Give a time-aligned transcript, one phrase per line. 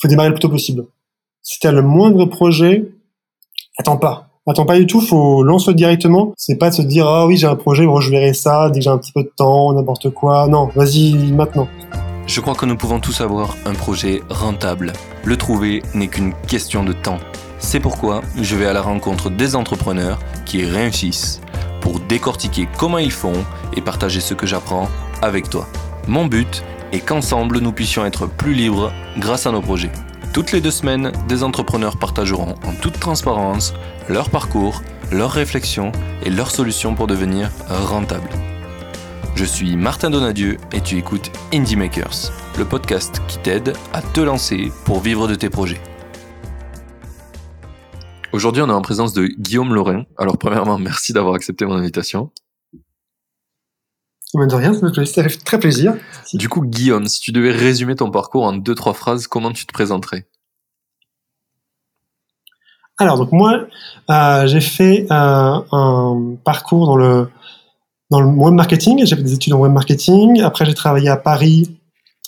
[0.00, 0.86] faut démarrer le plus tôt possible.
[1.42, 2.90] Si tu le moindre projet,
[3.78, 4.26] attends pas.
[4.46, 6.32] Attends pas du tout, faut lancer directement.
[6.36, 8.84] C'est pas de se dire ah oui j'ai un projet, je verrai ça dès que
[8.84, 10.48] j'ai un petit peu de temps, n'importe quoi.
[10.48, 11.68] Non, vas-y maintenant.
[12.26, 14.92] Je crois que nous pouvons tous avoir un projet rentable.
[15.24, 17.18] Le trouver n'est qu'une question de temps.
[17.58, 21.40] C'est pourquoi je vais à la rencontre des entrepreneurs qui réussissent
[21.80, 23.44] pour décortiquer comment ils font
[23.76, 24.88] et partager ce que j'apprends
[25.22, 25.66] avec toi.
[26.08, 29.92] Mon but est qu'ensemble nous puissions être plus libres grâce à nos projets.
[30.32, 33.74] Toutes les deux semaines, des entrepreneurs partageront en toute transparence
[34.08, 35.92] leur parcours, leurs réflexions
[36.24, 38.30] et leurs solutions pour devenir rentables.
[39.34, 44.20] Je suis Martin Donadieu et tu écoutes Indie Makers, le podcast qui t'aide à te
[44.20, 45.80] lancer pour vivre de tes projets.
[48.32, 50.04] Aujourd'hui, on est en présence de Guillaume Lorrain.
[50.16, 52.30] Alors, premièrement, merci d'avoir accepté mon invitation.
[54.32, 55.96] De rien, ça fait très plaisir.
[56.34, 59.66] Du coup, Guillaume, si tu devais résumer ton parcours en deux, trois phrases, comment tu
[59.66, 60.28] te présenterais?
[62.96, 63.66] Alors, donc moi,
[64.10, 67.28] euh, j'ai fait euh, un parcours dans le,
[68.10, 69.04] dans le web marketing.
[69.04, 70.42] J'ai fait des études en web marketing.
[70.42, 71.78] Après, j'ai travaillé à Paris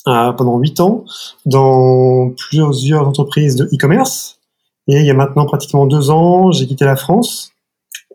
[0.08, 1.04] euh, pendant huit ans
[1.46, 4.40] dans plusieurs entreprises de e-commerce.
[4.88, 7.51] Et il y a maintenant pratiquement deux ans, j'ai quitté la France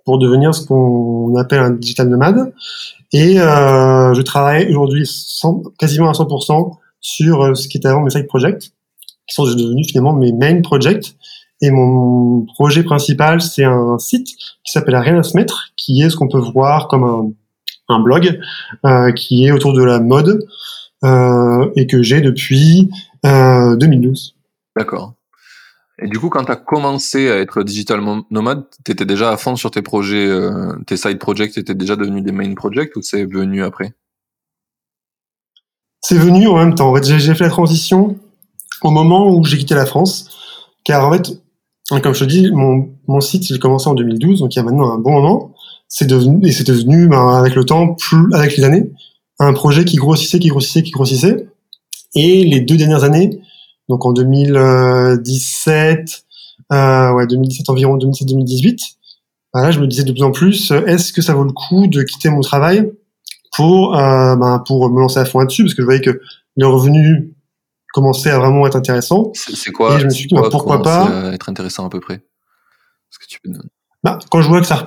[0.08, 2.54] pour devenir ce qu'on appelle un digital nomade.
[3.12, 5.04] Et euh, je travaille aujourd'hui
[5.78, 8.72] quasiment à 100% sur euh, ce qui était avant mes side projects,
[9.28, 11.18] qui sont devenus finalement mes main projects.
[11.60, 14.28] Et mon projet principal, c'est un site
[14.64, 17.34] qui s'appelle Rien à se mettre, qui est ce qu'on peut voir comme
[17.90, 18.40] un, blog,
[18.86, 20.48] euh, qui est autour de la mode
[21.76, 22.90] et que j'ai depuis
[23.26, 24.36] 2012.
[24.38, 25.17] Euh, D'accord.
[26.00, 29.38] Et du coup, quand tu as commencé à être digital nomade, tu étais déjà à
[29.38, 33.02] fond sur tes projets, euh, tes side projects étaient déjà devenus des main projects ou
[33.02, 33.94] c'est venu après?
[36.02, 36.92] C'est venu en même temps.
[36.92, 38.18] En fait, j'ai fait la transition
[38.84, 40.30] au moment où j'ai quitté la France.
[40.84, 41.32] Car en fait,
[42.02, 44.62] comme je te dis, mon, mon site, il a commencé en 2012, donc il y
[44.62, 45.54] a maintenant un bon moment.
[46.02, 48.92] Devenu, et c'est devenu, ben, avec le temps, plus, avec les années,
[49.40, 51.48] un projet qui grossissait, qui grossissait, qui grossissait.
[52.14, 53.42] Et les deux dernières années,
[53.90, 56.24] donc en 2017,
[56.74, 58.78] euh, ouais, 2017 environ, 2017-2018.
[59.54, 61.88] Bah là, je me disais de plus en plus, est-ce que ça vaut le coup
[61.88, 62.92] de quitter mon travail
[63.56, 66.20] pour, euh, ben, pour me lancer à fond là-dessus, parce que je voyais que
[66.58, 67.30] les revenus
[67.94, 69.32] commençaient à vraiment être intéressants.
[69.34, 71.32] C'est quoi Et je me suis dit, bah, pourquoi pas?
[71.34, 72.22] être intéressant à peu près?
[73.10, 73.52] Ce que tu peux
[74.04, 74.86] bah, quand je vois que ça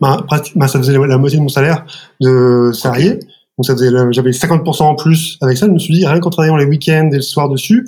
[0.00, 1.84] bah, bah, ça faisait la moitié de mon salaire
[2.20, 3.18] de salarié,
[3.58, 6.30] donc ça faisait, j'avais 50% en plus avec ça, je me suis dit, rien qu'en
[6.30, 7.86] travaillant les week-ends et le soir dessus,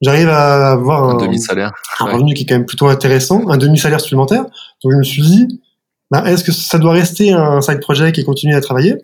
[0.00, 4.00] j'arrive à avoir un, demi-salaire, un revenu qui est quand même plutôt intéressant, un demi-salaire
[4.00, 4.44] supplémentaire.
[4.82, 5.60] Donc je me suis dit,
[6.10, 8.96] bah, est-ce que ça doit rester un side project et continuer à travailler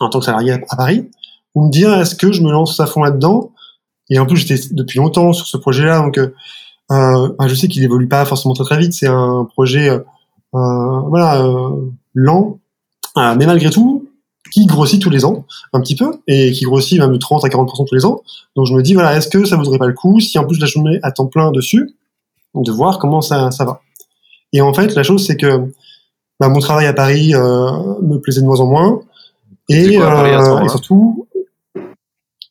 [0.00, 1.10] en tant que salarié à Paris,
[1.54, 3.52] ou me dire est-ce que je me lance à fond là-dedans?
[4.10, 6.28] Et en plus j'étais depuis longtemps sur ce projet-là, donc euh,
[6.88, 8.92] bah, je sais qu'il évolue pas forcément très très vite.
[8.92, 9.90] C'est un projet
[10.54, 12.58] euh, voilà euh, lent,
[13.16, 14.07] euh, mais malgré tout,
[14.52, 17.48] qui grossit tous les ans, un petit peu, et qui grossit même de 30 à
[17.48, 18.22] 40% tous les ans.
[18.56, 20.56] Donc je me dis, voilà, est-ce que ça vaudrait pas le coup, si en plus
[20.56, 21.94] je la mets à temps plein dessus,
[22.54, 23.80] de voir comment ça, ça va?
[24.52, 25.70] Et en fait, la chose, c'est que
[26.40, 29.00] bah, mon travail à Paris euh, me plaisait de moins en moins.
[29.68, 31.26] Et, euh, et surtout,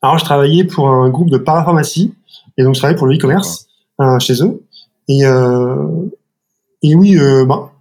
[0.02, 2.14] alors je travaillais pour un groupe de parapharmacie,
[2.58, 3.68] et donc je travaillais pour le e-commerce
[4.00, 4.62] euh, chez eux.
[5.08, 5.22] Et,
[6.84, 7.72] et oui, bah,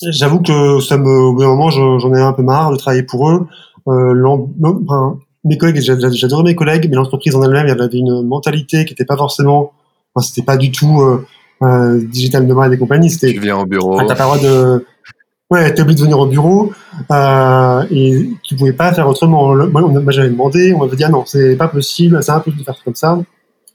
[0.00, 3.02] J'avoue que ça me, au bout d'un moment, j'en ai un peu marre de travailler
[3.02, 3.46] pour eux.
[3.88, 4.24] Euh,
[4.86, 8.92] enfin, mes collègues, j'adorais mes collègues, mais l'entreprise en elle-même, elle avait une mentalité qui
[8.92, 9.72] n'était pas forcément,
[10.14, 11.26] enfin, c'était pas du tout euh,
[11.62, 13.10] euh, digital nomade et compagnie.
[13.10, 13.32] C'était.
[13.32, 13.98] Tu viens au bureau.
[14.06, 14.86] T'as pas le droit de.
[15.50, 16.72] Ouais, t'es obligé de venir au bureau
[17.10, 19.54] euh, et tu pouvais pas faire autrement.
[19.54, 22.76] Moi, j'avais demandé, on m'avait dit ah non, c'est pas possible, c'est impossible de faire
[22.84, 23.18] comme ça.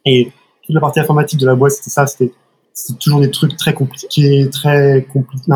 [0.05, 0.31] Et
[0.63, 2.31] toute la partie informatique de la boîte, c'était ça, c'était
[2.99, 5.51] toujours des trucs très compliqués, très compliqués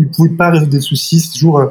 [0.00, 1.20] ils pouvaient pas résoudre des soucis.
[1.20, 1.66] C'est toujours euh,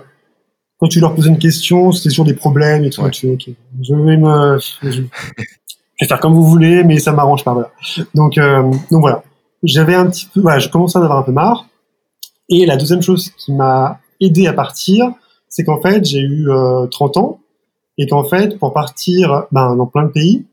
[0.80, 3.02] quand tu leur posais une question, c'était toujours des problèmes et tout.
[3.12, 7.54] je vais me, je, vais faire comme vous voulez, mais ça m'arrange pas.
[7.54, 7.72] Voilà.
[8.16, 9.24] Donc, euh, donc voilà.
[9.64, 11.68] J'avais un petit peu, voilà, je commençais à en avoir un peu marre.
[12.48, 15.12] Et la deuxième chose qui m'a aidé à partir,
[15.50, 16.48] c'est qu'en fait, j'ai eu
[16.92, 17.40] 30 euh, ans
[17.98, 20.46] et qu'en fait, pour partir ben, dans plein de pays,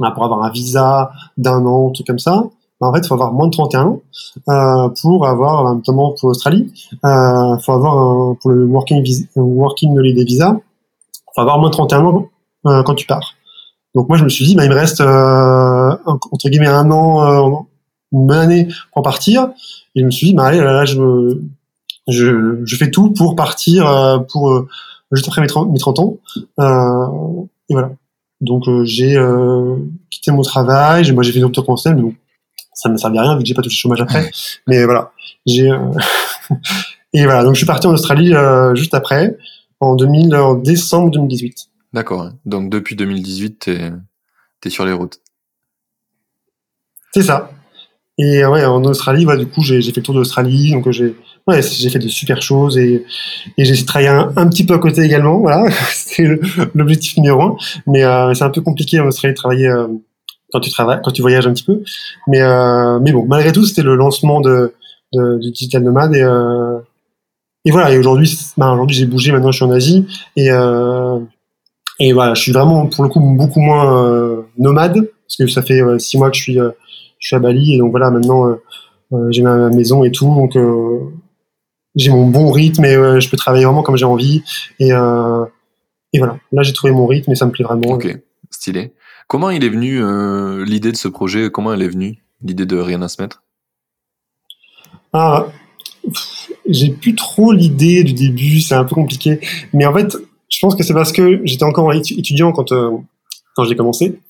[0.00, 2.44] ben, pour avoir un visa d'un an, tout comme ça,
[2.80, 4.00] en fait, il faut avoir moins de 31 ans
[4.48, 6.72] euh, pour avoir, euh, notamment pour l'Australie,
[7.04, 10.56] euh, faut avoir un, pour le working visa, working holiday visa,
[11.34, 12.28] faut avoir moins de 31 ans
[12.66, 13.34] euh, quand tu pars.
[13.94, 17.22] Donc moi, je me suis dit, bah, il me reste euh, entre guillemets un an,
[17.24, 17.56] euh,
[18.12, 19.50] une année pour partir.
[19.94, 21.40] Et je me suis dit, bah, allez, là, là je,
[22.06, 24.66] je, je fais tout pour partir, pour
[25.10, 26.16] juste après mes 30, mes 30 ans.
[26.38, 27.90] et voilà.
[28.40, 29.18] Donc j'ai
[30.10, 32.14] quitté mon travail, moi j'ai fait une rupture conventionnelle, bon,
[32.78, 34.30] ça ne me servait à rien vu que j'ai pas touché le chômage après.
[34.66, 35.12] Mais voilà,
[35.46, 35.68] j'ai
[37.12, 38.32] et voilà, donc je suis parti en Australie
[38.74, 39.36] juste après,
[39.80, 41.68] en 2000, en décembre 2018.
[41.92, 42.30] D'accord.
[42.44, 45.18] Donc depuis 2018, tu es, sur les routes.
[47.12, 47.50] C'est ça.
[48.18, 51.14] Et ouais, en Australie, du coup, j'ai fait le tour d'Australie, donc j'ai
[51.48, 53.04] ouais, j'ai fait de super choses et,
[53.56, 55.38] et j'ai travaillé un, un, petit peu à côté également.
[55.48, 56.24] Voilà, c'est
[56.74, 57.56] l'objectif numéro un.
[57.86, 59.88] Mais euh, c'est un peu compliqué en Australie de travailler euh,
[60.52, 61.82] quand tu travailles, quand tu voyages un petit peu.
[62.26, 64.74] Mais euh, mais bon, malgré tout, c'était le lancement de,
[65.12, 66.78] de, du digital nomade et euh,
[67.64, 67.92] et voilà.
[67.92, 69.32] Et aujourd'hui, bah, aujourd'hui, j'ai bougé.
[69.32, 70.06] Maintenant, je suis en Asie.
[70.36, 71.18] Et euh,
[72.00, 75.10] et voilà, je suis vraiment pour le coup beaucoup moins euh, nomade.
[75.26, 77.74] Parce que ça fait six mois que je suis je suis à Bali.
[77.74, 78.56] Et donc voilà maintenant
[79.28, 80.24] j'ai ma maison et tout.
[80.24, 80.56] Donc
[81.96, 84.42] j'ai mon bon rythme et je peux travailler vraiment comme j'ai envie.
[84.78, 86.38] Et et voilà.
[86.52, 87.90] Là j'ai trouvé mon rythme et ça me plaît vraiment.
[87.90, 88.18] Ok.
[88.50, 88.94] Stylé
[89.28, 90.02] comment il est venu
[90.64, 91.50] l'idée de ce projet?
[91.50, 93.42] Comment elle est venue l'idée de rien à se mettre?
[95.12, 95.46] Ah
[96.68, 99.40] j'ai plus trop l'idée du début, c'est un peu compliqué.
[99.72, 100.16] Mais en fait,
[100.48, 102.90] je pense que c'est parce que j'étais encore étudiant quand euh,
[103.56, 104.20] quand j'ai commencé.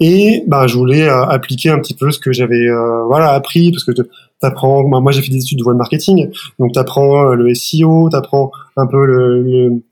[0.00, 3.84] Et bah je voulais euh, appliquer un petit peu ce que j'avais euh, appris parce
[3.84, 3.92] que
[4.40, 6.30] t'apprends moi j'ai fait des études de web marketing.
[6.58, 9.82] Donc t'apprends le SEO t'apprends un peu le,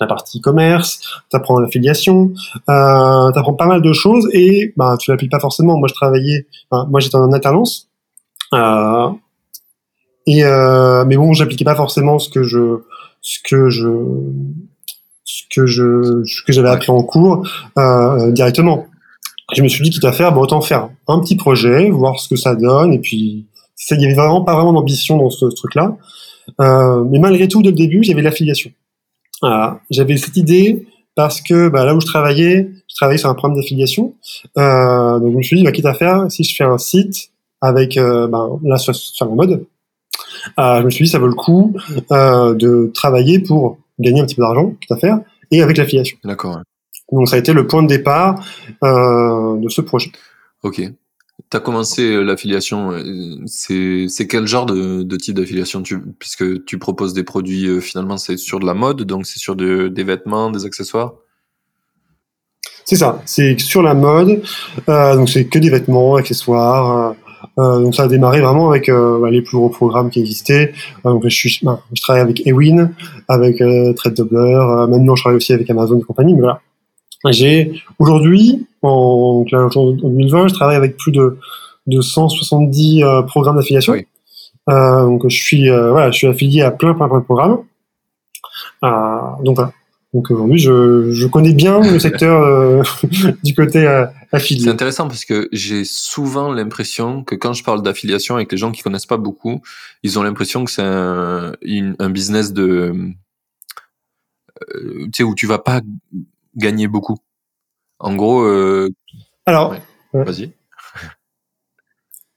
[0.00, 2.32] la partie commerce t'apprends l'affiliation
[2.68, 6.46] euh, t'apprends pas mal de choses et bah tu l'appliques pas forcément moi je travaillais
[6.70, 7.88] moi j'étais en alternance
[8.52, 9.08] euh,
[10.26, 12.80] et euh, mais bon, j'appliquais pas forcément ce que je
[13.20, 13.88] ce que je
[15.24, 17.46] ce que je ce que j'avais appris en cours
[17.78, 18.86] euh, directement.
[19.54, 22.28] Je me suis dit quitte à faire, bon, autant faire un petit projet, voir ce
[22.28, 23.46] que ça donne, et puis
[23.90, 25.96] il y avait vraiment pas vraiment d'ambition dans ce, truc-là.
[26.60, 28.70] Euh, mais malgré tout, dès le début, j'avais l'affiliation.
[29.90, 33.56] J'avais cette idée parce que bah, là où je travaillais, je travaillais sur un programme
[33.56, 34.14] d'affiliation.
[34.58, 37.30] Euh, donc je me suis dit, bah, quitte à faire, si je fais un site
[37.60, 39.66] avec, euh, bah, là, sur, sur mon mode,
[40.58, 41.74] euh, je me suis dit ça vaut le coup
[42.12, 45.20] euh, de travailler pour gagner un petit peu d'argent, tout à faire,
[45.50, 46.18] et avec l'affiliation.
[46.24, 46.60] D'accord.
[47.12, 48.44] Donc ça a été le point de départ
[48.82, 50.10] euh, de ce projet.
[50.62, 50.82] Ok.
[51.50, 52.92] Tu as commencé l'affiliation,
[53.46, 55.82] c'est quel genre de, de type d'affiliation
[56.18, 59.88] Puisque tu proposes des produits, finalement, c'est sur de la mode, donc c'est sur de,
[59.88, 61.14] des vêtements, des accessoires?
[62.84, 64.42] C'est ça, c'est sur la mode,
[64.88, 67.16] euh, donc c'est que des vêtements, accessoires,
[67.58, 70.72] euh, donc ça a démarré vraiment avec euh, bah, les plus gros programmes qui existaient.
[71.06, 72.90] Euh, donc je, bah, je travaille avec Ewin,
[73.28, 73.62] avec
[73.96, 74.86] Trade Doubler.
[74.88, 76.34] maintenant, je travaille aussi avec Amazon et compagnie.
[76.34, 76.60] Mais voilà.
[77.30, 81.38] J'ai aujourd'hui, en, en, 2020, je travaille avec plus de,
[81.86, 83.94] de 170 programmes d'affiliation.
[84.68, 87.58] donc je suis, voilà, je suis affilié à plein, plein, plein de programmes.
[88.82, 89.72] donc voilà.
[90.14, 92.84] Donc aujourd'hui, je, je, connais bien le secteur euh,
[93.42, 94.62] du côté euh, affilié.
[94.62, 98.70] C'est intéressant parce que j'ai souvent l'impression que quand je parle d'affiliation avec les gens
[98.70, 99.60] qui connaissent pas beaucoup,
[100.04, 101.54] ils ont l'impression que c'est un,
[101.98, 102.94] un, business de,
[104.72, 105.80] euh, tu sais, où tu vas pas
[106.54, 107.16] gagner beaucoup.
[107.98, 108.42] En gros.
[108.42, 108.88] Euh,
[109.46, 109.74] Alors.
[110.12, 110.52] Vas-y.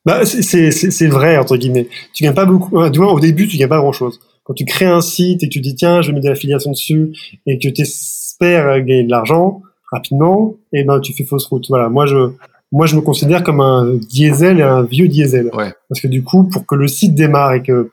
[0.05, 1.87] Bah, c'est vrai entre guillemets.
[2.13, 2.89] Tu gagnes pas beaucoup.
[2.89, 5.49] Du moins au début, tu gagnes pas grand chose quand tu crées un site et
[5.49, 7.11] que tu dis tiens, je vais mettre de l'affiliation dessus
[7.45, 9.61] et que tu espères gagner de l'argent
[9.91, 11.65] rapidement, et eh ben tu fais fausse route.
[11.67, 12.31] Voilà, moi je
[12.71, 15.49] moi je me considère comme un diesel et un vieux diesel.
[15.53, 15.73] Ouais.
[15.89, 17.91] Parce que du coup, pour que le site démarre et que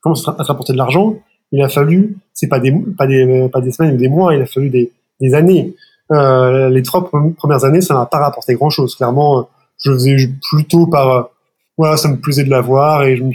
[0.00, 1.16] commence à te rapporter de l'argent,
[1.50, 4.40] il a fallu, c'est pas des pas des pas des semaines ou des mois, il
[4.40, 5.74] a fallu des, des années.
[6.12, 8.94] Euh, les trois premières années, ça m'a pas rapporté grand chose.
[8.94, 9.48] Clairement,
[9.78, 10.16] je faisais
[10.50, 11.30] plutôt par
[11.78, 13.32] voilà, ça me plaisait de l'avoir et je me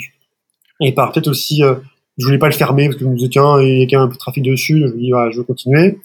[0.79, 1.75] et par peut-être aussi euh,
[2.17, 3.99] je voulais pas le fermer parce que je me disais tiens il y a quand
[3.99, 5.99] même un peu de trafic dessus je me dis voilà, je veux continuer.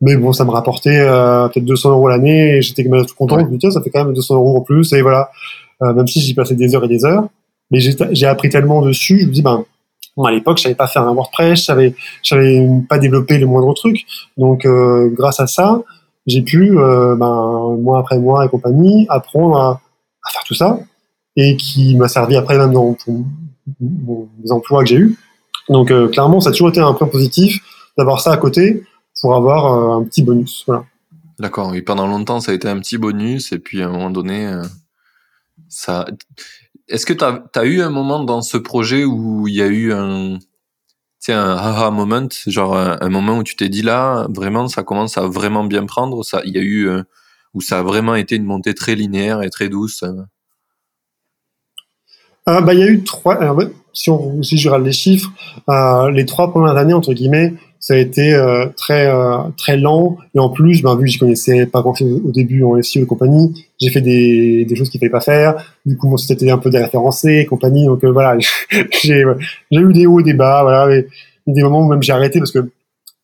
[0.00, 3.14] Mais bon ça me rapportait euh, peut-être 200 euros l'année et j'étais quand même tout
[3.14, 3.38] content.
[3.40, 5.30] Je me dis tiens ça fait quand même 200 euros en plus et voilà.
[5.82, 7.24] Euh, même si j'y passais des heures et des heures.
[7.70, 9.64] Mais j'ai appris tellement dessus je me dis ben
[10.24, 13.46] à l'époque je savais pas faire un WordPress je savais je savais pas développer les
[13.46, 14.04] moindres trucs
[14.36, 15.82] donc euh, grâce à ça
[16.26, 19.80] j'ai pu euh, ben mois après mois et compagnie apprendre à,
[20.32, 20.78] faire tout ça
[21.36, 22.96] et qui m'a servi après même dans
[23.80, 25.16] les emplois que j'ai eu
[25.70, 27.62] donc euh, clairement, ça a toujours été un point positif
[27.96, 28.82] d'avoir ça à côté
[29.20, 30.64] pour avoir euh, un petit bonus.
[30.66, 30.84] Voilà.
[31.38, 34.10] D'accord, oui, pendant longtemps, ça a été un petit bonus, et puis à un moment
[34.10, 34.52] donné,
[35.68, 36.04] ça.
[36.88, 39.92] Est-ce que tu as, eu un moment dans ce projet où il y a eu
[39.92, 40.38] un,
[41.28, 45.26] un aha moment, genre un, moment où tu t'es dit là, vraiment, ça commence à
[45.26, 46.88] vraiment bien prendre, ça, il y a eu,
[47.54, 50.04] où ça a vraiment été une montée très linéaire et très douce
[52.46, 53.38] ah, bah, il y a eu trois.
[53.92, 55.30] si on si je regarde les chiffres,
[55.68, 60.18] euh, les trois premières années entre guillemets, ça a été euh, très euh, très lent
[60.34, 63.04] et en plus, ben, vu que je connaissais pas grand chose au début en SEO
[63.04, 65.74] et compagnie, j'ai fait des, des choses qu'il fallait pas faire.
[65.86, 67.86] Du coup, mon site était un peu déréférencé et compagnie.
[67.86, 68.36] Donc euh, voilà,
[69.02, 69.24] j'ai
[69.70, 71.08] j'ai eu des hauts des bas, voilà, et,
[71.46, 72.58] des moments où même j'ai arrêté parce que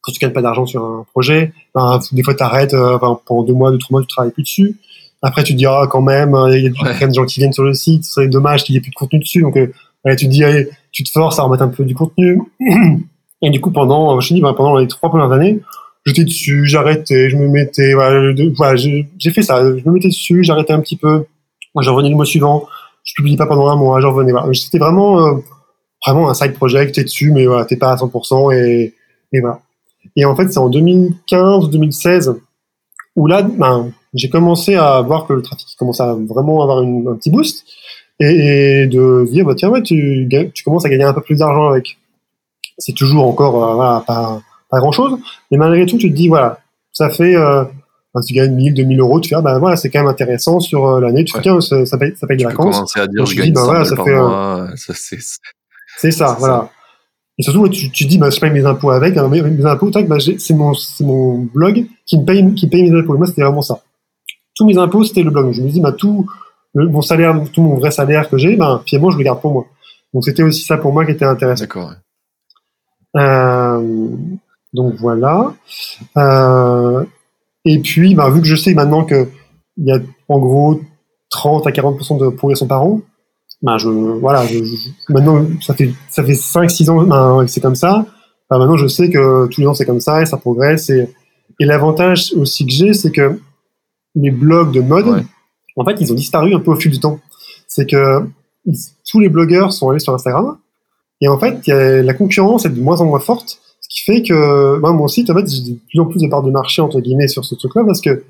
[0.00, 3.42] quand tu gagnes pas d'argent sur un projet, ben, des fois t'arrêtes, euh, enfin, pendant
[3.42, 4.76] deux mois, deux trois mois, tu travailles plus dessus.
[5.20, 7.52] Après, tu te dis ah quand même, il y a plein de gens qui viennent
[7.52, 9.42] sur le site, c'est dommage qu'il y ait plus de contenu dessus.
[9.42, 12.40] Donc tu te dis, allez, tu te forces à remettre un peu du contenu.
[13.42, 15.60] Et du coup, pendant, je te dis, bah, pendant les trois premières années,
[16.04, 20.72] j'étais dessus, j'arrêtais, je me mettais, voilà, j'ai fait ça, je me mettais dessus, j'arrêtais
[20.72, 21.24] un petit peu,
[21.78, 22.66] j'en revenais le mois suivant,
[23.04, 24.52] je publie pas pendant un mois, j'en revenais, voilà.
[24.54, 25.32] C'était vraiment, euh,
[26.06, 28.94] vraiment un side project, t'es dessus, mais voilà, t'es pas à 100% et,
[29.32, 29.60] et voilà.
[30.16, 32.36] Et en fait, c'est en 2015, 2016,
[33.16, 37.30] où là, ben, j'ai commencé à voir que le trafic commençait à avoir un petit
[37.30, 37.64] boost
[38.18, 40.26] et, de dire bah tiens ouais tu
[40.64, 41.98] commences à gagner un peu plus d'argent avec
[42.78, 44.40] c'est toujours encore euh, voilà pas,
[44.70, 45.18] pas grand chose
[45.50, 46.60] mais malgré tout tu te dis voilà
[46.92, 47.64] ça fait euh,
[48.26, 50.86] tu gagnes 1000 2000 euros tu fais ah, bah voilà c'est quand même intéressant sur
[50.86, 51.24] euh, l'année.
[51.24, 52.96] Tu fais tiens ça, ça, paye, ça paye des vacances.
[52.96, 54.94] à dire je gagne dis, bah, voilà, ça fait mois, ça,
[55.98, 56.70] c'est ça voilà.
[57.38, 60.16] Et surtout tu, tu dis bah je paye mes impôts avec hein, mes, impôts bah,
[60.18, 63.14] c'est mon c'est mon blog qui me paye qui paye mes impôts.
[63.14, 63.80] Et moi c'était vraiment ça.
[64.54, 65.52] Tous mes impôts c'était le blog.
[65.52, 66.26] Je me dis bah tout
[66.76, 69.66] mon salaire, tout mon vrai salaire que j'ai, ben, finalement, je le garde pour moi.
[70.12, 71.62] Donc, c'était aussi ça pour moi qui était intéressant.
[71.64, 71.90] D'accord.
[71.90, 71.94] Euh,
[74.72, 75.54] donc, voilà.
[76.16, 77.04] Euh,
[77.64, 79.26] et puis, ben, vu que je sais maintenant qu'il
[79.78, 80.80] y a en gros
[81.30, 83.00] 30 à 40% de progression par an,
[83.62, 84.44] ben, je, voilà,
[85.08, 88.06] maintenant, ça fait, ça fait 5, 6 ans ben, que c'est comme ça.
[88.50, 90.90] Ben, maintenant, je sais que tous les ans, c'est comme ça et ça progresse.
[90.90, 91.08] Et,
[91.58, 93.40] et l'avantage aussi que j'ai, c'est que
[94.14, 95.24] les blogs de mode,
[95.76, 97.18] en fait, ils ont disparu un peu au fil du temps.
[97.66, 98.26] C'est que
[99.08, 100.58] tous les blogueurs sont allés sur Instagram,
[101.20, 104.02] et en fait, y a, la concurrence est de moins en moins forte, ce qui
[104.02, 106.50] fait que moi, mon site, en fait, j'ai de plus en plus de parts de
[106.50, 108.24] marché entre guillemets sur ce truc-là, parce que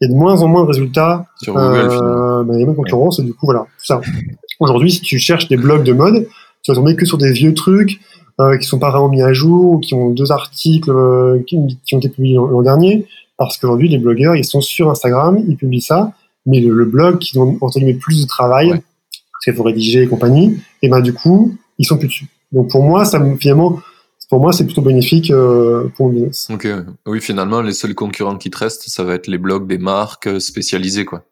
[0.00, 1.26] il y a de moins en moins de résultats.
[1.42, 4.00] Sur Google, euh, bah, il y a moins de concurrence, et du coup, voilà, ça.
[4.60, 6.26] Aujourd'hui, si tu cherches des blogs de mode,
[6.62, 8.00] tu vas tomber que sur des vieux trucs
[8.40, 11.56] euh, qui sont pas vraiment mis à jour, ou qui ont deux articles euh, qui,
[11.84, 15.56] qui, ont été publiés l'an dernier, parce qu'aujourd'hui, les blogueurs, ils sont sur Instagram, ils
[15.56, 16.12] publient ça,
[16.46, 20.06] mais le, blog qui demande entre guillemets plus de travail, parce qu'il faut rédiger et
[20.06, 22.26] compagnie, et ben du coup, ils sont plus dessus.
[22.52, 23.80] Donc pour moi, ça finalement,
[24.28, 26.48] pour moi, c'est plutôt bénéfique euh, pour le business.
[26.52, 26.68] Ok,
[27.06, 30.26] oui, finalement, les seuls concurrents qui te restent, ça va être les blogs des marques
[30.26, 31.24] euh, spécialisées, quoi.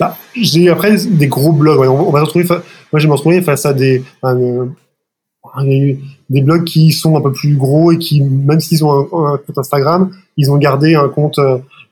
[0.00, 1.78] Bah, j'ai après des gros blogs.
[1.88, 2.46] On, va se retrouver.
[2.92, 4.66] Moi, je me retrouver face à des euh,
[6.30, 9.36] des blogs qui sont un peu plus gros et qui, même s'ils ont un, un,
[9.38, 11.38] compte Instagram, ils ont gardé un compte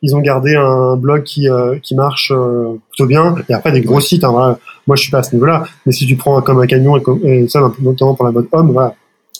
[0.02, 1.48] ils ont gardé un blog qui,
[1.82, 2.32] qui marche
[2.90, 3.36] plutôt bien.
[3.48, 4.58] Et après, des gros sites, hein, voilà.
[4.86, 7.02] Moi je suis pas à ce niveau-là, mais si tu prends comme un camion et,
[7.24, 8.94] et ça, notamment pour la mode homme, voilà,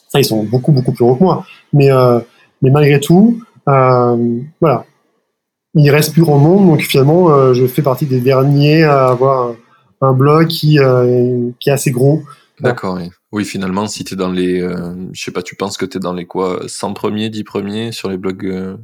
[0.09, 1.47] ça, ils sont beaucoup, beaucoup plus gros que moi.
[1.73, 2.21] Mais, euh,
[2.63, 4.85] mais malgré tout, voilà,
[5.75, 9.55] il reste plus grand monde, donc finalement, je fais partie des derniers à avoir
[10.01, 10.79] un, blog qui,
[11.61, 12.23] qui est assez gros.
[12.61, 13.11] D'accord, oui.
[13.33, 14.61] Oui, finalement, si tu es dans les.
[15.13, 17.93] je sais pas, tu penses que tu es dans les quoi 100 premiers, 10 premiers
[17.93, 18.79] sur les blogs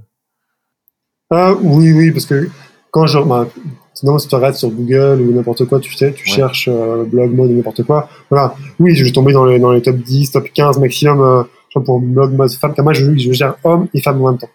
[1.35, 2.47] ah oui, oui, parce que
[2.91, 3.19] quand je...
[3.19, 3.49] Bah,
[3.95, 7.35] sinon, si tu regardes sur Google ou n'importe quoi, tu sais, tu cherches euh, blog
[7.35, 8.09] mode ou n'importe quoi.
[8.31, 8.55] Voilà.
[8.79, 12.01] Oui, je vais tomber dans les, dans les top 10, top 15 maximum euh, pour
[12.01, 12.75] blog mode femme.
[12.75, 14.51] Car moi, je, je gère homme et femme en même temps.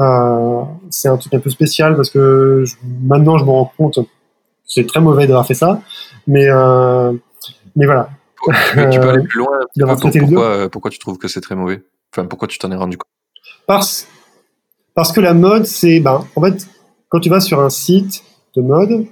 [0.00, 2.64] Euh, c'est un truc un peu spécial parce que
[3.02, 3.98] maintenant, je me rends compte
[4.64, 5.82] c'est très mauvais d'avoir fait ça.
[6.26, 7.12] Mais, euh,
[7.76, 8.08] mais voilà.
[8.46, 9.96] tu peux aller plus loin.
[9.96, 11.82] pourquoi, pourquoi tu trouves que c'est très mauvais?
[12.12, 13.08] Enfin, pourquoi tu t'en es rendu compte?
[13.66, 14.06] Parce
[14.94, 16.66] parce que la mode, c'est, ben, en fait,
[17.08, 18.22] quand tu vas sur un site
[18.56, 19.06] de mode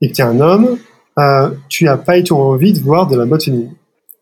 [0.00, 0.78] et que tu es un homme,
[1.18, 3.72] euh, tu n'as pas du tout envie de voir de la mode féminine.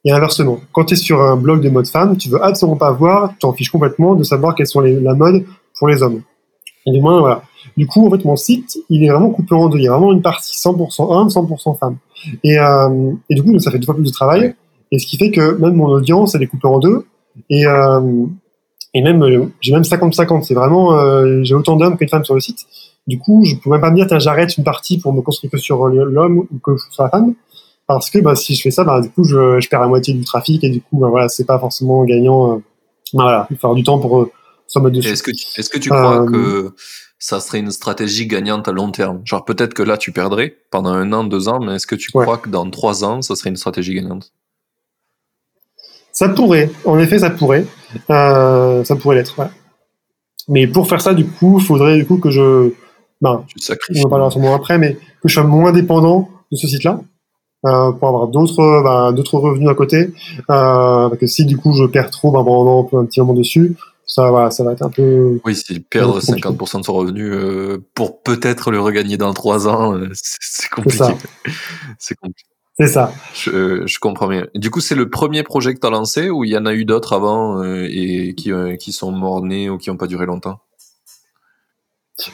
[0.04, 2.92] Et inversement, quand tu es sur un blog de mode femme, tu veux absolument pas
[2.92, 5.44] voir, tu t'en fiches complètement de savoir quelles sont les, la mode
[5.78, 6.22] pour les hommes.
[6.86, 7.42] Et du moins, voilà.
[7.76, 9.78] Du coup, en fait, mon site, il est vraiment coupé en deux.
[9.78, 11.96] Il y a vraiment une partie 100% homme, 100% femme.
[12.42, 14.54] Et, euh, et du coup, ça fait deux fois plus de travail.
[14.92, 17.06] Et ce qui fait que même mon audience, elle est coupée en deux.
[17.48, 18.26] Et, euh,
[18.92, 20.42] et même j'ai même 50-50.
[20.42, 22.66] C'est vraiment euh, j'ai autant d'hommes que de femmes sur le site.
[23.06, 25.88] Du coup, je pourrais pas me dire j'arrête une partie pour me construire que sur
[25.88, 27.34] l'homme ou que sur la femme,
[27.86, 30.14] parce que bah, si je fais ça, bah, du coup je, je perds la moitié
[30.14, 32.54] du trafic et du coup bah, voilà c'est pas forcément gagnant.
[32.54, 32.56] Euh,
[33.12, 34.32] bah, voilà, il faut avoir du temps pour euh,
[34.66, 35.08] se mettre dessus.
[35.08, 36.72] Est-ce que tu, est-ce que tu crois que
[37.18, 39.20] ça serait une stratégie gagnante à long terme?
[39.24, 42.10] Genre peut-être que là tu perdrais pendant un an, deux ans, mais est-ce que tu
[42.10, 44.32] crois que dans trois ans ça serait une stratégie gagnante?
[46.12, 47.66] Ça pourrait, en effet, ça pourrait.
[48.08, 49.48] Euh, ça pourrait l'être, ouais.
[50.46, 52.70] Mais pour faire ça, du coup, il faudrait du coup que je.
[53.48, 54.02] Tu te sacrifies.
[54.02, 57.00] On en parlera sûrement après, mais que je sois moins dépendant de ce site-là.
[57.66, 60.12] euh, pour avoir d'autres bah, d'autres revenus à côté.
[60.50, 63.76] Euh, parce que si du coup je perds trop bah, pendant un petit moment dessus,
[64.06, 65.40] ça, voilà, ça va être un peu.
[65.44, 69.98] Oui, si perdre 50% de son revenu euh, pour peut-être le regagner dans 3 ans,
[70.12, 71.04] c'est compliqué.
[71.98, 72.48] C'est compliqué.
[72.78, 73.12] C'est ça.
[73.34, 74.48] Je, je, comprends bien.
[74.56, 76.74] Du coup, c'est le premier projet que tu as lancé ou il y en a
[76.74, 80.58] eu d'autres avant et qui, qui sont morts-nés ou qui n'ont pas duré longtemps?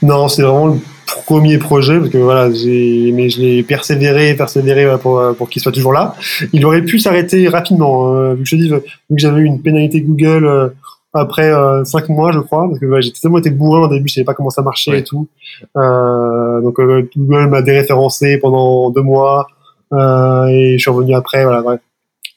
[0.03, 4.87] Non, c'est vraiment le premier projet parce que voilà, j'ai, mais je l'ai persévéré, persévéré
[4.99, 6.15] pour, pour qu'il soit toujours là.
[6.53, 8.15] Il aurait pu s'arrêter rapidement.
[8.15, 10.73] Hein, vu que je dis, vu que j'avais eu une pénalité Google
[11.13, 14.09] après euh, cinq mois, je crois, parce que ouais, j'étais tellement été bourrin au début,
[14.09, 15.29] je savais pas comment ça marchait et tout.
[15.77, 19.49] Euh, donc euh, Google m'a déréférencé pendant deux mois
[19.93, 21.45] euh, et je suis revenu après.
[21.45, 21.77] Voilà, ouais.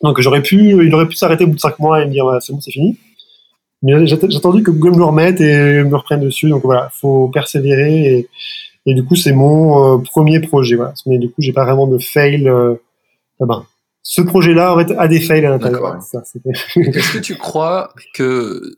[0.02, 2.26] Donc j'aurais pu, il aurait pu s'arrêter au bout de cinq mois et me dire
[2.26, 2.98] ouais, c'est bon, c'est fini.
[3.84, 6.48] Mais j'ai attendu que Google me le remette et me reprenne dessus.
[6.48, 8.30] Donc voilà, faut persévérer et,
[8.86, 10.78] et du coup c'est mon euh, premier projet.
[10.78, 10.94] Voilà.
[11.06, 12.48] Mais du coup j'ai pas vraiment de fail.
[12.48, 12.75] Euh,
[13.42, 13.66] ben,
[14.02, 15.98] ce projet-là aurait a des fails à l'intérieur.
[15.98, 18.78] Est-ce que tu crois que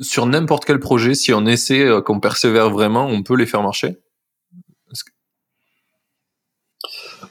[0.00, 3.62] sur n'importe quel projet, si on essaie, euh, qu'on persévère vraiment, on peut les faire
[3.62, 3.98] marcher?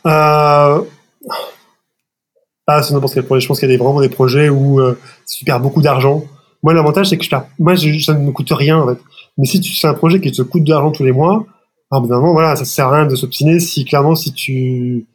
[0.05, 0.81] Euh...
[2.67, 3.41] Ah, n'importe quel projet.
[3.41, 4.79] Je pense qu'il y a des, vraiment des projets où
[5.27, 6.23] tu perds beaucoup d'argent.
[6.65, 7.45] Moi, l'avantage, c'est que je perds...
[7.59, 8.99] moi, ça ne me coûte rien, en fait.
[9.37, 11.45] Mais si tu fais un projet qui te coûte de l'argent tous les mois,
[11.91, 15.05] alors, évidemment, voilà, ça sert à rien de s'obstiner si, clairement, si tu,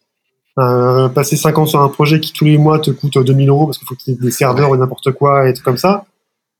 [0.60, 3.66] euh, passer 5 ans sur un projet qui tous les mois te coûte 2000 euros
[3.66, 6.04] parce qu'il faut qu'il y ait des serveurs ou n'importe quoi et tout comme ça,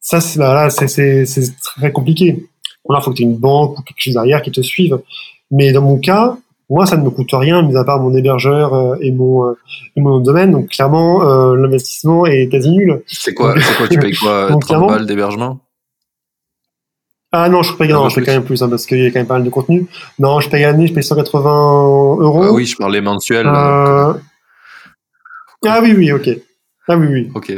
[0.00, 1.24] ça c'est là, c'est
[1.62, 2.48] très compliqué.
[2.88, 4.98] Là, il faut que tu aies une banque ou quelque chose derrière qui te suive.
[5.52, 6.36] Mais dans mon cas,
[6.70, 9.58] moi, ça ne me coûte rien, mis à part mon hébergeur euh, et mon euh,
[9.96, 10.52] et mon domaine.
[10.52, 13.02] Donc clairement, euh, l'investissement est quasi nul.
[13.06, 15.58] C'est quoi, quoi Tu payes quoi 30 balles d'hébergement?
[17.32, 19.10] Ah non, je paye, non, je paye quand même plus, hein, parce qu'il y a
[19.10, 19.86] quand même pas mal de contenu.
[20.18, 21.50] Non, je paye l'année, je paye 180
[22.20, 22.42] euros.
[22.42, 23.46] Ah oui, je parlais mensuel.
[23.46, 24.12] Euh...
[25.64, 26.28] Ah oui, oui, ok.
[26.88, 27.30] Ah oui, oui.
[27.34, 27.52] Ok.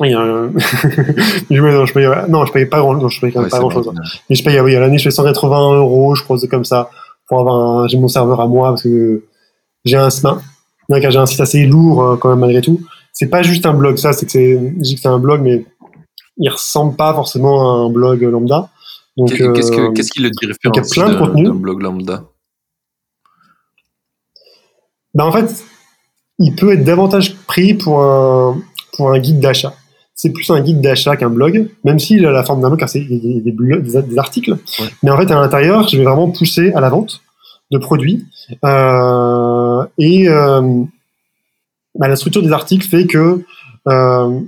[0.00, 0.48] Oui, euh...
[1.50, 3.70] non, je paye, non, je paye pas grand, non, je paye quand même pas grand
[3.70, 3.88] chose.
[3.88, 4.00] Hein.
[4.30, 6.88] Mais je paye, oui, à l'année, je paye 180 euros, je crois, c'est comme ça,
[7.26, 9.24] pour avoir j'ai mon serveur à moi, parce que
[9.84, 12.80] j'ai un, j'ai un site assez lourd, euh, quand même, malgré tout.
[13.12, 15.42] C'est pas juste un blog, ça, c'est que c'est, je dis que c'est un blog,
[15.42, 15.64] mais
[16.36, 18.70] il ressemble pas forcément à un blog lambda.
[19.16, 22.24] Qu'est-ce, euh, qu'est-ce qui le différencie d'un, blog lambda?
[25.14, 25.64] Ben, En fait,
[26.38, 28.56] il peut être davantage pris pour un,
[28.96, 29.74] pour un guide d'achat.
[30.22, 32.88] C'est plus un guide d'achat qu'un blog, même s'il a la forme d'un blog, car
[32.88, 34.56] c'est des, des, des, articles.
[35.02, 37.22] Mais en fait, à l'intérieur, je vais vraiment pousser à la vente
[37.72, 38.24] de produits.
[38.64, 40.60] Euh, et euh,
[41.98, 43.42] ben, la structure des articles fait que
[43.88, 44.40] euh,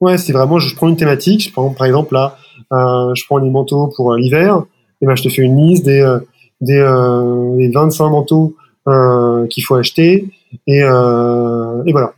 [0.00, 2.36] Ouais, c'est vraiment, je prends une thématique, je prends par exemple là,
[2.70, 4.62] je prends les manteaux pour l'hiver,
[5.02, 6.18] et ben je te fais une liste des
[6.60, 6.78] des,
[7.56, 8.54] des 25 manteaux
[9.50, 10.30] qu'il faut acheter,
[10.68, 12.12] et, et voilà.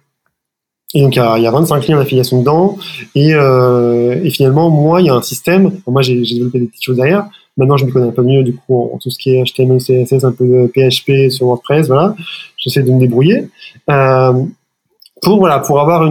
[0.94, 2.76] Et donc il y a, y a 25 liens d'affiliation dedans,
[3.14, 6.96] et, et finalement moi il y a un système, moi j'ai développé des petites choses
[6.96, 9.44] derrière, maintenant je me connais un peu mieux du coup en, tout ce qui est
[9.44, 12.16] HTML, CSS, un peu de PHP sur WordPress, voilà,
[12.56, 13.48] j'essaie de me débrouiller.
[13.86, 16.04] pour voilà, pour avoir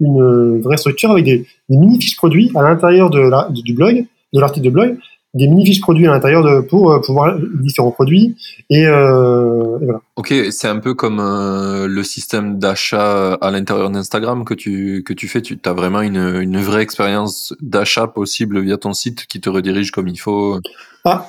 [0.00, 4.70] une vraie structure avec des, mini fiches produits à l'intérieur du blog, de l'article de
[4.70, 4.98] blog,
[5.36, 8.36] des mini fiches produits à l'intérieur de pour euh, pouvoir différents produits
[8.70, 10.00] et, euh, et voilà.
[10.16, 15.12] Ok, c'est un peu comme euh, le système d'achat à l'intérieur d'Instagram que tu que
[15.12, 15.42] tu fais.
[15.42, 19.90] Tu as vraiment une, une vraie expérience d'achat possible via ton site qui te redirige
[19.90, 20.58] comme il faut.
[21.04, 21.28] Ah.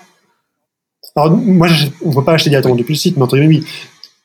[1.16, 1.68] Alors moi,
[2.04, 3.64] on ne peut pas acheter directement depuis le site, mais entre oui,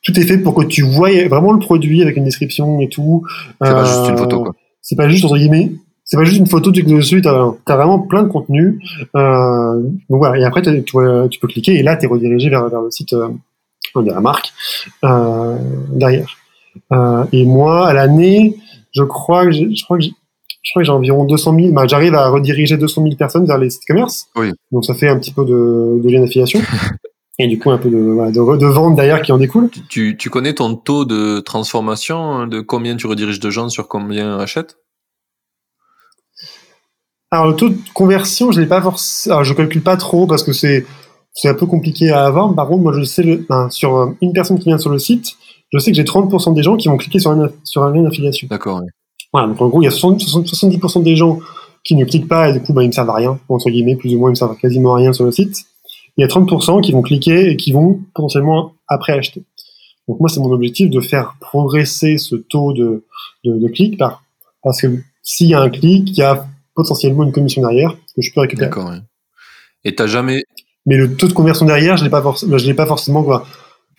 [0.03, 3.25] tout est fait pour que tu voies vraiment le produit avec une description et tout.
[3.61, 4.55] C'est pas juste une photo, quoi.
[4.81, 5.71] C'est pas juste, entre guillemets,
[6.13, 8.79] c'est pas juste une photo, tu cliques dessus, t'as as vraiment plein de contenu.
[9.15, 12.69] Euh, donc voilà, et après, tu, tu, peux cliquer, et là, tu es redirigé vers,
[12.69, 13.29] vers le site euh,
[13.95, 14.53] de la marque
[15.03, 15.57] euh,
[15.89, 16.37] derrière.
[17.31, 18.55] Et moi, à l'année,
[18.95, 21.71] je crois que je crois que je crois que j'ai environ 200 000.
[21.71, 24.27] Bah, j'arrive à rediriger 200 000 personnes vers les sites commerce.
[24.35, 24.51] Oui.
[24.71, 26.61] Donc ça fait un petit peu de, de lien d'affiliation.
[27.39, 29.71] et du coup un peu de, de, de vente d'ailleurs qui en découle.
[29.89, 33.87] Tu, tu connais ton taux de transformation, hein, de combien tu rediriges de gens sur
[33.87, 34.77] combien achètent
[37.33, 40.53] Alors le taux de conversion, je l'ai pas forcément, je calcule pas trop parce que
[40.53, 40.85] c'est
[41.33, 42.53] c'est un peu compliqué à avoir.
[42.53, 45.33] Par contre, moi je sais le, sur une personne qui vient sur le site,
[45.71, 48.03] je sais que j'ai 30% des gens qui vont cliquer sur un sur un lien
[48.03, 48.47] d'affiliation.
[48.49, 48.81] D'accord.
[48.83, 48.87] Oui.
[49.33, 51.39] Voilà, donc en gros il y a 70% des gens
[51.83, 53.95] qui ne cliquent pas et du coup bah, ils me servent à rien entre guillemets,
[53.95, 55.65] plus ou moins ils me servent quasiment à rien sur le site
[56.17, 59.43] il y a 30% qui vont cliquer et qui vont potentiellement après acheter.
[60.07, 63.05] Donc moi, c'est mon objectif de faire progresser ce taux de,
[63.45, 64.23] de, de clics par,
[64.61, 68.21] parce que s'il y a un clic, il y a potentiellement une commission derrière que
[68.21, 68.67] je peux récupérer.
[68.67, 68.89] D'accord.
[68.89, 68.99] Ouais.
[69.83, 70.43] Et t'as jamais.
[70.85, 73.45] Mais le taux de conversion derrière, je l'ai pas, je l'ai pas forcément quoi.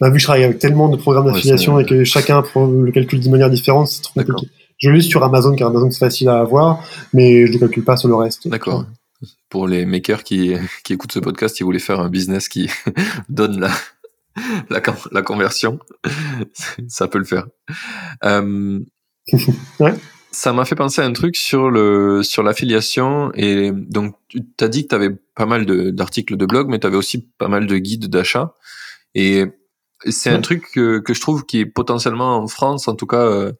[0.00, 2.90] Bah, vu que je travaille avec tellement de programmes d'affiliation et que chacun prend le
[2.90, 4.48] calcul d'une manière différente, c'est trop compliqué.
[4.78, 7.96] Je l'ai sur Amazon, car Amazon c'est facile à avoir, mais je ne calcule pas
[7.96, 8.48] sur le reste.
[8.48, 8.86] D'accord.
[9.48, 12.68] Pour les makers qui, qui écoutent ce podcast, ils voulaient faire un business qui
[13.28, 13.70] donne la,
[14.68, 14.82] la,
[15.12, 15.78] la, conversion,
[16.88, 17.46] ça peut le faire.
[18.24, 18.80] Euh,
[19.80, 19.94] ouais.
[20.34, 24.68] Ça m'a fait penser à un truc sur le sur l'affiliation et donc tu as
[24.68, 27.68] dit que tu avais pas mal d'articles de, blog, mais tu avais aussi pas mal
[27.68, 28.56] de guides d'achat
[29.14, 29.44] et
[30.10, 33.24] c'est un truc que, que, je trouve qui est potentiellement en France, en tout cas,
[33.24, 33.52] euh,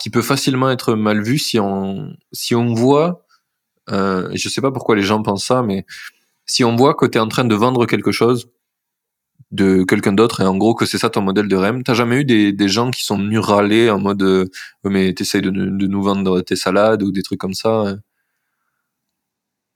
[0.00, 3.24] qui peut facilement être mal vu si on si on voit.
[3.90, 5.86] Euh, je sais pas pourquoi les gens pensent ça, mais
[6.44, 8.50] si on voit que tu es en train de vendre quelque chose
[9.50, 11.82] de quelqu'un d'autre et en gros que c'est ça ton modèle de REM.
[11.82, 14.44] T'as jamais eu des, des gens qui sont venus râler en mode euh,
[14.84, 17.98] mais t'essayes de, de nous vendre tes salades ou des trucs comme ça hein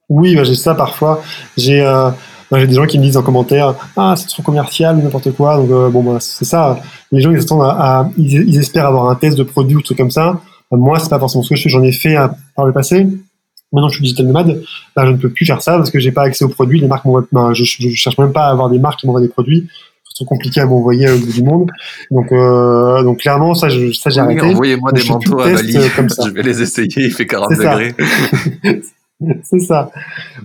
[0.09, 1.23] Oui, bah, j'ai ça parfois.
[1.57, 2.11] J'ai euh,
[2.51, 5.57] bah, des gens qui me disent en commentaire ah c'est trop commercial ou n'importe quoi.
[5.57, 6.79] Donc euh, bon bah c'est ça.
[7.11, 10.11] Les gens ils attendent à, ils, espèrent avoir un test de produit ou truc comme
[10.11, 10.41] ça.
[10.71, 11.69] moi c'est pas forcément ce que.
[11.69, 12.17] J'en ai fait
[12.55, 13.07] par le passé.
[13.73, 14.63] Maintenant je suis digital nomade,
[14.95, 16.81] bah, je ne peux plus faire ça parce que j'ai pas accès aux produits.
[16.81, 19.29] Les marques bah, je, je, cherche même pas à avoir des marques qui m'envoient des
[19.29, 19.69] produits.
[20.05, 21.71] C'est trop compliqué à m'envoyer au bout du monde.
[22.11, 24.43] Donc, euh, donc clairement, ça, je, ça j'ai arrêté.
[24.43, 25.77] Envoyez-moi des manteaux à Bali.
[25.77, 26.25] Euh, comme ça.
[26.27, 26.91] je vais les essayer.
[26.97, 27.95] Il fait 40 degrés.
[29.43, 29.91] c'est ça.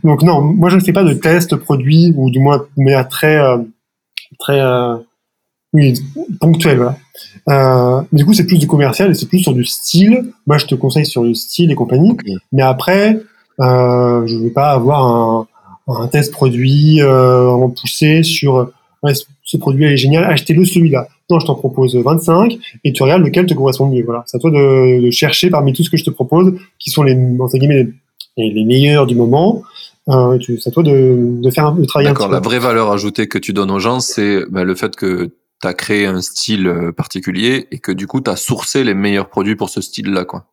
[0.04, 3.04] Donc non, moi je ne fais pas de test produit ou du moins mais à
[3.04, 3.58] très euh,
[4.40, 4.96] très euh,
[5.78, 5.94] oui,
[6.40, 6.78] ponctuel.
[6.78, 6.98] Voilà.
[7.50, 10.26] Euh, du coup, c'est plus du commercial et c'est plus sur du style.
[10.46, 12.18] Moi, je te conseille sur le style et compagnie.
[12.52, 13.22] Mais après,
[13.60, 15.48] euh, je ne vais pas avoir un,
[15.88, 18.70] un test produit euh, vraiment poussé sur
[19.04, 19.14] ouais,
[19.44, 21.08] ce produit est génial, achetez-le celui-là.
[21.30, 24.04] Non, je t'en propose 25 et tu regardes lequel te correspond mieux.
[24.04, 26.90] Voilà, c'est à toi de, de, chercher parmi tout ce que je te propose qui
[26.90, 27.88] sont les entre guillemets
[28.38, 29.62] les, les meilleurs du moment.
[30.10, 32.08] Euh, c'est à toi de, de faire le travail.
[32.08, 32.30] D'accord.
[32.30, 35.68] La vraie valeur ajoutée que tu donnes aux gens, c'est ben, le fait que tu
[35.68, 39.30] as créé un style euh, particulier et que du coup, tu as sourcé les meilleurs
[39.30, 40.26] produits pour ce style-là.
[40.26, 40.46] quoi.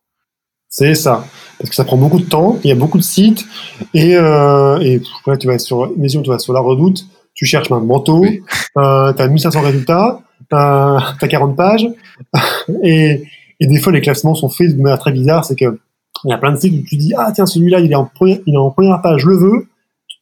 [0.69, 1.25] C'est ça.
[1.57, 3.45] Parce que ça prend beaucoup de temps, il y a beaucoup de sites,
[3.93, 5.01] et, euh, et
[5.39, 8.25] tu vas sur, tu vas sur la redoute, tu cherches un manteau,
[8.77, 11.87] euh, tu as 1500 résultats, tu as, 40 pages,
[12.83, 13.23] et,
[13.59, 15.79] et des fois, les classements sont faits de manière très bizarre, c'est que
[16.23, 18.05] il y a plein de sites où tu dis, ah tiens, celui-là, il, est en
[18.05, 19.67] première, il est en première page, je le veux,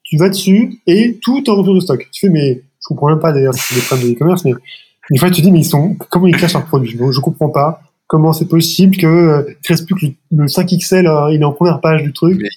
[0.04, 2.08] tu vas dessus, et tout est en retour de stock.
[2.12, 4.54] Tu fais, mais je comprends même pas d'ailleurs si c'est des problèmes de e-commerce, mais
[5.12, 6.92] des fois tu te dis mais ils sont comment ils cachent leurs produits?
[6.92, 11.34] Je comprends pas comment c'est possible que euh, il reste plus que le, 5XL euh,
[11.34, 12.40] il est en première page du truc.
[12.42, 12.50] Mais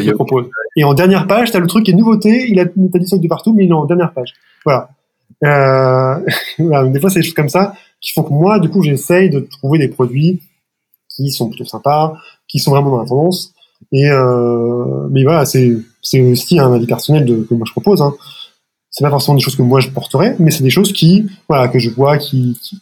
[0.00, 2.60] il a aucun, Et en dernière page, tu as le truc qui est nouveauté, il
[2.60, 4.34] a t'as dit ça de partout, mais il est en dernière page.
[4.64, 4.90] Voilà.
[5.44, 6.20] Euh,
[6.58, 6.88] voilà.
[6.88, 9.40] Des fois c'est des choses comme ça qui font que moi du coup j'essaye de
[9.40, 10.42] trouver des produits
[11.08, 12.14] qui sont plutôt sympas,
[12.48, 13.54] qui sont vraiment dans la tendance.
[13.92, 18.02] Et euh, mais voilà, c'est c'est aussi un avis personnel de, que moi je propose.
[18.02, 18.14] Hein
[18.94, 21.66] c'est pas forcément des choses que moi je porterais, mais c'est des choses qui, voilà,
[21.66, 22.80] que je vois, qui, qui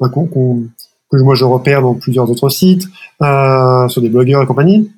[0.00, 2.86] que moi je repère dans plusieurs autres sites,
[3.22, 4.92] euh, sur des blogueurs et compagnie,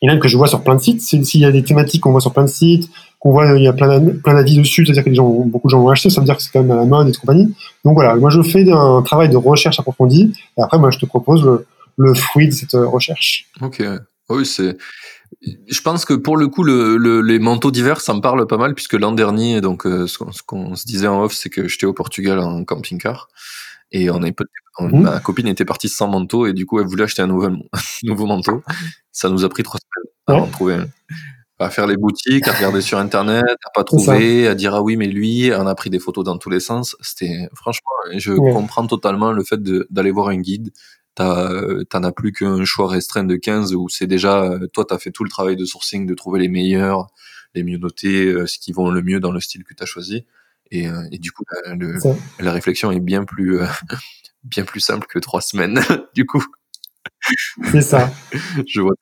[0.00, 1.02] et même que je vois sur plein de sites.
[1.02, 3.68] S'il y a des thématiques qu'on voit sur plein de sites, qu'on voit il y
[3.68, 6.42] a plein d'avis dessus, c'est-à-dire que beaucoup de gens vont acheter, ça veut dire que
[6.42, 7.54] c'est quand même à la mode et compagnie.
[7.84, 11.04] Donc voilà, moi je fais un travail de recherche approfondie, et après moi je te
[11.04, 11.66] propose le,
[11.98, 13.50] le fruit de cette recherche.
[13.60, 13.82] Ok,
[14.30, 14.78] oui c'est
[15.42, 18.74] je pense que pour le coup, le, les manteaux d'hiver, ça me parle pas mal,
[18.74, 21.92] puisque l'an dernier, donc euh, ce qu'on se disait en off, c'est que j'étais au
[21.92, 23.28] Portugal en camping-car,
[23.92, 25.00] et on, mmh.
[25.00, 27.48] ma copine était partie sans manteau, et du coup, elle voulait acheter un nouveau,
[28.02, 28.62] nouveau manteau.
[29.12, 30.86] Ça nous a pris trois semaines à en trouver un.
[31.58, 34.98] À faire les boutiques, à regarder sur internet, à pas trouver, à dire ah oui
[34.98, 36.96] mais lui, on a pris des photos dans tous les sens.
[37.00, 40.70] C'était franchement, je comprends totalement le fait d'aller voir un guide,
[41.16, 45.10] t'en as plus qu'un choix restreint de 15 où c'est déjà, euh, toi, t'as fait
[45.10, 47.08] tout le travail de sourcing, de trouver les meilleurs,
[47.54, 50.26] les mieux notés, euh, ce qui vont le mieux dans le style que t'as choisi.
[50.70, 51.44] Et, euh, et, du coup,
[52.40, 53.60] la réflexion est bien plus,
[54.44, 55.80] bien plus simple que trois semaines,
[56.14, 56.44] du coup.
[57.70, 58.10] C'est ça.
[58.66, 58.94] Je vois.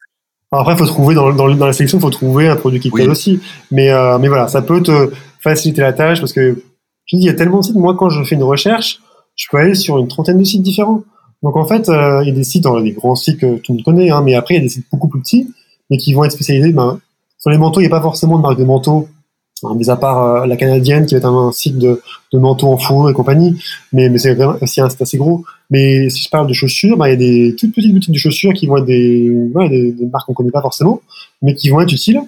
[0.52, 3.08] après, faut trouver dans, dans, dans, la sélection, il faut trouver un produit qui plaît
[3.08, 3.40] aussi.
[3.70, 6.62] Mais, mais voilà, ça peut te faciliter la tâche parce que
[7.06, 7.76] je dis, il y a tellement de sites.
[7.76, 9.00] Moi, quand je fais une recherche,
[9.34, 11.02] je peux aller sur une trentaine de sites différents.
[11.44, 13.82] Donc en fait, euh, il y a des sites, des grands sites que tu ne
[13.82, 15.46] connais, hein, mais après il y a des sites beaucoup plus petits,
[15.90, 16.72] mais qui vont être spécialisés.
[16.72, 16.98] Ben,
[17.38, 19.08] sur les manteaux, il n'y a pas forcément de marque de manteaux,
[19.62, 22.00] hein, mis à part euh, la canadienne qui va être un, site de,
[22.32, 25.44] de manteaux en fourrure et compagnie, mais, mais c'est aussi un assez gros.
[25.68, 28.18] Mais si je parle de chaussures, ben, il y a des toutes petites boutiques de
[28.18, 31.02] chaussures qui vont être des, ouais, des, marques qu'on connaît pas forcément,
[31.42, 32.22] mais qui vont être utiles,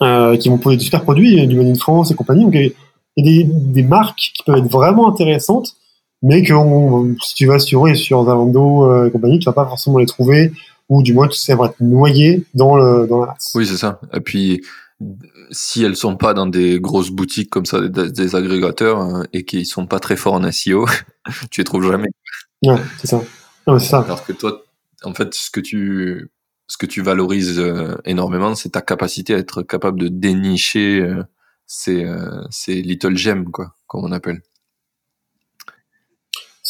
[0.00, 2.44] euh, qui vont proposer des super produits, du Made in France et compagnie.
[2.44, 2.72] Donc il
[3.18, 5.76] y a des, des marques qui peuvent être vraiment intéressantes
[6.22, 6.54] mais que
[7.22, 10.06] si tu vas sur et sur Zalando euh, et compagnie, tu vas pas forcément les
[10.06, 10.52] trouver,
[10.88, 14.00] ou du moins tu sais, être noyé dans le dans la Oui, c'est ça.
[14.14, 14.62] Et puis
[15.50, 19.64] si elles sont pas dans des grosses boutiques comme ça, des, agrégateurs euh, et qui
[19.64, 20.86] sont pas très forts en SEO,
[21.50, 22.08] tu les trouves jamais.
[22.64, 23.20] Ouais, c'est ça.
[23.80, 24.00] ça.
[24.00, 24.62] Alors que toi,
[25.02, 26.30] en fait, ce que tu,
[26.68, 31.04] ce que tu valorises euh, énormément, c'est ta capacité à être capable de dénicher
[31.66, 32.06] ces,
[32.50, 34.42] ces little gems, quoi, comme on appelle.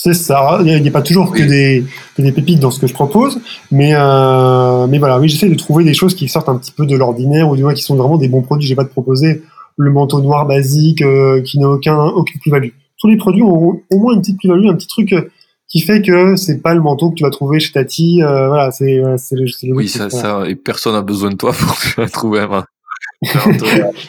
[0.05, 0.59] C'est ça.
[0.65, 1.85] Il n'y a, pas toujours que, des,
[2.19, 5.85] des, pépites dans ce que je propose, mais euh, mais voilà, oui, j'essaie de trouver
[5.85, 8.19] des choses qui sortent un petit peu de l'ordinaire ou du moins qui sont vraiment
[8.19, 8.67] des bons produits.
[8.67, 9.45] J'ai pas de proposer
[9.77, 12.71] le manteau noir basique euh, qui n'a aucun aucune plus-value.
[12.99, 15.31] Tous les produits ont au moins une petite plus-value, un petit truc euh,
[15.69, 18.25] qui fait que c'est pas le manteau que tu vas trouver chez Tati.
[18.25, 21.53] Euh, voilà, c'est c'est le, le, Oui, ça, ça, et personne n'a besoin de toi
[21.97, 22.65] pour trouver un.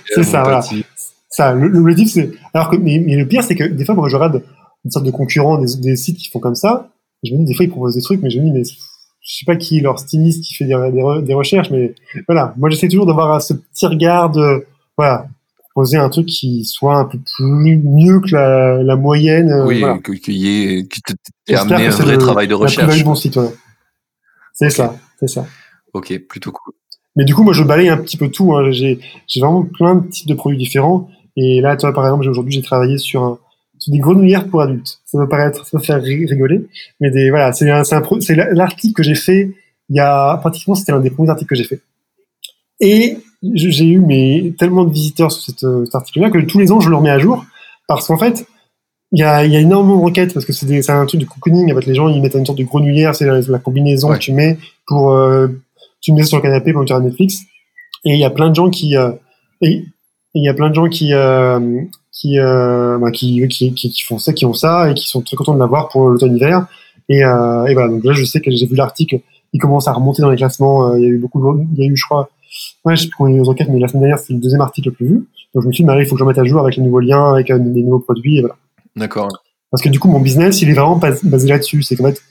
[0.08, 0.64] c'est ça, voilà.
[1.30, 2.32] Ça, l'objectif c'est.
[2.56, 4.42] Alors que mais, mais le pire c'est que des fois moi je regarde
[4.86, 6.90] une sorte de concurrent des, des, sites qui font comme ça.
[7.24, 9.38] je me dis, des fois, ils proposent des trucs, mais je me dis, mais je
[9.38, 11.96] sais pas qui est leur styliste qui fait des, des, recherches, mais
[12.28, 12.54] voilà.
[12.58, 14.66] Moi, j'essaie toujours d'avoir ce petit regard de,
[14.98, 19.50] voilà, proposer un truc qui soit un peu plus mieux que la, la moyenne.
[19.50, 20.00] Euh, oui, voilà.
[20.00, 23.04] qu'il y ait, qui t'ait amené un vrai travail de recherche.
[23.04, 23.40] bon site,
[24.54, 25.46] C'est ça, c'est ça.
[25.94, 26.74] Ok, plutôt cool.
[27.16, 28.56] Mais du coup, moi, je balaye un petit peu tout.
[28.56, 28.72] Hein.
[28.72, 31.10] J'ai, j'ai vraiment plein de types de produits différents.
[31.38, 33.40] Et là, toi, par exemple, aujourd'hui, j'ai travaillé sur un,
[33.92, 35.00] des grenouillères pour adultes.
[35.06, 36.68] Ça peut paraître, ça peut faire rigoler,
[37.00, 39.52] mais des, voilà, c'est un, c'est l'article que j'ai fait
[39.90, 41.82] il y a, pratiquement, c'était l'un des premiers articles que j'ai fait.
[42.80, 43.18] Et
[43.54, 46.90] j'ai eu mais, tellement de visiteurs sur cette, cet article-là que tous les ans, je
[46.90, 47.46] le remets à jour
[47.88, 48.46] parce qu'en fait,
[49.12, 51.72] il y a, y a énormément de requêtes parce que c'est un truc de cocooning.
[51.72, 54.32] En fait, les gens, ils mettent une sorte de grenouillère, c'est la, combinaison que tu
[54.32, 55.48] mets pour, euh,
[56.02, 57.42] tu mets sur le canapé pour tu Netflix.
[58.06, 59.12] Et il y a plein de gens qui, euh,
[59.62, 59.86] et
[60.34, 64.18] il y a plein de gens qui, euh, qui, euh, bah, qui, qui, qui, font
[64.18, 66.68] ça, qui ont ça et qui sont très contents de l'avoir pour l'automne-hiver.
[67.10, 69.20] Et, euh, et voilà, donc là, je sais que j'ai vu l'article,
[69.52, 70.92] il commence à remonter dans les classements.
[70.92, 72.30] Euh, il y a eu beaucoup de, il y a eu, je crois,
[72.86, 74.40] ouais, je sais plus combien il y a enquêtes, mais la semaine dernière, c'est le
[74.40, 75.28] deuxième article le plus vu.
[75.54, 76.84] Donc je me suis dit, bah, il faut que je mette à jour avec les
[76.84, 78.56] nouveaux liens, avec euh, les nouveaux produits, et voilà.
[78.96, 79.30] D'accord.
[79.72, 81.82] Parce que du coup, mon business, il est vraiment basé là-dessus.
[81.82, 82.22] C'est qu'en fait,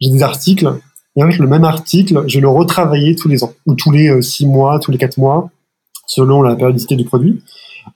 [0.00, 0.72] j'ai des articles,
[1.16, 4.08] et en fait, le même article, je le retravailler tous les ans, ou tous les
[4.08, 5.50] euh, six mois, tous les quatre mois,
[6.06, 7.42] selon la périodicité du produit.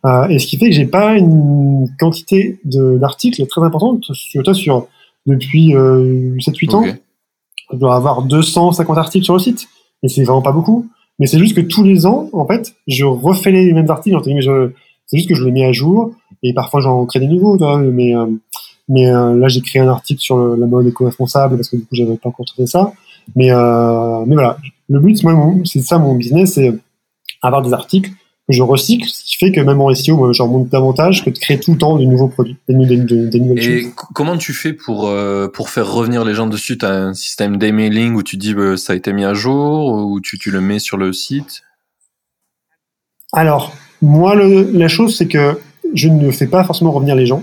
[0.04, 4.54] Euh, et ce qui fait que j'ai pas une quantité d'articles très importante sur toi
[4.54, 4.88] sur
[5.26, 6.84] depuis euh, 7-8 ans.
[7.72, 9.68] Je dois avoir 250 articles sur le site
[10.02, 10.86] et c'est vraiment pas beaucoup.
[11.18, 14.16] Mais c'est juste que tous les ans, en fait, je refais les mêmes articles.
[14.22, 17.56] C'est juste que je les mets à jour et parfois j'en crée des nouveaux.
[17.92, 18.26] mais euh,
[18.88, 21.82] mais euh, là, j'ai créé un article sur le, la mode éco-responsable parce que du
[21.82, 22.92] coup, j'avais pas encore trouvé ça.
[23.34, 26.72] Mais mais voilà, le but, moi, c'est ça mon business, c'est
[27.46, 28.10] avoir des articles
[28.48, 31.38] je recycle, ce qui fait que même en SEO, moi, j'en monte davantage que de
[31.38, 35.48] créer tout le temps de nouveaux produits, des, nouvelles Et comment tu fais pour, euh,
[35.48, 36.78] pour faire revenir les gens dessus?
[36.78, 39.92] Tu as un système d'emailing où tu dis bah, ça a été mis à jour,
[39.92, 41.62] ou tu, tu le mets sur le site?
[43.32, 45.58] Alors, moi, le, la chose, c'est que
[45.94, 47.42] je ne fais pas forcément revenir les gens.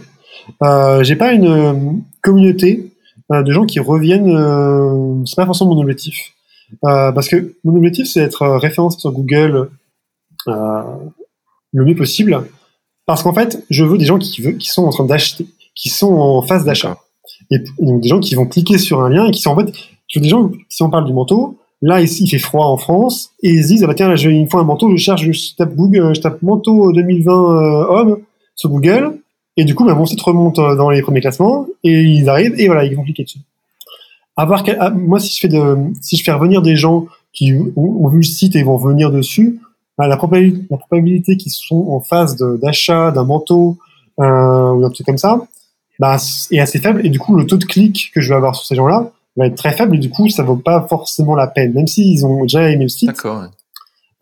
[0.61, 1.73] Euh, J'ai pas une euh,
[2.21, 2.93] communauté
[3.31, 6.33] euh, de gens qui reviennent, c'est pas forcément mon objectif.
[6.81, 9.69] Parce que mon objectif, c'est être référencé sur Google
[10.47, 12.43] le mieux possible.
[13.05, 15.89] Parce qu'en fait, je veux des gens qui, veut, qui sont en train d'acheter, qui
[15.89, 16.97] sont en phase d'achat.
[17.51, 19.71] Et donc des gens qui vont cliquer sur un lien et qui sont en fait,
[20.07, 22.77] je veux des gens, si on parle du manteau, là ici il fait froid en
[22.77, 24.97] France, et ils se disent, ah bah tiens, là, j'ai une fois un manteau, je
[24.97, 28.19] cherche, je tape Google, je tape manteau 2020 euh, homme
[28.55, 29.19] sur Google,
[29.57, 32.55] et du coup, bah, mon site remonte euh, dans les premiers classements, et ils arrivent,
[32.57, 33.39] et voilà, ils vont cliquer dessus.
[34.35, 34.63] Avoir,
[34.95, 35.53] moi, si je fais
[36.01, 39.59] si je fais revenir des gens qui ont vu le site et vont venir dessus,
[39.97, 43.77] bah, la, probabilité, la probabilité qu'ils sont en phase d'achat d'un manteau
[44.19, 45.41] euh, ou un truc comme ça
[45.99, 46.17] bah,
[46.51, 48.65] est assez faible et du coup le taux de clic que je vais avoir sur
[48.65, 51.73] ces gens-là va être très faible et du coup ça vaut pas forcément la peine
[51.73, 53.09] même s'ils ont déjà aimé le site.
[53.09, 53.43] D'accord.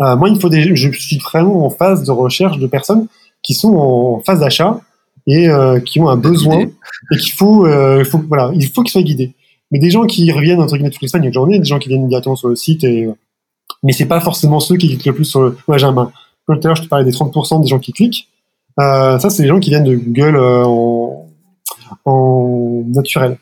[0.01, 3.07] Euh, moi il faut des, je suis vraiment en phase de recherche de personnes
[3.43, 4.81] qui sont en phase d'achat
[5.27, 6.65] et euh, qui ont un besoin
[7.11, 9.33] et qu'il faut, euh, faut voilà il faut qu'ils soient guidés.
[9.71, 11.59] Mais des gens qui reviennent entre guillemets toutes les semaines, il y a une journée,
[11.59, 13.07] des gens qui viennent directement sur le site et
[13.83, 15.57] mais c'est pas forcément ceux qui cliquent le plus sur le.
[15.67, 15.93] Ouais, j'ai un.
[15.93, 18.27] Tout à l'heure, je te parlais des 30% des gens qui cliquent.
[18.79, 21.27] Euh, ça, c'est les gens qui viennent de Google euh, en,
[22.05, 23.37] en naturel.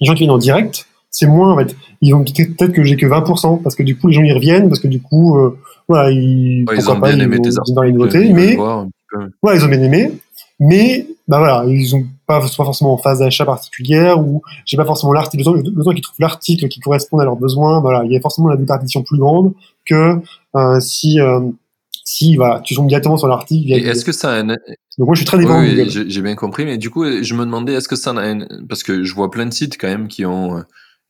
[0.00, 1.76] Les gens qui viennent en direct, c'est moins en fait.
[2.00, 4.68] Ils vont peut-être que j'ai que 20% parce que du coup les gens y reviennent
[4.68, 5.56] parce que du coup euh,
[5.88, 9.68] voilà ils, ouais, ils ont bien aimé tes dans les nouveautés, mais ouais ils ont
[9.68, 10.12] bien aimé,
[10.58, 14.84] mais bah voilà, ils ont pas, pas forcément en phase d'achat particulière ou j'ai pas
[14.84, 18.04] forcément l'article, le temps, le temps qu'ils trouvent l'article qui correspond à leurs besoins, voilà,
[18.04, 19.54] il y a forcément la déperdition plus grande
[19.88, 20.18] que
[20.56, 21.40] euh, si euh,
[22.04, 23.72] si voilà, tu tombes directement sur l'article.
[23.72, 24.46] Est-ce que ça a un...
[24.48, 24.56] Donc
[24.98, 25.60] moi je suis très dépendant.
[25.60, 28.46] Oui, j'ai bien compris, mais du coup je me demandais est-ce que ça a un...
[28.68, 30.62] parce que je vois plein de sites quand même qui ont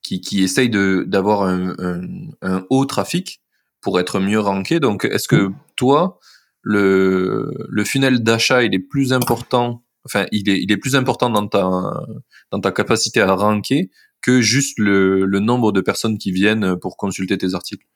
[0.03, 2.01] qui, qui essayent de d'avoir un, un,
[2.43, 3.41] un, haut trafic
[3.81, 4.79] pour être mieux ranké.
[4.79, 6.21] Donc est-ce que toi
[6.65, 11.31] le, le funnel d'achat, il est plus important, enfin, il est, il est plus important
[11.31, 11.69] dans ta,
[12.51, 13.91] dans ta capacité à ranker
[14.21, 17.87] que juste le, le nombre de personnes qui viennent pour consulter tes articles.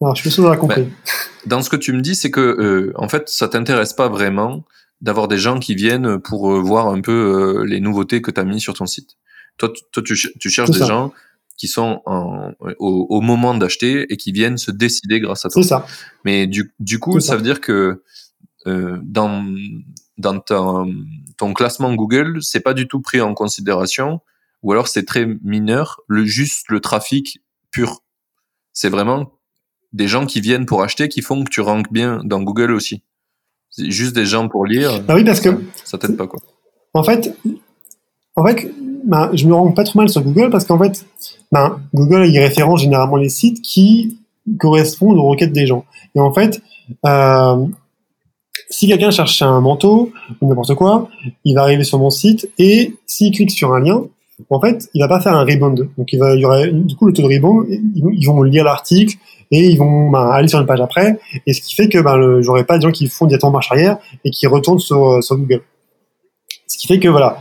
[0.00, 0.82] Alors, je suis sûr compris.
[0.82, 0.90] Ben,
[1.46, 4.64] dans ce que tu me dis, c'est que euh, en fait, ça t'intéresse pas vraiment
[5.00, 8.40] d'avoir des gens qui viennent pour euh, voir un peu euh, les nouveautés que tu
[8.40, 9.16] as mis sur ton site.
[9.56, 11.12] Toi, toi tu, tu cherches des gens
[11.56, 15.62] qui sont en, au, au, moment d'acheter et qui viennent se décider grâce à toi.
[15.62, 15.86] C'est ça.
[16.24, 17.28] Mais du, du coup, ça.
[17.28, 17.36] ça.
[17.36, 18.02] veut dire que
[18.66, 19.44] euh, dans,
[20.18, 20.92] dans ton,
[21.36, 24.20] ton classement Google, c'est pas du tout pris en considération,
[24.62, 28.02] ou alors c'est très mineur, le juste le trafic pur.
[28.72, 29.32] C'est vraiment
[29.92, 33.02] des gens qui viennent pour acheter qui font que tu ranks bien dans Google aussi.
[33.70, 35.02] C'est juste des gens pour lire.
[35.08, 35.48] Ah oui, parce que
[35.84, 36.40] ça t'aide pas quoi.
[36.94, 37.36] En fait,
[38.36, 38.72] en fait,
[39.04, 41.04] ben, je me rends pas trop mal sur Google parce qu'en fait,
[41.52, 44.18] ben, Google il référence généralement les sites qui
[44.58, 45.84] correspondent aux requêtes des gens.
[46.14, 46.62] Et en fait,
[47.04, 47.66] euh,
[48.74, 50.10] si quelqu'un cherche un manteau
[50.40, 51.08] ou n'importe quoi,
[51.44, 54.02] il va arriver sur mon site et s'il clique sur un lien,
[54.50, 55.88] en fait, il va pas faire un rebound.
[55.96, 59.16] Donc, il y aurait, du coup, le taux de rebound, ils vont lire l'article
[59.52, 61.20] et ils vont ben, aller sur une page après.
[61.46, 63.98] Et ce qui fait que ben, j'aurai pas de gens qui font directement marche arrière
[64.24, 65.62] et qui retournent sur, sur Google.
[66.66, 67.38] Ce qui fait que voilà,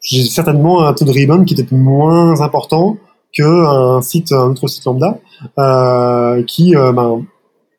[0.00, 2.96] j'ai certainement un taux de rebound qui est peut-être moins important
[3.34, 5.18] qu'un site, un autre site lambda,
[5.58, 7.08] euh, qui, euh, ben,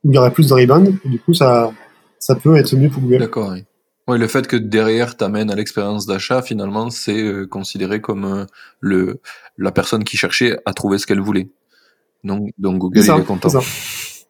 [0.03, 0.93] où il y aurait plus de rebound.
[1.05, 1.71] Du coup, ça,
[2.23, 3.19] ça peut être mieux pour Google.
[3.19, 3.65] D'accord, oui.
[4.07, 8.45] Oui, le fait que derrière t'amène à l'expérience d'achat, finalement, c'est euh, considéré comme euh,
[8.79, 9.19] le
[9.57, 11.49] la personne qui cherchait à trouver ce qu'elle voulait.
[12.23, 13.49] Donc, donc Google ça, il est content.
[13.49, 14.25] C'est ça.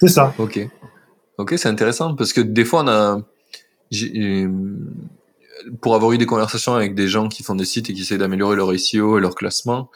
[0.00, 0.34] C'est ça.
[0.38, 0.58] Ok.
[1.36, 3.20] Ok, c'est intéressant parce que des fois on a,
[5.82, 8.18] pour avoir eu des conversations avec des gens qui font des sites et qui essaient
[8.18, 9.90] d'améliorer leur SEO et leur classement,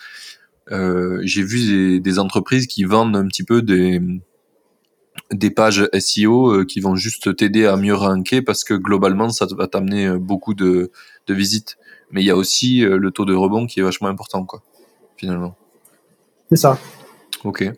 [0.70, 4.02] euh, j'ai vu des, des, entreprises qui vendent un petit peu des
[5.30, 9.46] des pages SEO euh, qui vont juste t'aider à mieux ranker parce que globalement ça
[9.56, 10.90] va t'amener euh, beaucoup de,
[11.26, 11.76] de visites.
[12.10, 14.62] Mais il y a aussi euh, le taux de rebond qui est vachement important, quoi,
[15.16, 15.56] finalement.
[16.50, 16.78] C'est ça.
[17.42, 17.70] Ok.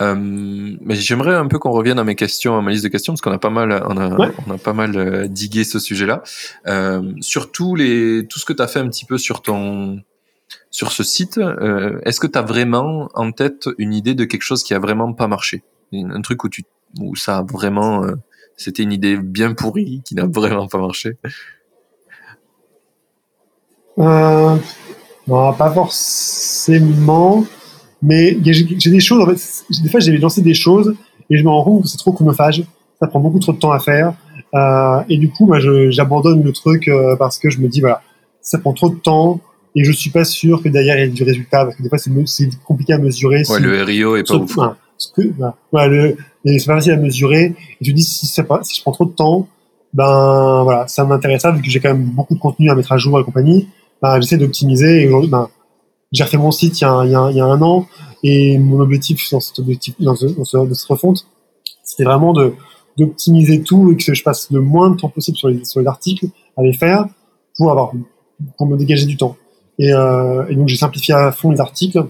[0.00, 3.12] Euh, mais j'aimerais un peu qu'on revienne à mes questions, à ma liste de questions,
[3.12, 4.30] parce qu'on a pas mal, on a, ouais.
[4.46, 6.22] on a pas mal euh, digué ce sujet-là.
[6.66, 10.00] Euh, sur tous les, tout ce que tu as fait un petit peu sur ton,
[10.70, 11.40] sur ce site,
[12.04, 15.12] est-ce que tu as vraiment en tête une idée de quelque chose qui a vraiment
[15.12, 15.62] pas marché,
[15.92, 16.64] un truc où tu,
[17.00, 18.14] où ça a vraiment, euh,
[18.56, 21.16] c'était une idée bien pourrie qui n'a vraiment pas marché.
[23.98, 24.56] Euh,
[25.26, 27.44] non, pas forcément.
[28.00, 30.94] Mais j'ai des choses, en fait, des fois, j'ai lancé des choses
[31.30, 32.64] et je me rends compte que c'est trop chronophage.
[33.00, 34.14] Ça prend beaucoup trop de temps à faire.
[34.54, 35.58] Euh, et du coup, moi,
[35.90, 38.02] j'abandonne le truc euh, parce que je me dis, voilà,
[38.40, 39.40] ça prend trop de temps
[39.74, 41.88] et je suis pas sûr que derrière il y ait du résultat parce que des
[41.88, 43.38] fois, c'est compliqué à mesurer.
[43.38, 44.56] Ouais, si, le RIO est pas ouf.
[44.98, 45.28] Enfin, que,
[45.70, 45.90] voilà,
[46.44, 47.54] c'est pas facile à mesurer.
[47.80, 49.48] Et me dis, si, je prends trop de temps,
[49.94, 52.98] ben voilà, ça m'intéresse vu que j'ai quand même beaucoup de contenu à mettre à
[52.98, 53.68] jour et compagnie.
[54.02, 55.48] Ben, j'essaie d'optimiser ben,
[56.12, 57.86] j'ai refait mon site il y, a, un an
[58.22, 59.58] et mon objectif dans cette
[60.88, 61.26] refonte,
[61.82, 62.34] c'était vraiment
[62.96, 66.62] d'optimiser tout et que je passe le moins de temps possible sur les, articles à
[66.62, 67.06] les faire
[67.56, 67.92] pour avoir
[68.56, 69.36] pour me dégager du temps.
[69.78, 72.04] Et, euh, donc j'ai simplifié à fond les articles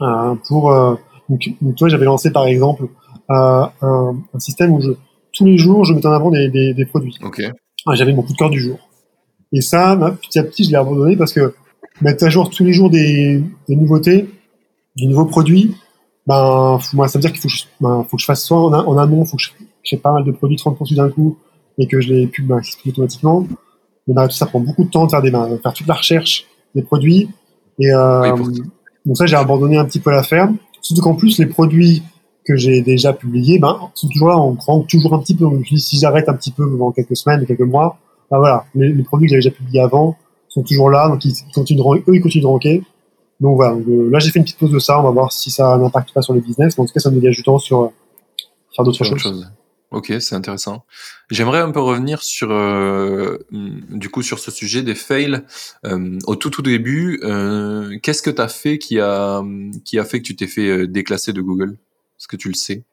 [0.00, 0.94] euh, pour euh,
[1.30, 2.84] donc, donc toi j'avais lancé par exemple
[3.30, 4.90] euh, un, un, système où je
[5.32, 7.16] tous les jours je mettais en avant des, des, des produits.
[7.22, 7.50] Okay.
[7.86, 8.78] Ah, j'avais mon coup de cœur du jour.
[9.52, 11.54] Et ça, bah, petit à petit, je l'ai abandonné parce que
[12.02, 14.28] mettre à jour tous les jours des, des nouveautés,
[14.96, 15.74] des nouveaux produits,
[16.26, 18.58] ben, moi, ça veut dire qu'il faut, que je, ben, faut que je fasse soit
[18.58, 19.42] en, en amont, faut que
[19.82, 21.38] j'ai pas mal de produits 30 produits d'un coup
[21.78, 23.46] et que je les pub ben, automatiquement.
[24.06, 25.94] Mais ben, tout ça prend beaucoup de temps de faire, des, ben, faire toute la
[25.94, 27.28] recherche des produits.
[27.78, 28.62] Et euh, oui,
[29.06, 30.50] donc ça, j'ai abandonné un petit peu l'affaire.
[30.82, 32.02] Surtout qu'en plus, les produits
[32.44, 35.44] que j'ai déjà publiés ben, sont toujours là, on rank toujours un petit peu.
[35.44, 37.98] Donc, si j'arrête un petit peu dans quelques semaines, quelques mois,
[38.30, 40.16] ben voilà, les, les produits que j'avais déjà publiés avant,
[40.50, 42.82] sont toujours là, donc ils continuent de, eux, ils continuent de ranker.
[43.40, 45.32] Donc voilà, donc, euh, là j'ai fait une petite pause de ça, on va voir
[45.32, 47.42] si ça n'impacte pas sur le business, mais en tout cas ça me dégage du
[47.42, 47.88] temps sur euh,
[48.74, 49.16] faire d'autres choses.
[49.18, 49.50] Chose.
[49.90, 50.84] Ok, c'est intéressant.
[51.30, 55.40] J'aimerais un peu revenir sur, euh, du coup, sur ce sujet des fails.
[55.84, 59.42] Euh, au tout tout début, euh, qu'est-ce que tu as fait qui a,
[59.84, 61.72] qui a fait que tu t'es fait déclasser de Google?
[61.72, 62.84] Est-ce que tu le sais?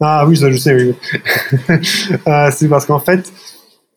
[0.00, 0.94] Ah oui, ça je sais, oui.
[2.52, 3.30] c'est parce qu'en fait,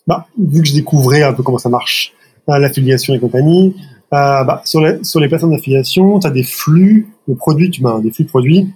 [0.05, 2.13] bah, vu que je découvrais un peu comment ça marche,
[2.45, 3.73] l'affiliation et compagnie,
[4.11, 8.01] bah, sur, les, sur les plateformes d'affiliation, tu as des flux de produits, tu as
[8.01, 8.73] des flux de produits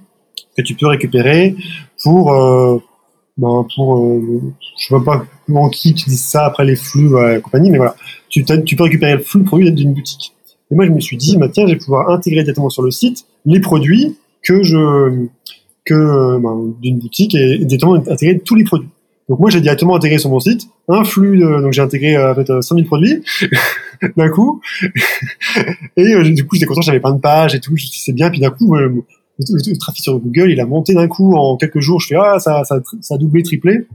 [0.55, 1.55] que tu peux récupérer
[2.04, 2.78] pour, euh,
[3.38, 4.41] bah, pour euh,
[4.78, 7.95] je sais pas comment qui utilise ça après les flux et compagnie, mais voilà,
[8.30, 10.34] tu, peux récupérer le flux de produits d'une boutique.
[10.70, 12.91] Et moi, je me suis dit, bah, tiens, je vais pouvoir intégrer directement sur le
[12.91, 15.28] site les produits que je
[15.86, 18.89] que ben, d'une boutique et directement intégrer tous les produits.
[19.30, 22.34] Donc moi j'ai directement intégré sur mon site un flux, de, donc j'ai intégré en
[22.34, 23.24] fait 5000 produits
[24.18, 24.62] d'un coup
[25.98, 28.52] et du coup j'étais content, j'avais plein de pages et tout, c'est bien, puis d'un
[28.52, 28.76] coup
[29.40, 32.40] le, trafic sur Google il a monté d'un coup en quelques jours, je fais ah
[32.40, 33.88] ça ça, ça a doublé, triplé,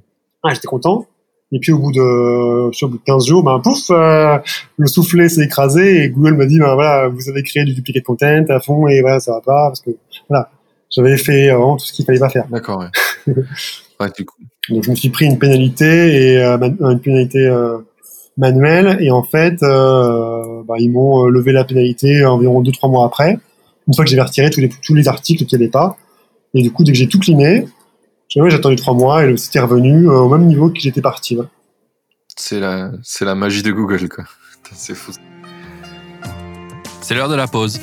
[0.43, 1.07] ah j'étais content.
[1.55, 4.39] Et puis au bout de, bout de 15 jours, ben pouf, euh,
[4.79, 8.05] le soufflet s'est écrasé et Google m'a dit ben voilà, vous avez créé du duplicate
[8.05, 9.91] content à fond et voilà ça va pas parce que
[10.31, 10.51] voilà,
[10.91, 12.47] j'avais fait vraiment tout ce qu'il fallait pas faire.
[12.51, 12.79] D'accord.
[12.79, 13.35] Ouais.
[14.01, 14.37] ouais, du coup.
[14.71, 17.79] Donc je me suis pris une pénalité et euh, une pénalité euh,
[18.39, 23.39] manuelle et en fait bah, ils m'ont levé la pénalité environ 2-3 mois après,
[23.87, 25.97] une fois que j'avais retiré tous les tous les articles qu'il n'y avait pas.
[26.55, 27.67] Et du coup dès que j'ai tout cleané,
[28.29, 31.39] j'ai attendu 3 mois et le site est revenu au même niveau que j'étais parti.
[32.37, 34.25] C'est la c'est la magie de Google quoi.
[34.75, 35.13] C'est fou.
[37.03, 37.81] C'est l'heure de la pause.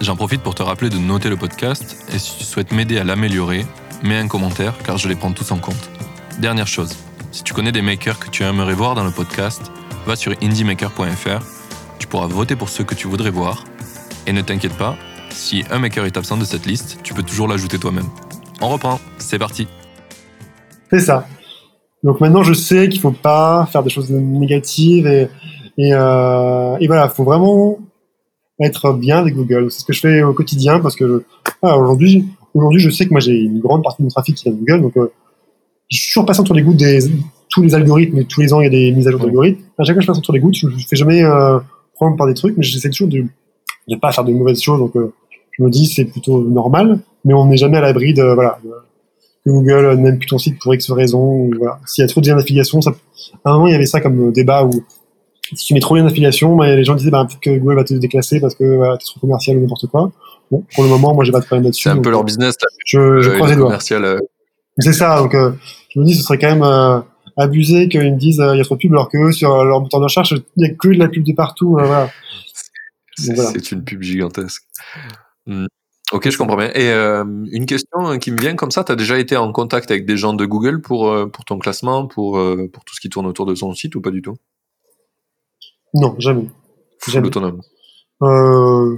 [0.00, 3.04] J'en profite pour te rappeler de noter le podcast et si tu souhaites m'aider à
[3.04, 3.66] l'améliorer,
[4.04, 5.90] mets un commentaire car je les prends tous en compte.
[6.38, 6.94] Dernière chose,
[7.32, 9.62] si tu connais des makers que tu aimerais voir dans le podcast,
[10.06, 11.44] va sur indiemaker.fr,
[11.98, 13.64] tu pourras voter pour ceux que tu voudrais voir.
[14.26, 14.96] Et ne t'inquiète pas,
[15.30, 18.06] si un maker est absent de cette liste, tu peux toujours l'ajouter toi-même.
[18.60, 19.66] On reprend, c'est parti.
[20.90, 21.26] C'est ça.
[22.02, 25.28] Donc maintenant, je sais qu'il faut pas faire des choses négatives et,
[25.78, 27.78] et, euh, et voilà, faut vraiment
[28.60, 29.70] être bien avec Google.
[29.70, 31.24] C'est ce que je fais au quotidien parce que
[31.62, 34.44] ah, aujourd'hui, aujourd'hui, je sais que moi j'ai une grande partie de mon trafic qui
[34.44, 35.12] vient de Google, donc euh,
[35.90, 37.00] je suis toujours passé sur les gouttes des
[37.48, 38.24] tous les algorithmes.
[38.24, 39.62] Tous les ans, il y a des mises à jour d'algorithmes.
[39.78, 40.56] À chaque fois, je passe sur les gouttes.
[40.56, 41.58] Je, ne fais jamais euh,
[41.94, 43.24] prendre par des trucs, mais j'essaie toujours de
[43.88, 44.78] ne pas faire de mauvaises choses.
[44.78, 45.12] Donc, euh,
[45.58, 48.58] je me dis c'est plutôt normal, mais on n'est jamais à l'abri de voilà
[49.44, 51.50] que Google n'aime plus ton site pour X raison.
[51.58, 51.80] Voilà.
[51.86, 52.92] S'il y a trop de liens d'affiliation, ça...
[53.44, 54.70] à un moment, il y avait ça comme débat où
[55.54, 57.94] si tu mets trop bien d'affiliation, bah, les gens disaient bah, que Google va te
[57.94, 60.12] déclasser parce que voilà, es trop commercial ou n'importe quoi.
[60.50, 61.84] Bon, pour le moment, moi, j'ai pas de problème là-dessus.
[61.84, 62.56] C'est un peu leur business.
[62.60, 62.68] Là.
[62.86, 63.78] Je, je croise les doigts.
[63.92, 64.18] Euh.
[64.78, 65.18] C'est ça.
[65.18, 65.52] Donc, euh,
[65.90, 67.00] je me dis, ce serait quand même euh,
[67.36, 70.00] abusé qu'ils me disent il y a trop de pubs, alors que sur leur moteur
[70.00, 71.70] de recherche, il y a que de la pub de partout.
[71.72, 72.10] voilà.
[73.16, 74.62] C'est une pub gigantesque.
[75.48, 75.66] Hmm.
[76.12, 76.70] Ok, je comprends bien.
[76.74, 80.06] Et une question qui me vient comme ça, tu as déjà été en contact avec
[80.06, 82.40] des gens de Google pour, pour ton classement, pour,
[82.72, 84.36] pour tout ce qui tourne autour de son site ou pas du tout?
[85.94, 86.46] Non, jamais.
[87.00, 87.60] Full autonome.
[88.22, 88.96] Euh,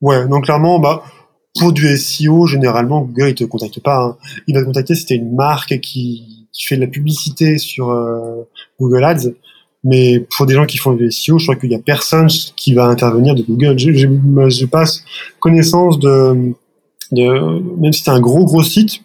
[0.00, 1.02] ouais, donc clairement, bah,
[1.58, 4.04] pour du SEO, généralement, Google, il te contacte pas.
[4.04, 4.16] Hein.
[4.46, 8.42] Il va te contacter si une marque qui, qui, fait de la publicité sur euh,
[8.80, 9.30] Google Ads.
[9.84, 12.72] Mais pour des gens qui font du SEO, je crois qu'il y a personne qui
[12.74, 13.78] va intervenir de Google.
[13.78, 15.04] Je, je, je passe
[15.40, 16.52] connaissance de,
[17.10, 19.00] de, même si c'est un gros gros site,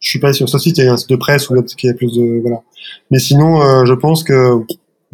[0.00, 1.88] je suis pas sur ce site, il y a un site de presse ou qui
[1.88, 2.62] a plus de, voilà.
[3.10, 4.62] Mais sinon, euh, je pense que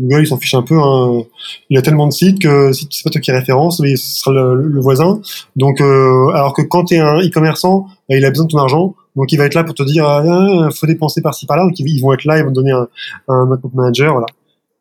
[0.00, 0.78] Google, il s'en fiche un peu.
[0.78, 1.22] Hein.
[1.70, 4.32] Il a tellement de sites que si c'est pas toi qui référence, mais ce sera
[4.32, 5.20] le, voisin.
[5.56, 8.58] Donc, euh, alors que quand tu es un e-commerçant, bah, il a besoin de ton
[8.58, 8.94] argent.
[9.16, 11.64] Donc, il va être là pour te dire, ah, ah faut dépenser par-ci par-là.
[11.64, 12.88] Donc, ils vont être là, ils vont te donner un,
[13.28, 14.26] un manager, voilà.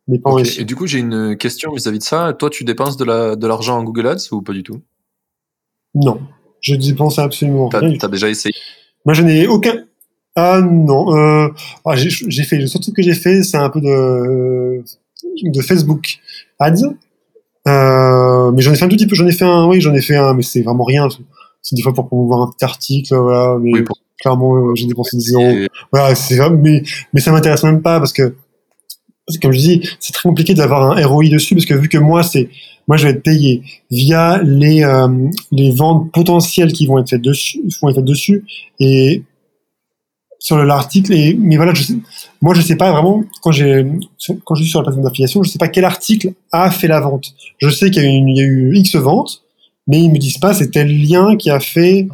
[0.07, 2.33] Et du coup, j'ai une question vis-à-vis de ça.
[2.33, 4.81] Toi, tu dépenses de la de l'argent en Google Ads ou pas du tout?
[5.95, 6.19] Non,
[6.61, 7.97] je dépense absolument rien.
[7.97, 8.53] T'as déjà essayé?
[9.05, 9.85] Moi, je n'ai aucun.
[10.35, 11.49] Ah non, euh,
[11.85, 14.83] ah, j'ai fait le seul truc que j'ai fait, c'est un peu de
[15.43, 16.19] de Facebook
[16.59, 16.95] Ads.
[17.67, 19.15] Euh, mais j'en ai fait un tout petit peu.
[19.15, 21.07] J'en ai fait un, oui, j'en ai fait un, mais c'est vraiment rien.
[21.61, 23.57] C'est des fois pour promouvoir un petit article, voilà.
[23.61, 23.83] Mais
[24.19, 25.53] clairement, euh, j'ai dépensé 10 euros.
[25.91, 26.83] Voilà, c'est mais
[27.13, 28.35] mais ça m'intéresse même pas parce que,
[29.39, 32.23] comme je dis, c'est très compliqué d'avoir un ROI dessus parce que vu que moi,
[32.23, 32.49] c'est
[32.87, 35.07] moi, je vais être payé via les euh,
[35.51, 38.43] les ventes potentielles qui vont être faites dessus, vont être faites dessus,
[38.79, 39.23] et
[40.41, 41.71] sur l'article mais voilà
[42.41, 43.85] moi je sais pas vraiment quand j'ai
[44.43, 46.99] quand je suis sur la plateforme d'affiliation je sais pas quel article a fait la
[46.99, 47.33] vente.
[47.59, 49.43] Je sais qu'il y a eu x ventes
[49.87, 52.07] mais ils me disent pas c'est tel lien qui a fait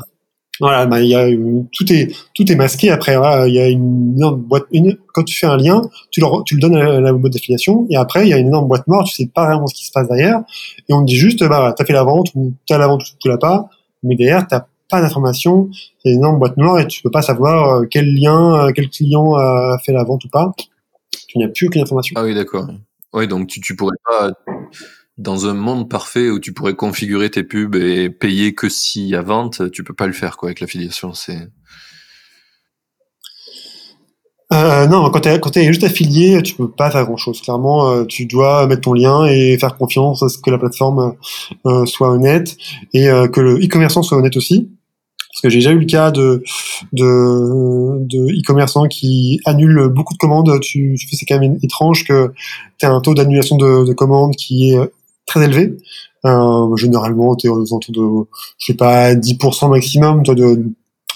[0.60, 1.30] voilà a
[1.72, 3.14] tout est tout est masqué après
[3.48, 5.82] il y a une énorme boîte une quand tu fais un lien
[6.12, 8.48] tu le tu le donnes à la, boîte d'affiliation et après il y a une
[8.48, 10.42] énorme boîte morte tu sais pas vraiment ce qui se passe derrière
[10.90, 13.06] et on te dit juste bah t'as fait la vente ou t'as la vente ou
[13.20, 13.70] tu l'as pas
[14.04, 15.70] mais derrière t'as pas d'informations.
[16.04, 18.90] C'est une énorme boîte noire et tu peux pas savoir euh, quel lien, euh, quel
[18.90, 20.52] client a fait la vente ou pas.
[21.28, 22.14] Tu n'as plus aucune information.
[22.18, 22.68] Ah oui, d'accord.
[23.14, 24.32] Oui, donc tu, tu pourrais pas,
[25.18, 29.16] dans un monde parfait où tu pourrais configurer tes pubs et payer que s'il y
[29.16, 31.50] a vente, tu peux pas le faire, quoi, avec l'affiliation, c'est.
[34.54, 37.42] Euh, non, quand tu es, juste affilié, tu peux pas faire grand-chose.
[37.42, 41.16] Clairement, euh, tu dois mettre ton lien et faire confiance à ce que la plateforme
[41.86, 42.56] soit honnête
[42.94, 44.70] et que le e-commerçant soit honnête aussi.
[45.34, 46.44] Parce que j'ai déjà eu le cas de
[46.94, 50.60] de, e-commerçants qui annulent beaucoup de commandes.
[50.62, 52.32] Tu fais, c'est quand même étrange que
[52.80, 54.80] tu as un taux d'annulation de, de, commandes qui est
[55.28, 55.78] très élevé.
[56.26, 60.64] Euh, généralement, tu es aux alentours de, je sais pas, 10% maximum toi, de,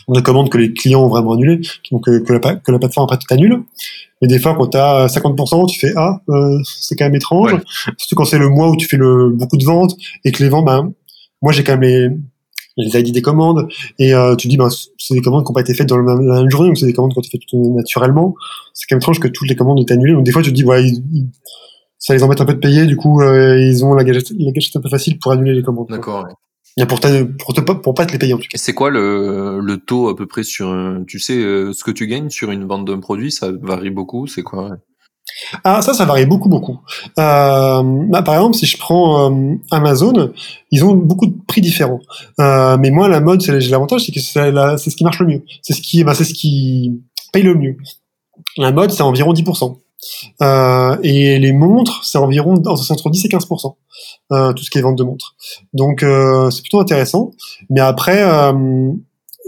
[0.07, 3.05] de commandes que les clients ont vraiment annulées, donc que, que, la, que la plateforme
[3.05, 3.64] après tout annule.
[4.22, 7.55] Mais des fois, quand tu as 50%, tu fais ah, euh, c'est quand même étrange.
[7.97, 10.49] Surtout quand c'est le mois où tu fais le beaucoup de ventes et que les
[10.49, 10.93] ventes, ben,
[11.41, 12.09] moi j'ai quand même les
[12.78, 13.68] les ID des commandes
[13.99, 16.16] et euh, tu dis ben c'est des commandes qui n'ont pas été faites dans la
[16.16, 18.34] même journée donc c'est des commandes qui ont été faites naturellement
[18.74, 20.55] c'est quand même étrange que toutes les commandes aient annulées donc des fois tu te
[20.55, 20.86] dis ouais
[22.02, 24.52] ça les embête un peu de payer du coup euh, ils ont la gâchette, la
[24.52, 26.28] gâchette un peu facile pour annuler les commandes d'accord
[26.88, 26.99] pour,
[27.56, 28.58] pour, pour pas te les payer en tout cas.
[28.58, 30.74] C'est quoi le, le taux à peu près sur,
[31.06, 34.26] tu sais, euh, ce que tu gagnes sur une vente d'un produit, ça varie beaucoup,
[34.26, 34.78] c'est quoi
[35.64, 36.80] ah, ça, ça varie beaucoup, beaucoup.
[37.20, 40.34] Euh, bah, par exemple, si je prends euh, Amazon,
[40.72, 41.99] ils ont beaucoup de prix différents.
[42.39, 45.43] Euh, mais moi, la mode, c'est l'avantage, c'est que c'est ce qui marche le mieux.
[45.62, 47.78] C'est ce qui, bah, c'est ce qui paye le mieux.
[48.58, 49.78] La mode, c'est environ 10%.
[50.41, 53.76] Euh, et les montres, c'est environ entre 10 et 15%,
[54.32, 55.36] euh, tout ce qui est vente de montres.
[55.74, 57.32] Donc euh, c'est plutôt intéressant.
[57.70, 58.91] Mais après, euh,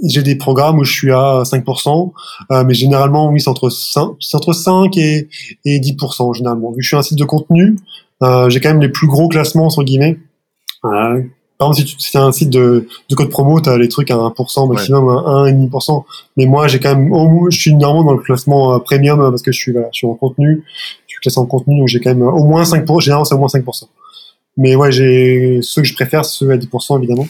[0.08, 2.14] j'ai des programmes où je suis à 5%,
[2.52, 5.30] euh, mais généralement, oui, c'est entre 5, entre 5 et,
[5.66, 6.72] et 10%, généralement.
[6.72, 7.78] Vu que je suis un site de contenu,
[8.48, 10.18] j'ai quand même les plus gros classements, entre guillemets.
[11.64, 14.12] Par exemple, si, tu, c'est un site de, de code promo, tu as les trucs
[14.12, 16.04] à 1% maximum, à 1,5%.
[16.36, 17.10] Mais moi, j'ai quand même,
[17.50, 20.08] je suis normalement dans le classement euh, premium parce que je suis, voilà, je suis
[20.08, 20.64] en contenu.
[21.08, 23.00] Je suis classé en contenu, donc j'ai quand même au moins 5%.
[23.00, 23.86] Généralement, c'est au moins 5%.
[24.58, 27.28] Mais ouais, j'ai ceux que je préfère, ceux à 10%, évidemment.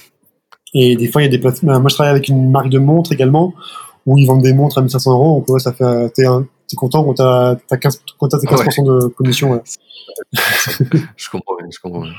[0.74, 1.80] Et des fois, il y a des placements.
[1.80, 3.54] Moi, je travaille avec une marque de montres également,
[4.08, 5.38] où ils vendent des montres à 1500 euros.
[5.38, 6.26] Donc, ouais, ça fait, t'es,
[6.74, 9.62] t'es content quand t'as, t'as 15, quand t'as tes 15% de commission, ouais.
[11.16, 12.14] je comprends bien, je comprends bien.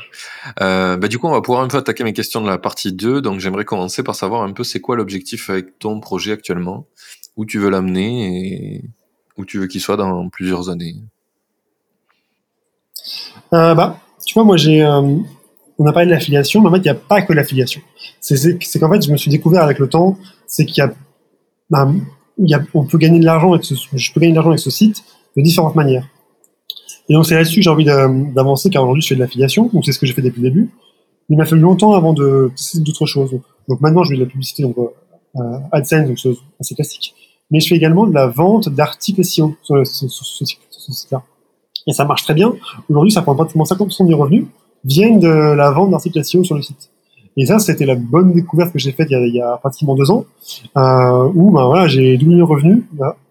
[0.60, 2.92] Euh, bah, du coup, on va pouvoir un peu attaquer mes questions de la partie
[2.92, 3.20] 2.
[3.20, 6.86] Donc, j'aimerais commencer par savoir un peu c'est quoi l'objectif avec ton projet actuellement,
[7.36, 8.84] où tu veux l'amener et
[9.36, 10.96] où tu veux qu'il soit dans plusieurs années?
[13.52, 15.16] Euh, bah, tu vois, moi, j'ai, euh,
[15.78, 17.82] on a parlé de l'affiliation, mais en fait, il n'y a pas que l'affiliation.
[18.20, 20.92] C'est, c'est, qu'en fait, je me suis découvert avec le temps, c'est qu'il y a,
[21.70, 21.90] bah,
[22.74, 25.04] on peut gagner de l'argent avec ce, je peux gagner de l'argent avec ce site
[25.36, 26.06] de différentes manières.
[27.08, 29.84] Et donc c'est là-dessus que j'ai envie d'avancer, car aujourd'hui je fais de l'affiliation, donc
[29.84, 30.70] c'est ce que j'ai fait depuis le début.
[31.28, 33.38] il m'a fallu longtemps avant de d'autres choses.
[33.68, 35.40] Donc maintenant je fais de la publicité, donc euh,
[35.72, 36.30] AdSense, donc c'est
[36.60, 37.14] assez classique.
[37.50, 41.22] Mais je fais également de la vente d'articles SEO sur, sur, ce site-là.
[41.86, 42.54] Et ça marche très bien.
[42.88, 44.46] Aujourd'hui, ça prend pratiquement 50% de mes revenus
[44.84, 46.90] viennent de la vente d'articles SEO sur le site.
[47.36, 50.10] Et ça, c'était la bonne découverte que j'ai faite il, il, y a pratiquement deux
[50.10, 50.24] ans,
[50.76, 52.84] euh, où ben, voilà, j'ai doublé mes revenus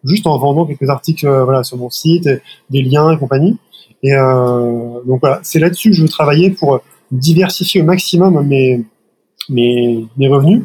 [0.04, 2.30] juste en vendant quelques articles euh, voilà, sur mon site,
[2.70, 3.58] des liens et compagnie.
[4.04, 6.82] Et euh, donc voilà, c'est là-dessus que je veux travailler pour
[7.12, 8.84] diversifier au maximum mes,
[9.50, 10.64] mes, mes revenus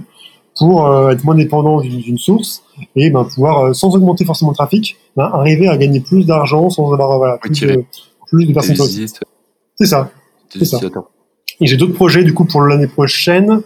[0.59, 2.65] pour euh, être moins dépendant d'une source
[2.97, 6.69] et ben, pouvoir, euh, sans augmenter forcément le trafic, ben, arriver à gagner plus d'argent
[6.69, 7.85] sans avoir voilà, plus, de,
[8.27, 8.77] plus de personnes.
[8.77, 10.11] C'est ça.
[10.51, 10.81] C'est ça.
[11.61, 13.63] Et j'ai d'autres projets du coup pour l'année prochaine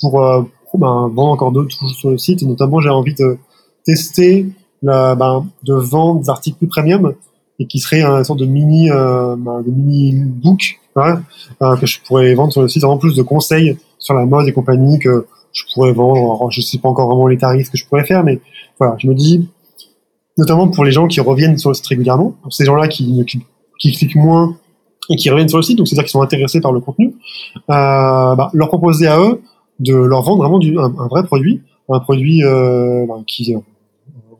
[0.00, 0.42] pour, euh,
[0.74, 2.42] ben, vendre encore d'autres sur le site.
[2.42, 3.38] Et notamment, j'ai envie de
[3.84, 4.46] tester
[4.82, 7.14] ben, de vendre des articles plus premium
[7.58, 11.22] et qui serait un sorte de mini, euh, ben, de mini book hein,
[11.62, 12.84] euh, que je pourrais vendre sur le site.
[12.84, 16.50] En plus de conseils sur la mode et compagnie que je pourrais vendre.
[16.50, 18.40] je sais pas encore vraiment les tarifs que je pourrais faire, mais
[18.78, 19.48] voilà, je me dis,
[20.36, 23.24] notamment pour les gens qui reviennent sur le site régulièrement, pour ces gens-là qui
[23.80, 24.54] cliquent moins
[25.10, 27.14] et qui reviennent sur le site, donc c'est-à-dire qu'ils sont intéressés par le contenu,
[27.56, 29.40] euh, bah, leur proposer à eux
[29.78, 33.60] de leur vendre vraiment du, un, vrai produit, un produit euh, bah, qui euh,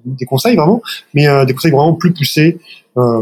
[0.05, 0.83] des conseils vraiment,
[1.15, 2.59] mais des conseils vraiment plus poussés.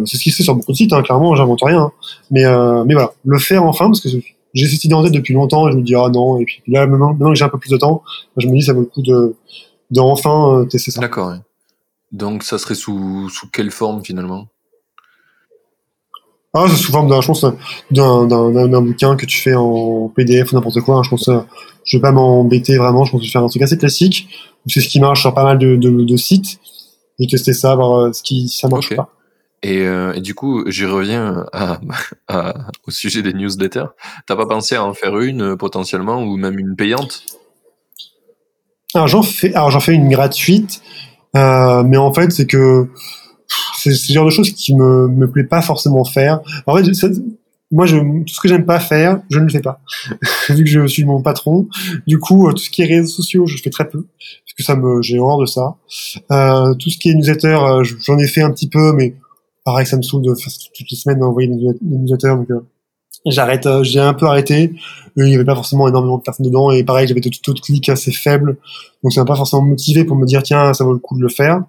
[0.05, 1.81] C'est ce qui se fait sur beaucoup de sites, hein, clairement, j'invente rien.
[1.81, 1.93] Hein.
[2.31, 2.45] Mais,
[2.85, 4.09] mais voilà, le faire enfin, parce que
[4.53, 6.63] j'ai cette idée en tête depuis longtemps, et je me dis ah non, et puis
[6.69, 8.03] là maintenant, maintenant que j'ai un peu plus de temps,
[8.37, 9.35] je me dis ça vaut le coup de,
[9.91, 11.01] de enfin tester ça.
[11.01, 11.35] D'accord.
[12.13, 14.47] Donc ça serait sous, sous quelle forme finalement?
[16.55, 17.45] Ah, c'est sous forme d'un, je pense,
[17.91, 20.97] d'un, d'un, bouquin que tu fais en PDF ou n'importe quoi.
[20.97, 21.03] Hein.
[21.03, 21.29] Je pense,
[21.85, 23.05] je vais pas m'embêter vraiment.
[23.05, 24.29] Je pense que je vais faire un truc assez classique.
[24.67, 26.59] C'est ce qui marche sur pas mal de, de, de sites.
[27.19, 29.11] Je vais tester ça, voir euh, ce qui, ça marche pas.
[29.65, 31.81] Et, euh, et, du coup, j'y reviens à,
[32.29, 32.55] à,
[32.87, 33.87] au sujet des newsletters.
[34.27, 37.25] T'as pas pensé à en faire une euh, potentiellement ou même une payante?
[38.95, 40.81] Alors j'en fais, alors j'en fais une gratuite,
[41.35, 42.89] euh, mais en fait c'est que
[43.91, 46.41] c'est ce genre de choses qui me me plaît pas forcément faire.
[46.67, 46.85] En fait,
[47.71, 49.81] moi, je, tout ce que j'aime pas faire, je ne le fais pas.
[50.49, 51.69] Vu que je suis mon patron,
[52.07, 54.63] du coup, euh, tout ce qui est réseaux sociaux, je fais très peu, parce que
[54.63, 55.77] ça me, j'ai horreur de ça.
[56.31, 59.17] Euh, tout ce qui est newsletter, euh, j'en ai fait un petit peu, mais
[59.65, 62.49] pareil, ça me saoule de faire toutes les semaines d'envoyer des newsletters, donc
[63.27, 64.73] j'arrête, j'ai un peu arrêté.
[65.17, 67.61] Il n'y avait pas forcément énormément de personnes dedans, et pareil, j'avais des taux de
[67.61, 68.57] clics assez faibles,
[69.03, 71.23] donc ça m'a pas forcément motivé pour me dire tiens, ça vaut le coup de
[71.23, 71.63] le faire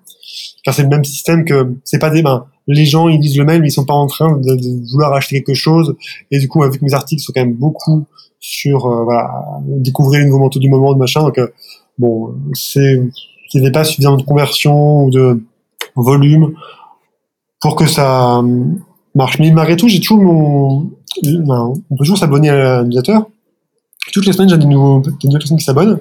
[0.66, 3.46] car c'est le même système que c'est pas des ben les gens ils disent le
[3.46, 5.96] même ils sont pas en train de, vouloir acheter quelque chose
[6.32, 8.06] et du coup vu que mes articles sont quand même beaucoup
[8.40, 9.32] sur euh, voilà
[9.66, 11.48] découvrir les nouveaux manteaux du moment de machin donc euh,
[11.98, 13.02] bon c'est
[13.50, 15.42] qu'il n'y pas suffisamment de conversion ou de
[15.96, 16.54] volume
[17.62, 18.66] pour que ça euh,
[19.16, 19.40] marche.
[19.40, 20.92] Mais malgré tout, j'ai toujours mon,
[21.24, 23.26] on peut toujours s'abonner à l'utilisateur.
[24.14, 26.00] Toutes les semaines, j'ai des nouveaux, des nouvelles personnes qui s'abonnent.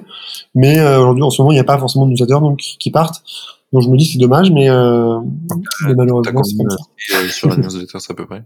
[0.53, 3.23] Mais euh, aujourd'hui, en ce moment, il n'y a pas forcément d'utilisateurs donc qui partent.
[3.75, 5.19] Donc je me dis c'est dommage, mais, euh,
[5.85, 6.77] mais malheureusement c'est comme ça.
[7.17, 8.41] Euh, sur la newsletter, c'est à peu près?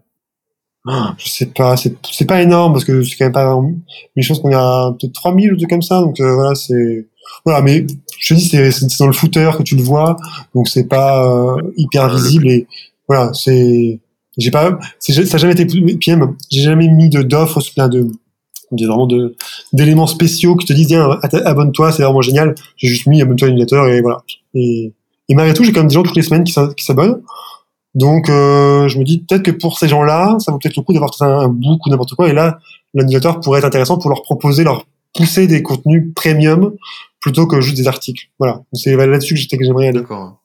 [0.87, 3.61] Ah, je sais pas, c'est pas énorme parce que c'est quand même pas
[4.15, 7.05] une chose qu'on a peut-être 3000 ou trucs comme ça, donc euh, voilà c'est
[7.45, 7.85] voilà, mais
[8.17, 10.17] je te dis c'est dans le footer que tu le vois,
[10.55, 12.65] donc c'est pas euh, hyper visible et
[13.07, 13.99] voilà c'est
[14.35, 15.67] j'ai pas ça a jamais été
[16.07, 18.07] même j'ai jamais mis d'offres plein de
[18.71, 19.35] des vraiment de
[19.73, 23.51] d'éléments spéciaux qui te disent tiens abonne-toi c'est vraiment génial j'ai juste mis abonne-toi à
[23.51, 24.23] newsletter et voilà
[24.55, 24.93] et
[25.29, 27.21] et malgré tout, j'ai quand même des gens toutes les semaines qui s'abonnent.
[27.95, 30.93] Donc, euh, je me dis peut-être que pour ces gens-là, ça vaut peut-être le coup
[30.93, 32.29] d'avoir un, un book ou n'importe quoi.
[32.29, 32.59] Et là,
[32.93, 36.75] l'animateur pourrait être intéressant pour leur proposer, leur pousser des contenus premium
[37.19, 38.27] plutôt que juste des articles.
[38.39, 38.63] Voilà.
[38.73, 40.01] C'est là-dessus que j'aimerais aller.
[40.01, 40.41] D'accord.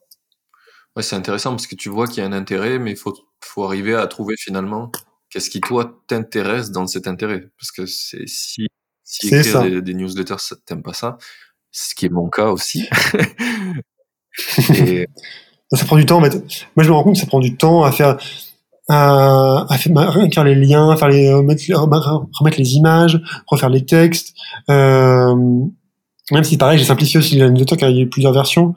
[0.96, 3.14] Ouais, c'est intéressant parce que tu vois qu'il y a un intérêt, mais il faut,
[3.40, 4.92] faut arriver à trouver finalement
[5.28, 7.48] qu'est-ce qui toi t'intéresse dans cet intérêt.
[7.58, 8.68] Parce que c'est si,
[9.02, 11.18] si écrire des, des, newsletters, t'aimes pas ça,
[11.72, 12.88] ce qui est mon cas aussi.
[15.72, 16.18] Ça prend du temps.
[16.18, 16.36] En fait.
[16.76, 18.16] Moi, je me rends compte que ça prend du temps à faire,
[18.88, 24.34] à, faire, les liens, faire les, remettre, les images, refaire les textes.
[24.70, 25.34] Euh,
[26.30, 28.74] même si, pareil, j'ai simplifié aussi la car il y a eu plusieurs versions.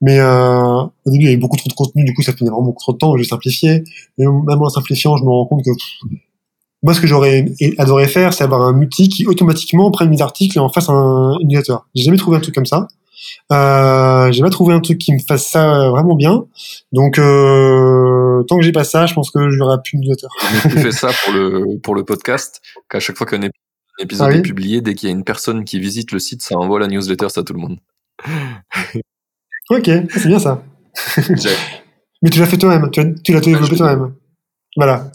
[0.00, 2.50] Mais euh, au début, il y avait beaucoup trop de contenu, du coup, ça prenait
[2.50, 3.16] vraiment beaucoup trop de temps.
[3.16, 3.84] J'ai simplifié.
[4.18, 5.70] Mais même en simplifiant, je me rends compte que
[6.82, 7.46] moi, ce que j'aurais
[7.78, 11.38] adoré faire, c'est avoir un outil qui automatiquement prenne mes articles et en fasse un
[11.42, 11.76] newsletter.
[11.94, 12.88] J'ai jamais trouvé un truc comme ça.
[13.52, 16.46] Euh, j'ai pas trouvé un truc qui me fasse ça vraiment bien.
[16.92, 20.26] Donc, euh, tant que j'ai pas ça, je pense que j'aurai plus de newsletter.
[20.62, 23.48] tu fais ça pour le, pour le podcast, qu'à chaque fois qu'un
[23.98, 26.56] épisode ah est publié, dès qu'il y a une personne qui visite le site, ça
[26.56, 27.78] envoie la newsletter à tout le monde.
[29.70, 30.62] ok, c'est bien ça.
[32.22, 34.14] Mais tu l'as fait toi-même, tu l'as développé toi-même.
[34.76, 35.10] Voilà.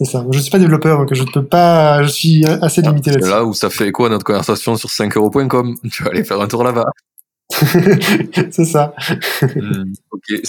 [0.00, 0.24] C'est ça.
[0.30, 3.30] Je suis pas développeur, donc je ne peux pas, je suis assez limité là-dessus.
[3.30, 6.64] Là où ça fait quoi notre conversation sur 5euros.com Tu vas aller faire un tour
[6.64, 6.86] là-bas.
[8.50, 8.94] c'est ça.
[9.42, 10.40] Hmm, ok.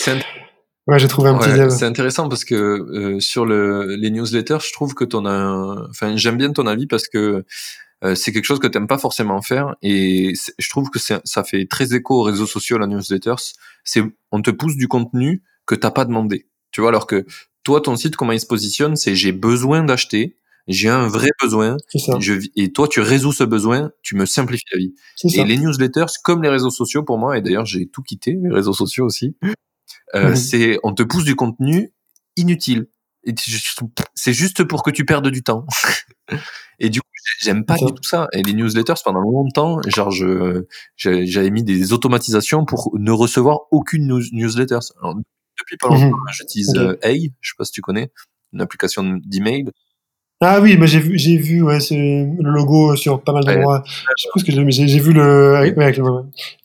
[0.87, 1.75] Ouais, j'ai trouvé un petit.
[1.77, 5.25] C'est intéressant parce que euh, sur le, les newsletters, je trouve que ton,
[5.89, 7.45] enfin, j'aime bien ton avis parce que
[8.03, 11.67] euh, c'est quelque chose que t'aimes pas forcément faire et je trouve que ça fait
[11.67, 13.35] très écho aux réseaux sociaux la newsletters.
[13.83, 16.47] C'est on te pousse du contenu que t'as pas demandé.
[16.71, 17.25] Tu vois, alors que
[17.63, 20.37] toi, ton site, comment il se positionne, c'est j'ai besoin d'acheter,
[20.67, 21.77] j'ai un vrai besoin.
[22.19, 24.93] Je, et toi, tu résous ce besoin, tu me simplifies la vie.
[25.23, 28.53] Et les newsletters, comme les réseaux sociaux pour moi, et d'ailleurs j'ai tout quitté, les
[28.53, 29.35] réseaux sociaux aussi,
[30.15, 31.91] euh, c'est on te pousse du contenu
[32.35, 32.87] inutile.
[34.15, 35.65] C'est juste pour que tu perdes du temps.
[36.79, 37.07] et du coup,
[37.41, 38.27] j'aime pas du tout ça.
[38.33, 44.07] Et les newsletters, pendant longtemps, genre, je, j'avais mis des automatisations pour ne recevoir aucune
[44.31, 44.79] newsletter.
[45.59, 46.33] depuis pas longtemps, mhm.
[46.33, 47.07] j'utilise okay.
[47.07, 48.11] Hey, je sais pas si tu connais,
[48.53, 49.65] une application d'email
[50.43, 53.83] ah oui, mais j'ai vu, j'ai vu ouais, c'est le logo sur pas mal d'endroits.
[54.17, 55.53] Je pense que j'ai, j'ai vu le.
[55.53, 55.93] Ouais,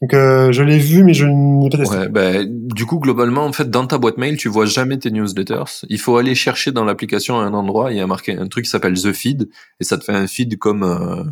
[0.01, 1.95] Donc euh, je l'ai vu, mais je n'ai pas testé.
[1.95, 5.11] Ouais, bah, du coup, globalement, en fait, dans ta boîte mail, tu vois jamais tes
[5.11, 5.85] newsletters.
[5.91, 7.93] Il faut aller chercher dans l'application à un endroit.
[7.93, 9.47] Il y a marqué un truc qui s'appelle The Feed,
[9.79, 11.23] et ça te fait un feed comme euh,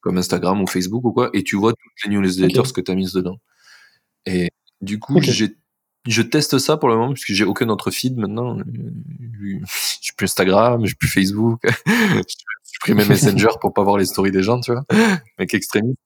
[0.00, 2.94] comme Instagram ou Facebook ou quoi, et tu vois toutes les newsletters que tu as
[2.94, 3.36] mises dedans.
[4.24, 4.48] Et
[4.80, 5.48] du coup, j'ai
[6.06, 8.56] je teste ça pour le moment puisque j'ai aucun autre feed maintenant.
[8.58, 14.32] J'ai plus Instagram, j'ai plus Facebook, j'ai pris mes Messenger pour pas voir les stories
[14.32, 14.84] des gens, tu vois.
[15.38, 15.98] Mec extrémiste.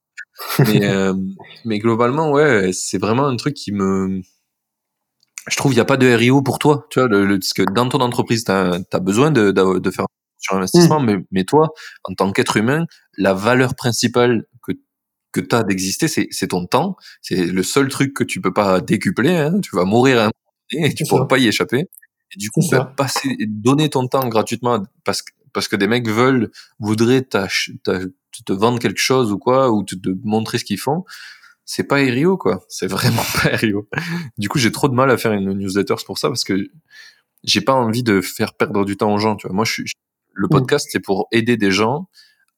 [0.59, 1.15] Mais, euh,
[1.65, 4.21] mais globalement, ouais, c'est vraiment un truc qui me.
[5.49, 7.63] Je trouve il n'y a pas de RIO pour toi, tu vois, le, parce que
[7.63, 10.07] dans ton entreprise, tu as, besoin de, de, faire
[10.39, 11.07] sur investissement, mmh.
[11.07, 11.69] mais, mais toi,
[12.05, 12.87] en tant qu'être humain,
[13.19, 14.47] la valeur principale
[15.35, 16.97] que tu as d'exister, c'est ton temps.
[17.21, 19.37] C'est le seul truc que tu peux pas décupler.
[19.37, 19.61] Hein.
[19.61, 21.81] Tu vas mourir un moment et tu pourras pas y échapper.
[21.81, 26.09] Et du coup, bah, passer, donner ton temps gratuitement parce que, parce que des mecs
[26.09, 31.05] veulent, voudraient te vendre quelque chose ou quoi, ou te, te montrer ce qu'ils font.
[31.65, 32.65] C'est pas Erio, quoi.
[32.69, 33.89] C'est vraiment pas Erio.
[34.39, 36.69] Du coup, j'ai trop de mal à faire une newsletter pour ça parce que
[37.43, 39.55] j'ai pas envie de faire perdre du temps aux gens, tu vois.
[39.55, 39.85] Moi, je suis,
[40.33, 40.51] le mmh.
[40.51, 42.09] podcast, c'est pour aider des gens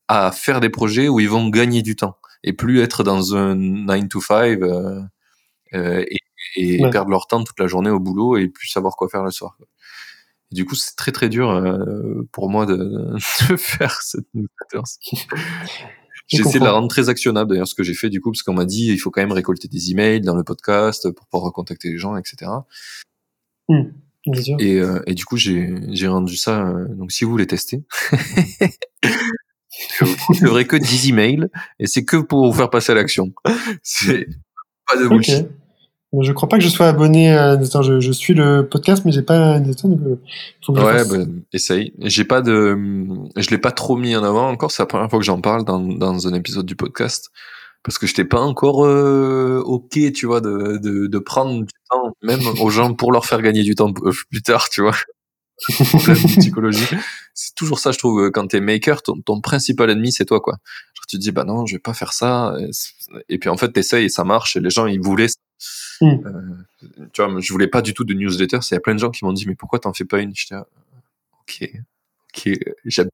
[0.09, 2.17] à faire des projets où ils vont gagner du temps
[2.47, 5.03] et plus être dans un 9 to 5 euh,
[5.75, 6.05] euh,
[6.57, 9.23] et, et perdre leur temps toute la journée au boulot et plus savoir quoi faire
[9.23, 9.59] le soir.
[10.53, 12.77] Et du coup, c'est très très dur euh, pour moi de,
[13.51, 14.81] de faire cette newsletter.
[16.29, 18.43] J'ai essayé de la rendre très actionnable d'ailleurs, ce que j'ai fait du coup, parce
[18.43, 21.53] qu'on m'a dit il faut quand même récolter des emails dans le podcast pour pouvoir
[21.53, 22.51] contacter les gens, etc.
[23.69, 23.83] Mmh,
[24.59, 26.67] et, euh, et, du coup, j'ai rendu ça.
[26.67, 27.85] Euh, donc, si vous voulez tester,
[30.01, 31.49] vous n'aurez que 10 emails
[31.79, 33.33] et c'est que pour vous faire passer à l'action.
[33.83, 34.27] C'est
[34.89, 35.47] pas de bullshit.
[36.19, 39.23] Je crois pas que je sois abonné à je, je suis le podcast, mais j'ai
[39.23, 39.73] pas euh,
[40.65, 41.93] faut que Ouais, bah, essaye.
[41.99, 42.79] J'ai pas de,
[43.37, 44.71] je l'ai pas trop mis en avant encore.
[44.71, 47.31] C'est la première fois que j'en parle dans, dans un épisode du podcast
[47.87, 51.73] parce que je t'ai pas encore euh, ok, tu vois, de, de, de prendre du
[51.89, 54.97] temps, même aux gens pour leur faire gagner du temps euh, plus tard, tu vois.
[56.39, 56.87] psychologie.
[57.35, 60.55] C'est toujours ça, je trouve, quand t'es maker, ton, ton principal ennemi, c'est toi, quoi.
[60.95, 62.57] Genre, tu te dis, bah non, je vais pas faire ça.
[63.29, 65.29] Et, puis, en fait, t'essayes et ça marche, et les gens, ils voulaient
[66.01, 66.07] Mm.
[66.07, 68.59] Euh, tu vois, je voulais pas du tout de newsletter.
[68.71, 70.33] Il y a plein de gens qui m'ont dit, mais pourquoi t'en fais pas une?
[70.35, 71.71] J'étais, ok,
[72.37, 73.07] ok,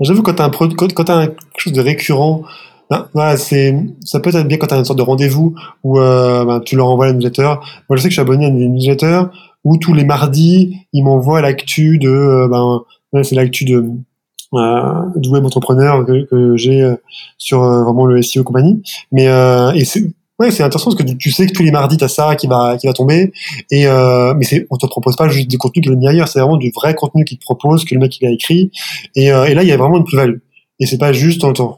[0.00, 2.44] J'avoue, quand t'as un quand, quand as quelque chose de récurrent,
[2.88, 3.74] ben, voilà, c'est,
[4.04, 6.86] ça peut être bien quand t'as une sorte de rendez-vous où euh, ben, tu leur
[6.86, 7.54] envoies la newsletter.
[7.88, 9.24] Moi, je sais que je suis abonné à une newsletter
[9.64, 13.84] où tous les mardis, ils m'envoient l'actu de, euh, ben, c'est l'actu de,
[14.54, 16.94] euh, web entrepreneur que, j'ai
[17.36, 18.82] sur vraiment le SEO compagnie.
[19.12, 19.26] Mais
[19.84, 20.04] c'est
[20.38, 22.76] Ouais, c'est intéressant parce que tu sais que tous les mardis t'as ça qui va
[22.78, 23.32] qui va tomber.
[23.72, 26.38] Et euh, mais c'est on te propose pas juste des contenus qui viennent derrière, c'est
[26.38, 28.70] vraiment du vrai contenu qu'il te propose que le mec il a écrit.
[29.16, 30.38] Et, euh, là il y a vraiment une plus-value.
[30.78, 31.76] Et c'est pas juste en temps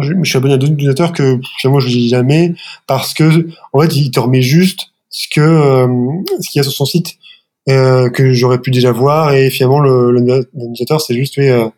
[0.00, 2.54] je, suis abonné à d'autres utilisateurs que moi je dis jamais
[2.86, 5.86] parce que en fait il te remet juste ce que euh,
[6.40, 7.14] ce qu'il y a sur son site
[7.68, 10.48] euh, que j'aurais pu déjà voir et finalement le, le,
[10.98, 11.68] c'est juste oui, euh,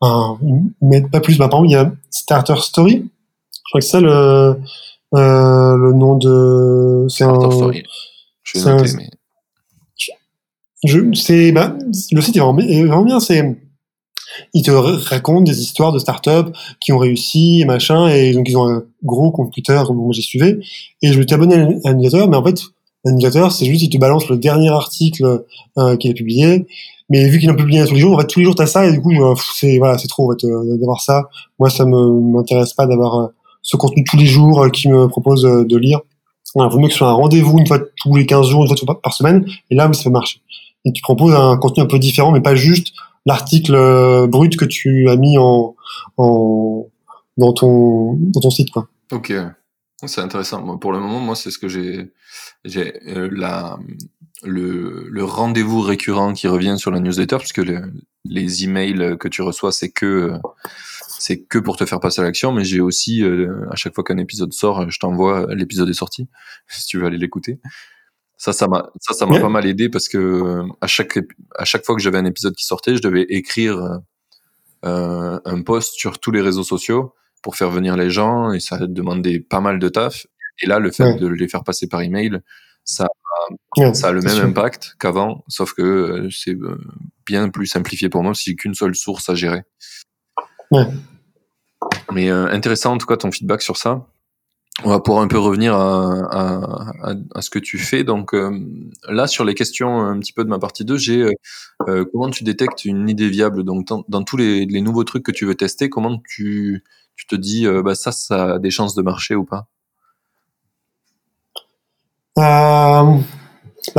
[0.00, 0.38] un,
[1.12, 3.10] pas plus bah, par exemple il y a Starter Story
[3.52, 4.56] je crois que c'est le,
[5.14, 7.06] euh, le nom de.
[7.08, 7.50] C'est un.
[7.50, 7.84] Story.
[8.42, 9.10] Je vais noter, mais.
[10.84, 11.76] Je, bah,
[12.10, 13.20] le site est vraiment, est vraiment bien.
[13.20, 13.56] C'est,
[14.54, 18.56] ils te racontent des histoires de startups qui ont réussi et machin, et donc ils
[18.56, 20.56] ont un gros computer, comme moi j'ai suivi,
[21.02, 22.60] et je vais t'abonner à un newsletter, mais en fait,
[23.04, 25.44] un newsletter, c'est juste, il te balance le dernier article
[25.78, 26.66] euh, qu'il a publié,
[27.10, 28.66] mais vu qu'il en publie un tous les jours, en fait, tous les jours t'as
[28.66, 31.24] ça, et du coup, euh, c'est, voilà, c'est trop, en fait, euh, d'avoir ça.
[31.58, 33.26] Moi, ça me, m'intéresse pas d'avoir, euh,
[33.62, 36.00] ce contenu tous les jours qui me propose de lire.
[36.56, 38.74] Il vaut mieux que ce soit un rendez-vous une fois tous les 15 jours, une
[38.74, 40.40] fois par semaine, et là, ça fait marcher.
[40.86, 42.94] Et tu proposes un contenu un peu différent, mais pas juste
[43.26, 45.74] l'article euh, brut que tu as mis en,
[46.16, 46.86] en
[47.36, 48.88] dans ton dans ton site quoi.
[49.12, 49.32] Ok,
[50.06, 50.78] c'est intéressant.
[50.78, 52.12] pour le moment, moi, c'est ce que j'ai
[52.64, 53.78] j'ai la
[54.42, 57.78] le, le rendez-vous récurrent qui revient sur la newsletter, puisque les,
[58.24, 60.32] les emails que tu reçois, c'est que
[61.18, 64.02] c'est que pour te faire passer à l'action, mais j'ai aussi, euh, à chaque fois
[64.02, 66.28] qu'un épisode sort, je t'envoie l'épisode est sorti,
[66.68, 67.60] si tu veux aller l'écouter.
[68.40, 71.18] Ça, ça m'a, ça, ça m'a pas mal aidé parce que euh, à chaque,
[71.58, 74.00] à chaque fois que j'avais un épisode qui sortait, je devais écrire
[74.86, 78.78] euh, un post sur tous les réseaux sociaux pour faire venir les gens et ça
[78.78, 80.26] demandait pas mal de taf.
[80.62, 82.40] Et là, le fait de les faire passer par email,
[82.82, 83.08] ça,
[83.92, 86.56] ça a le même impact qu'avant, sauf que c'est
[87.26, 89.64] bien plus simplifié pour moi si j'ai qu'une seule source à gérer.
[90.70, 90.86] Ouais.
[92.10, 94.06] Mais euh, intéressant en tout cas ton feedback sur ça.
[94.84, 96.62] On va pouvoir un peu revenir à,
[97.40, 98.02] ce que tu fais.
[98.04, 98.58] Donc euh,
[99.08, 101.32] là, sur les questions un petit peu de ma partie 2, j'ai euh,
[101.88, 103.64] euh, comment tu détectes une idée viable?
[103.64, 106.84] Donc dans, tous les, nouveaux trucs que tu veux tester, comment tu,
[107.28, 109.66] te dis bah, ça, ça a des chances de marcher ou pas?
[112.36, 113.04] Bah,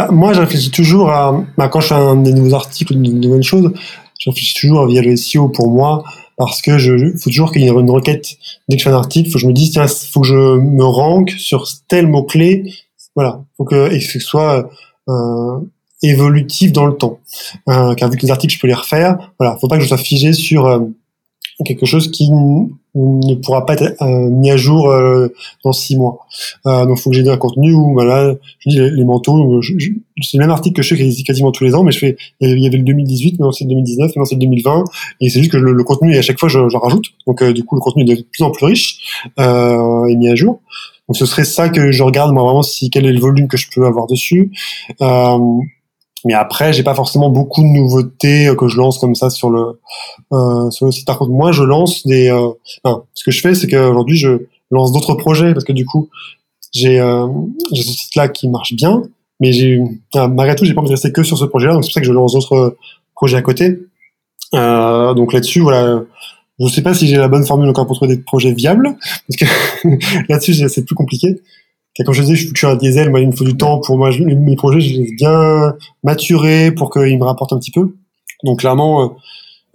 [0.10, 3.72] Moi, je toujours à bah, quand je fais un, des nouveaux articles, de nouvelles choses,
[4.20, 6.04] je réfléchis toujours via le SEO pour moi
[6.46, 8.30] parce que je faut toujours qu'il y ait une requête
[8.68, 10.36] dès que je fais un article, faut que je me dise tiens, faut que je
[10.36, 12.74] me rank sur tel mot clé,
[13.16, 14.70] voilà, faut que ce soit
[15.10, 15.60] euh,
[16.02, 17.20] évolutif dans le temps.
[17.70, 19.88] Euh, car vu que les articles je peux les refaire, voilà, faut pas que je
[19.88, 20.80] sois figé sur euh,
[21.64, 22.30] quelque chose qui
[22.94, 25.30] ne pourra pas être euh, mis à jour euh,
[25.64, 26.20] dans six mois.
[26.66, 29.62] Euh, donc, il faut que j'ai un contenu où, voilà, je dis les, manteaux.
[29.62, 32.18] c'est le même article que je fais quasiment tous les ans, mais je fais.
[32.42, 34.84] Il y avait le 2018, maintenant c'est le 2019, maintenant c'est le 2020,
[35.22, 37.06] et c'est juste que le, contenu, à chaque fois, je, rajoute.
[37.28, 40.60] Donc, du coup, le contenu est de plus en plus riche et mis à jour.
[41.08, 43.58] Donc, ce serait ça que je regarde moi vraiment si quel est le volume que
[43.58, 44.52] je peux avoir dessus.
[46.26, 49.50] Mais après, j'ai pas forcément beaucoup de nouveautés euh, que je lance comme ça sur
[49.50, 49.80] le
[50.34, 51.08] euh, sur le site.
[51.08, 52.30] Par contre, moi, je lance des.
[52.30, 52.52] Euh,
[53.14, 56.10] ce que je fais, c'est qu'aujourd'hui, je lance d'autres projets parce que du coup,
[56.72, 57.28] j'ai euh,
[57.72, 59.02] j'ai ce site-là qui marche bien,
[59.40, 59.82] mais j'ai
[60.14, 61.74] malgré tout, j'ai pas envie de rester que sur ce projet-là.
[61.74, 62.78] Donc c'est pour ça que je lance d'autres
[63.16, 63.80] projets à côté.
[64.54, 66.04] Euh, donc là-dessus, voilà.
[66.60, 68.96] Je sais pas si j'ai la bonne formule encore pour trouver des projets viables,
[69.28, 69.88] parce que
[70.30, 71.42] là-dessus, c'est plus compliqué
[72.00, 74.12] comme je disais, je suis un diesel, moi, il me faut du temps pour moi,
[74.20, 77.96] mes projets, je les ai bien maturés pour qu'ils me rapportent un petit peu.
[78.44, 79.04] Donc, clairement,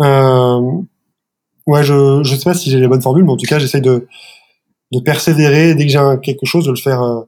[0.00, 0.60] euh, euh,
[1.66, 3.82] ouais, je, je sais pas si j'ai les bonnes formules, mais en tout cas, j'essaye
[3.82, 4.06] de,
[4.92, 7.20] de persévérer dès que j'ai quelque chose, de le faire, euh,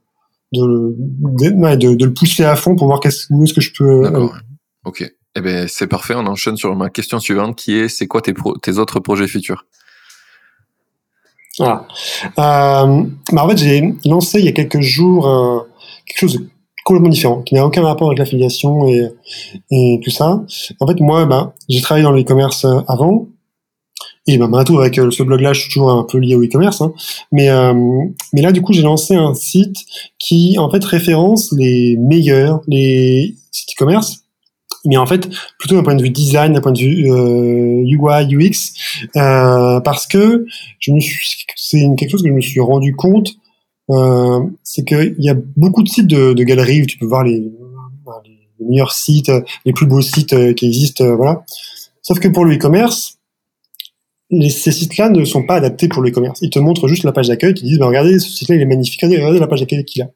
[0.53, 4.03] de, de, de, le pousser à fond pour voir qu'est-ce ce que je peux.
[4.03, 4.35] D'accord.
[4.85, 5.05] Ok.
[5.37, 6.15] Eh ben, c'est parfait.
[6.17, 9.67] On enchaîne sur ma question suivante qui est, c'est quoi tes, tes autres projets futurs?
[11.59, 11.87] Voilà.
[12.39, 15.67] Euh, bah, en fait, j'ai lancé il y a quelques jours
[16.07, 16.49] quelque chose de
[16.89, 19.11] complètement différent, qui n'a aucun rapport avec l'affiliation et,
[19.71, 20.43] et tout ça.
[20.81, 23.29] En fait, moi, bah, j'ai travaillé dans le e-commerce euh, avant.
[24.27, 26.81] Et bah, maintenant, avec euh, ce blog-là, je suis toujours un peu lié au e-commerce.
[26.81, 26.95] Hein.
[27.31, 27.75] Mais, euh,
[28.33, 29.77] mais là, du coup, j'ai lancé un site
[30.19, 34.23] qui, en fait, référence les meilleurs, les sites e-commerce
[34.89, 35.29] mais en fait
[35.59, 38.73] plutôt d'un point de vue design, d'un point de vue euh, UI, UX,
[39.17, 40.47] euh, parce que
[40.81, 43.29] je me suis, c'est quelque chose que je me suis rendu compte,
[43.91, 47.51] euh, c'est qu'il y a beaucoup de sites de, galeries où tu peux voir les,
[48.61, 49.31] les meilleurs sites,
[49.65, 51.45] les plus beaux sites euh, qui existent, euh, voilà.
[52.03, 53.19] Sauf que pour le e-commerce,
[54.31, 56.41] ces sites-là ne sont pas adaptés pour le e-commerce.
[56.43, 58.63] Ils te montrent juste la page d'accueil, ils te disent, bah, regardez, ce site-là, il
[58.63, 60.11] est magnifique, regardez la page d'accueil qu'il a.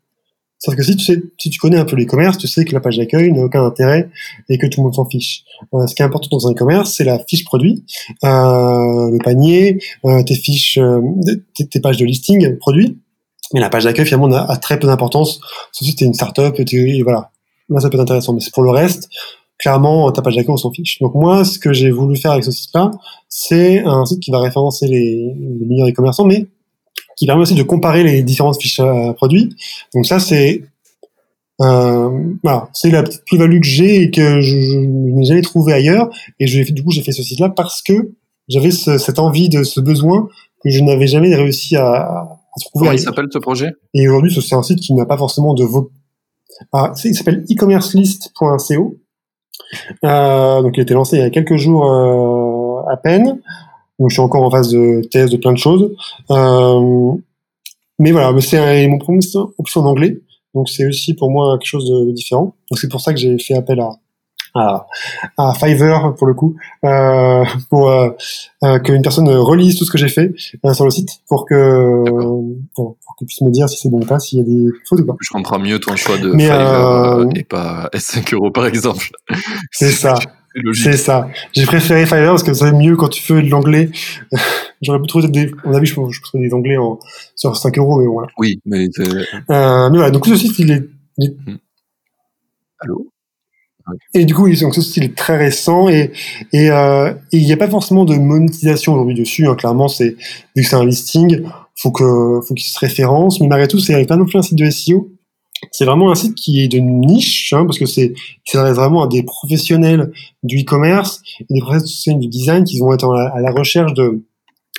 [0.65, 3.43] Sauf que si tu connais un peu l'e-commerce, tu sais que la page d'accueil n'a
[3.43, 4.09] aucun intérêt
[4.49, 5.43] et que tout le monde s'en fiche.
[5.75, 7.85] Euh, ce qui est important dans un e-commerce, c'est la fiche produit,
[8.23, 10.79] euh, le panier, euh, tes fiches,
[11.55, 13.01] tes, pages de listing produit.
[13.53, 15.41] Mais la page d'accueil finalement a, très peu d'importance,
[15.73, 17.33] sauf si tu es une startup et, et voilà.
[17.69, 18.33] Là, ça peut être intéressant.
[18.33, 19.09] Mais pour le reste,
[19.59, 21.01] clairement, ta page d'accueil, on s'en fiche.
[21.01, 22.93] Donc moi, ce que j'ai voulu faire avec ce site-là,
[23.29, 26.47] c'est un site qui va référencer les, les meilleurs e-commerçants, mais
[27.23, 29.55] qui permet aussi de comparer les différentes fiches euh, produits.
[29.95, 30.65] Donc ça, c'est
[31.61, 32.11] euh,
[32.43, 36.11] voilà, c'est la petite plus-value que j'ai et que je, je, n'ai jamais trouvé ailleurs.
[36.41, 38.11] Et je, du coup, j'ai fait ce site-là parce que
[38.49, 40.29] j'avais ce, cette envie, de ce besoin
[40.65, 42.87] que je n'avais jamais réussi à, à trouver.
[42.87, 43.71] Comment il s'appelle ce projet?
[43.95, 45.93] Et aujourd'hui, c'est un site qui n'a pas forcément de vos.
[46.73, 48.97] Ah, il s'appelle e-commercelist.co.
[50.05, 53.41] Euh, donc, il a été lancé il y a quelques jours euh, à peine.
[53.99, 55.91] Donc je suis encore en phase de thèse de plein de choses.
[56.31, 57.13] Euh,
[57.99, 59.21] mais voilà, c'est mon premier
[59.59, 60.19] option en anglais.
[60.55, 62.55] Donc c'est aussi pour moi quelque chose de, différent.
[62.71, 63.91] Donc c'est pour ça que j'ai fait appel à,
[64.55, 64.87] à,
[65.39, 68.11] à, Fiverr pour le coup, euh, pour euh,
[68.65, 70.35] euh, qu'une personne relise tout ce que j'ai fait
[70.65, 72.05] euh, sur le site pour que
[72.75, 75.01] pour, qu'il puisse me dire si c'est bon ou pas, s'il y a des fautes
[75.01, 75.15] ou pas.
[75.21, 79.11] Je comprends mieux ton choix de Mais Fiverr et pas S5 euros par exemple.
[79.71, 80.15] C'est ça.
[80.75, 81.29] C'est ça.
[81.53, 83.91] J'ai préféré Fiverr parce que c'est mieux quand tu fais de l'anglais.
[84.83, 86.99] J'aurais pu trouver des, on a vu, je pense, je des anglais en,
[87.37, 88.29] sur 5 euros, mais voilà.
[88.39, 90.11] Oui, mais, euh, mais voilà.
[90.11, 90.89] Donc, ce site, il est,
[91.19, 91.51] il est...
[91.51, 91.57] Hmm.
[92.81, 93.13] Allô?
[94.15, 96.13] Et du coup, donc, ce style est très récent et
[96.53, 99.47] et euh, il n'y a pas forcément de monétisation aujourd'hui dessus.
[99.47, 100.17] Hein, clairement, c'est
[100.55, 101.43] vu que c'est un listing,
[101.75, 103.41] faut que faut qu'il se référence.
[103.41, 105.11] Mais malgré tout, c'est pas non plus un site de SEO
[105.71, 109.07] c'est vraiment un site qui est de niche, hein, parce que c'est s'adresse vraiment à
[109.07, 113.95] des professionnels du e-commerce et des professionnels du design qui vont être à la recherche
[113.95, 114.25] de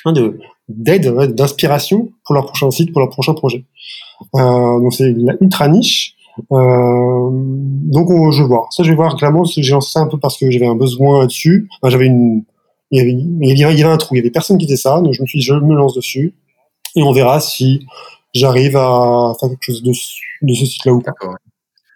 [0.05, 3.65] hein, de d'aide, d'inspiration pour leur prochain site, pour leur prochain projet.
[4.35, 6.15] Euh, donc c'est ultra niche.
[6.51, 8.71] Euh, donc on, je vais voir.
[8.71, 9.43] Ça, je vais voir clairement.
[9.45, 11.69] J'ai lancé ça un peu parce que j'avais un besoin là-dessus.
[11.83, 12.43] J'avais une,
[12.91, 14.15] il y, avait, il y avait un trou.
[14.15, 15.95] Il y avait personne qui faisait ça, donc je me suis dit, je me lance
[15.95, 16.35] dessus
[16.95, 17.85] et on verra si
[18.33, 21.13] j'arrive à faire quelque chose de, de ce site-là ou pas.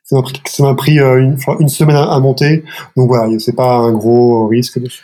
[0.03, 2.63] Ça m'a pris, ça m'a pris euh, une, une, semaine à, monter,
[2.95, 5.03] donc voilà, c'est pas un gros risque dessus.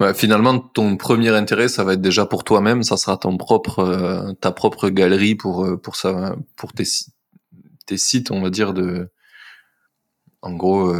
[0.00, 3.78] Ouais, finalement, ton premier intérêt, ça va être déjà pour toi-même, ça sera ton propre,
[3.78, 6.84] euh, ta propre galerie pour euh, pour ça, pour tes
[7.86, 9.12] tes sites, on va dire de,
[10.40, 10.92] en gros,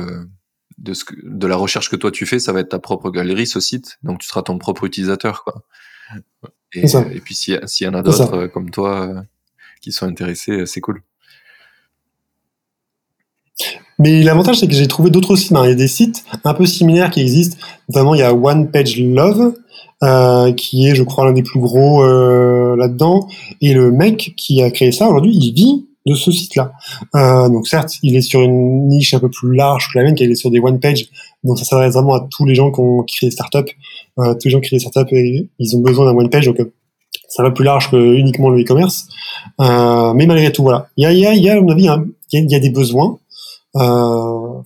[0.78, 3.10] de ce que, de la recherche que toi tu fais, ça va être ta propre
[3.10, 5.64] galerie, ce site, donc tu seras ton propre utilisateur, quoi.
[6.74, 9.24] Et, et puis s'il y, en a d'autres comme toi
[9.82, 11.02] qui sont intéressés, euh, c'est cool.
[13.98, 15.50] Mais l'avantage, c'est que j'ai trouvé d'autres sites.
[15.50, 17.58] Il y a des sites un peu similaires qui existent.
[17.88, 19.54] Notamment, il y a One Page Love,
[20.02, 23.28] euh, qui est, je crois, l'un des plus gros euh, là-dedans.
[23.60, 26.72] Et le mec qui a créé ça, aujourd'hui, il vit de ce site-là.
[27.48, 30.28] Donc certes, il est sur une niche un peu plus large que la mienne, qu'il
[30.28, 31.06] est sur des one page.
[31.44, 33.70] Donc ça s'adresse vraiment à tous les gens qui, ont, créé des startups.
[34.16, 35.14] Tous les gens qui créent des startups,
[35.60, 36.46] ils ont besoin d'un one page.
[36.46, 36.58] Donc
[37.32, 39.08] ça va plus large que uniquement le e-commerce.
[39.60, 40.88] Euh, mais malgré tout, voilà.
[40.96, 41.88] Il y a, y a, y a à mon avis,
[42.32, 43.18] il y a, des besoins.
[43.74, 43.80] Euh,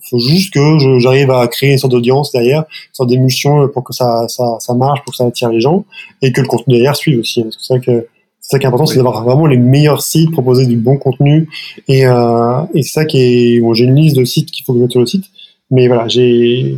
[0.09, 3.93] faut juste que j'arrive à créer une sorte d'audience derrière, une sorte d'émulsion pour que
[3.93, 5.85] ça, ça, ça marche, pour que ça attire les gens,
[6.21, 7.45] et que le contenu derrière suive aussi.
[7.51, 8.07] C'est ça que
[8.41, 11.49] c'est ça qui est important, c'est d'avoir vraiment les meilleurs sites, proposer du bon contenu,
[11.87, 13.61] et, euh, et c'est ça qui est.
[13.61, 15.25] Bon, j'ai une liste de sites qu'il faut que je mette sur le site,
[15.71, 16.77] mais voilà, j'ai,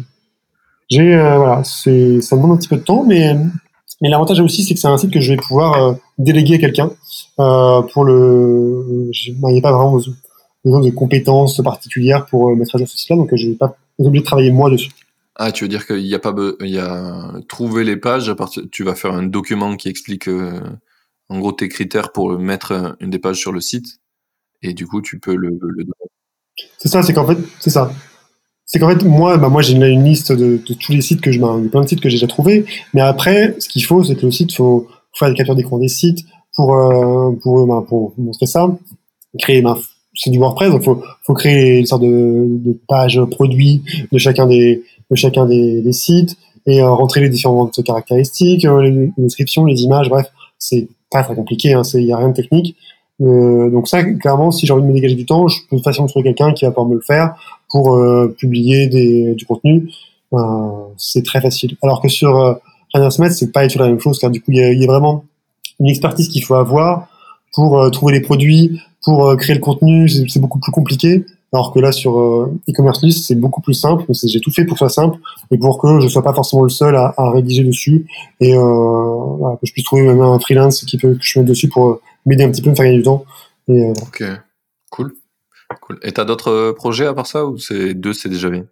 [0.89, 3.35] j'ai, euh, voilà, c'est, ça demande un petit peu de temps, mais
[4.01, 6.57] mais l'avantage aussi, c'est que c'est un site que je vais pouvoir euh, déléguer à
[6.57, 6.91] quelqu'un
[7.39, 9.11] euh, pour le.
[9.13, 9.93] Il n'y a pas vraiment
[10.63, 13.75] besoin de compétences particulières pour euh, mettre à jour ce site-là, donc je vais pas
[13.97, 14.91] obligé de travailler moi dessus.
[15.35, 18.29] Ah, tu veux dire qu'il n'y a pas, il y a trouver les pages.
[18.29, 20.29] À partir, tu vas faire un document qui explique
[21.29, 23.99] en gros tes critères pour mettre une des pages sur le site,
[24.61, 25.57] et du coup tu peux le.
[25.61, 25.85] le...
[26.77, 27.91] C'est ça, c'est qu'en fait, c'est ça
[28.71, 31.39] c'est qu'en fait, moi, bah, moi j'ai une, liste de, tous les sites que je,
[31.39, 32.65] bah, plein de sites que j'ai déjà trouvés.
[32.93, 35.79] Mais après, ce qu'il faut, c'est que le site, faut, faut faire des captures d'écran
[35.79, 36.23] des sites,
[36.55, 37.31] pour euh,
[37.65, 38.69] ben, pour montrer ça,
[39.39, 39.63] créer
[40.13, 44.83] c'est du WordPress, donc faut faut créer une sorte de, page produit de chacun des
[45.09, 50.09] de chacun des, sites et euh, rentrer les différentes caractéristiques, euh, les, descriptions, les images,
[50.09, 50.27] bref,
[50.59, 52.75] c'est pas très compliqué, hein, il y a rien de technique.
[53.19, 56.23] Donc ça, clairement, si j'ai envie de me dégager du temps, je peux facilement trouver
[56.23, 57.35] quelqu'un qui va pouvoir me le faire
[57.69, 57.99] pour
[58.37, 59.89] publier des, du contenu.
[60.97, 61.77] c'est très facile.
[61.83, 62.35] Alors que sur
[62.95, 65.23] euh, Smith, c'est pas tout la même chose, car du coup, il y a, vraiment
[65.79, 67.07] une expertise qu'il faut avoir
[67.53, 71.25] pour trouver les produits, pour créer le contenu, c'est beaucoup plus compliqué.
[71.51, 74.05] Alors que là, sur euh, e-commerce list, c'est beaucoup plus simple.
[74.13, 75.17] J'ai tout fait pour que soit simple
[75.49, 78.05] et pour que je sois pas forcément le seul à, à rédiger dessus
[78.39, 81.67] et euh, que je puisse trouver même un freelance qui peut que je mette dessus
[81.67, 83.25] pour euh, m'aider un petit peu, me faire gagner du temps.
[83.69, 84.23] Euh, ok,
[84.91, 85.13] cool.
[85.75, 85.99] Cool.
[86.03, 88.65] Et t'as d'autres euh, projets à part ça ou c'est deux, c'est déjà bien?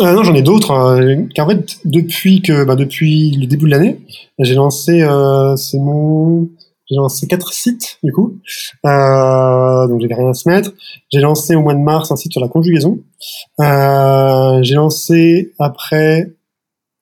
[0.00, 0.70] Euh, non, j'en ai d'autres.
[0.70, 4.00] Euh, en fait, depuis que, bah, depuis le début de l'année,
[4.38, 6.48] j'ai lancé, euh, mon
[6.88, 8.38] j'ai lancé quatre sites, du coup.
[8.84, 10.72] Donc, j'avais rien à se mettre.
[11.12, 13.00] J'ai lancé au mois de mars un site sur la conjugaison.
[13.58, 16.32] J'ai lancé après...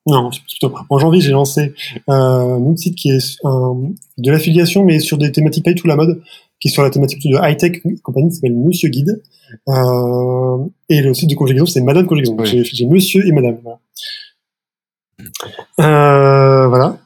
[0.09, 1.73] Non, plutôt en janvier, j'ai lancé
[2.07, 5.97] un autre site qui est de l'affiliation, mais sur des thématiques pas du tout la
[5.97, 6.21] mode,
[6.59, 9.21] qui est sur la thématique de high-tech compagnie, qui s'appelle Monsieur Guide.
[9.69, 12.37] Euh, et le site de conjugaison, c'est Madame Conjugaison.
[12.43, 13.57] J'ai Monsieur et Madame.
[13.63, 13.79] Voilà.
[15.79, 16.97] Euh, voilà.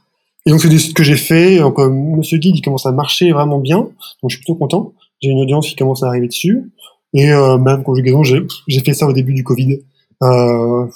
[0.45, 1.59] Et donc, c'est des sites que j'ai fait.
[1.59, 3.77] Donc, euh, Monsieur Guide, il commence à marcher vraiment bien.
[3.77, 4.93] Donc, je suis plutôt content.
[5.21, 6.71] J'ai une audience qui commence à arriver dessus.
[7.13, 8.47] Et même conjugaison, j'ai,
[8.85, 9.81] fait ça au début du Covid.
[10.21, 10.87] En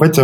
[0.00, 0.18] fait,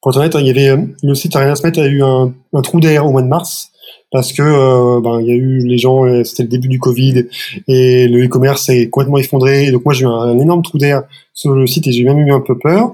[0.00, 2.78] pour être honnête, il y avait le site Arena Smith a eu un, un trou
[2.78, 3.72] d'air au mois de mars
[4.10, 7.26] parce que euh, ben, il y a eu les gens, c'était le début du Covid
[7.66, 9.66] et le e-commerce est complètement effondré.
[9.66, 11.02] Et donc moi j'ai eu un, un, énorme trou d'air
[11.34, 12.92] sur le site et j'ai même eu un peu peur.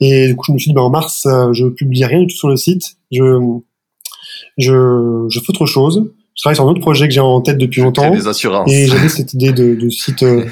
[0.00, 2.36] Et du coup je me suis dit ben, en mars je publie rien du tout
[2.36, 2.96] sur le site.
[3.12, 3.60] Je
[4.58, 6.12] je, je fais autre chose.
[6.34, 8.10] Je travaille sur un autre projet que j'ai en tête depuis longtemps.
[8.10, 8.70] Des assurances.
[8.70, 10.22] Et j'avais cette idée de, de site.
[10.22, 10.44] Euh...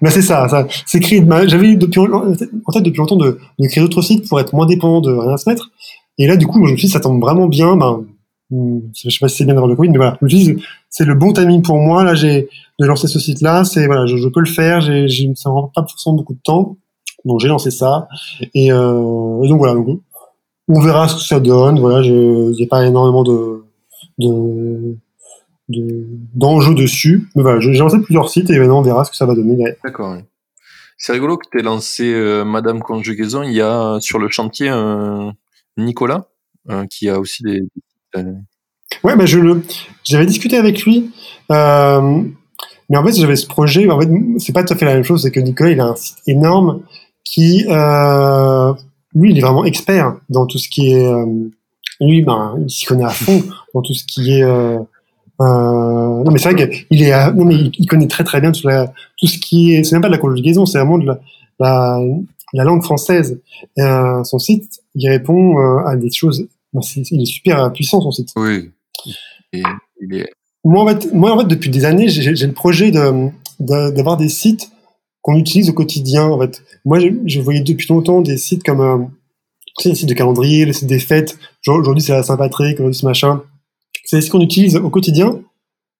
[0.00, 0.66] ben c'est ça, ça.
[0.86, 1.24] C'est créer.
[1.46, 5.00] J'avais depuis en tête depuis longtemps de, de créer d'autres sites pour être moins dépendant
[5.00, 5.70] de rien se mettre.
[6.18, 7.76] Et là, du coup, je me suis dit, ça tombe vraiment bien.
[7.76, 8.04] Ben,
[8.94, 10.18] je sais pas si c'est bien d'avoir le Covid, mais voilà.
[10.20, 10.56] Je me dit,
[10.90, 12.04] c'est le bon timing pour moi.
[12.04, 12.48] Là, j'ai
[12.78, 13.64] de lancer ce site-là.
[13.64, 14.80] C'est voilà, je, peux le faire.
[14.80, 16.76] J'ai, ça ne prend pas forcément beaucoup de temps.
[17.24, 18.08] Donc j'ai lancé ça.
[18.54, 18.92] Et, euh,
[19.46, 19.74] donc voilà.
[20.68, 21.80] On verra ce que ça donne.
[21.80, 23.64] Voilà, il n'y a pas énormément de,
[24.18, 24.96] de,
[26.34, 27.28] d'enjeux dessus.
[27.34, 29.56] Mais voilà, j'ai lancé plusieurs sites et maintenant on verra ce que ça va donner.
[29.84, 30.16] D'accord.
[30.98, 33.42] C'est rigolo que tu aies lancé euh, Madame Conjugaison.
[33.42, 34.70] Il y a sur le chantier
[35.76, 36.26] Nicolas
[36.70, 37.60] euh, qui a aussi des.
[39.04, 39.62] Ouais, bah je le,
[40.04, 41.10] j'avais discuté avec lui.
[41.50, 42.22] Euh,
[42.88, 43.88] mais en fait, j'avais ce projet.
[43.90, 44.08] En fait,
[44.38, 45.22] c'est pas tout à fait la même chose.
[45.22, 46.82] C'est que Nicolas, il a un site énorme
[47.24, 48.72] qui euh,
[49.14, 51.06] lui, il est vraiment expert dans tout ce qui est.
[51.06, 51.26] Euh,
[52.00, 53.42] lui, ben, il s'y connaît à fond
[53.74, 54.44] dans tout ce qui est.
[55.40, 57.32] Non, mais c'est vrai qu'il est.
[57.32, 58.60] non, mais il, connaît très très bien tout,
[59.26, 59.82] ce qui est.
[59.82, 61.20] C'est même pas de la conjugaison, c'est vraiment de la,
[61.58, 62.00] la,
[62.52, 63.40] la langue française.
[63.76, 66.46] Son site, il répond à des choses.
[66.74, 68.30] Il est super puissant son site.
[68.36, 68.70] Oui.
[69.52, 69.62] Et
[70.00, 70.32] il est.
[70.64, 74.28] Moi en fait, moi en fait, depuis des années, j'ai le projet de d'avoir des
[74.28, 74.70] sites
[75.22, 76.26] qu'on utilise au quotidien.
[76.26, 78.98] En fait, moi, je, je voyais depuis longtemps des sites comme euh,
[79.84, 81.38] les sites de calendrier, les sites des fêtes.
[81.66, 83.42] Aujourd'hui, c'est la Saint-Patrick, aujourd'hui, ce machin.
[84.04, 85.40] C'est sites qu'on utilise au quotidien,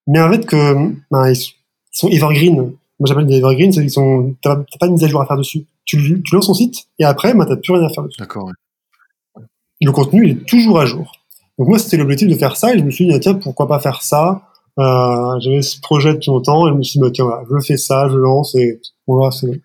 [0.06, 1.54] mais en fait que ben, ils
[1.92, 2.56] sont evergreen.
[2.56, 5.36] Moi, j'appelle des evergreen, c'est qu'ils sont t'as pas de mise à jour à faire
[5.36, 5.66] dessus.
[5.84, 8.18] Tu, tu lances ton site et après, ben, t'as plus rien à faire dessus.
[8.18, 8.46] D'accord.
[8.46, 8.52] Ouais.
[9.84, 11.12] Le contenu il est toujours à jour.
[11.58, 13.78] Donc moi, c'était l'objectif de faire ça et je me suis dit tiens, pourquoi pas
[13.78, 14.42] faire ça?
[14.78, 17.66] Euh, j'avais ce projet depuis longtemps et je me suis dit, bah, tiens, voilà, je
[17.66, 19.60] fais ça, je lance et voilà, c'est.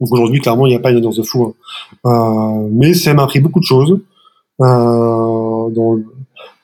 [0.00, 1.54] Donc aujourd'hui, clairement, il n'y a pas une audience de fou.
[2.04, 2.10] Hein.
[2.10, 4.00] Euh, mais ça m'a appris beaucoup de choses
[4.60, 5.98] euh, dans,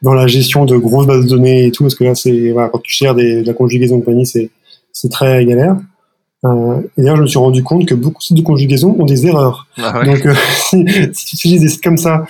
[0.03, 2.71] dans la gestion de grosses bases de données et tout, parce que là, c'est voilà,
[2.71, 5.77] quand tu gères de la conjugaison de compagnie, c'est très galère.
[6.47, 9.05] Euh, et d'ailleurs, je me suis rendu compte que beaucoup de sites de conjugaison ont
[9.05, 9.67] des erreurs.
[9.79, 10.07] Ah ouais.
[10.07, 12.25] Donc, euh, si, si, tu utilises des sites comme ça,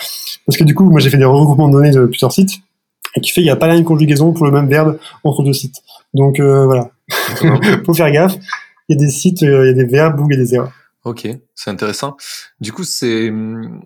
[0.46, 2.60] parce que du coup, moi, j'ai fait des regroupements de données de plusieurs sites,
[3.16, 5.42] et qui fait qu'il n'y a pas la même conjugaison pour le même verbe entre
[5.42, 5.82] deux sites.
[6.14, 6.90] Donc euh, voilà,
[7.84, 8.36] faut faire gaffe.
[8.88, 10.42] Il y a des sites, euh, il y a des verbes où il y a
[10.42, 10.72] des erreurs.
[11.04, 12.16] Ok, c'est intéressant.
[12.60, 13.32] Du coup, c'est,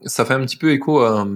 [0.07, 1.27] ça fait un petit peu écho à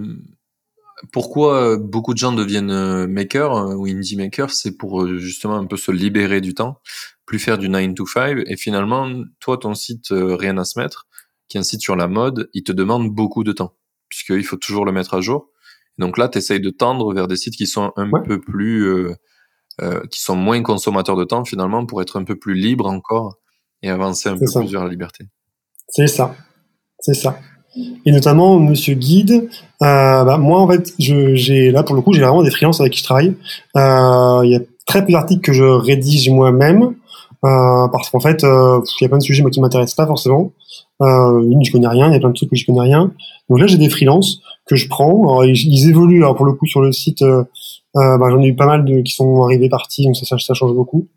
[1.13, 5.77] pourquoi beaucoup de gens deviennent euh, makers ou indie makers, c'est pour justement un peu
[5.77, 6.81] se libérer du temps,
[7.27, 8.43] plus faire du 9 to 5.
[8.47, 11.07] Et finalement, toi, ton site Rien à se mettre,
[11.49, 13.77] qui est un site sur la mode, il te demande beaucoup de temps,
[14.09, 15.51] puisqu'il faut toujours le mettre à jour.
[15.99, 18.23] Donc là, tu essayes de tendre vers des sites qui sont un ouais.
[18.23, 19.15] peu plus, euh,
[19.81, 23.39] euh, qui sont moins consommateurs de temps finalement, pour être un peu plus libre encore
[23.83, 24.61] et avancer un peu ça.
[24.61, 25.27] plus vers la liberté.
[25.89, 26.35] C'est ça,
[26.99, 27.39] c'est ça.
[27.77, 29.49] Et notamment, Monsieur Guide,
[29.83, 32.93] euh, bah, moi, en fait, j'ai là, pour le coup, j'ai vraiment des freelances avec
[32.93, 33.35] qui je travaille.
[33.77, 36.95] Euh, il y a très peu d'articles que je rédige moi-même,
[37.45, 40.53] euh, parce qu'en fait, il y a plein de sujets moi, qui m'intéressent pas forcément.
[41.01, 43.13] Je connais rien, il y a plein de trucs que je connais rien.
[43.49, 45.43] Donc là, j'ai des freelances que je prends.
[45.43, 47.25] Ils, évoluent, alors pour le coup, sur le site,
[47.95, 51.09] bah, j'en ai eu pas mal qui sont arrivés, partis, donc ça, change beaucoup.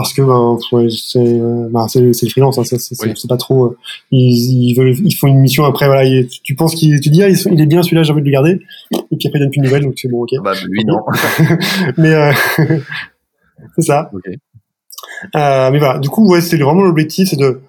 [0.00, 0.58] Parce que ben,
[0.90, 3.66] c'est euh, ben, c'est le freelance, hein, c'est pas trop.
[3.66, 3.78] Euh,
[4.10, 6.08] ils, ils, veulent, ils font une mission après, voilà.
[6.42, 8.60] tu penses qu'il, tu dis ah, il est bien celui-là, j'ai envie de le garder,
[8.92, 10.30] et puis après il donne plus de nouvelles, donc c'est bon, ok.
[10.42, 10.98] Bah lui non.
[11.98, 12.32] mais euh,
[13.76, 14.10] c'est ça.
[15.34, 17.60] Euh, mais voilà, du coup ouais, c'est vraiment l'objectif, c'est de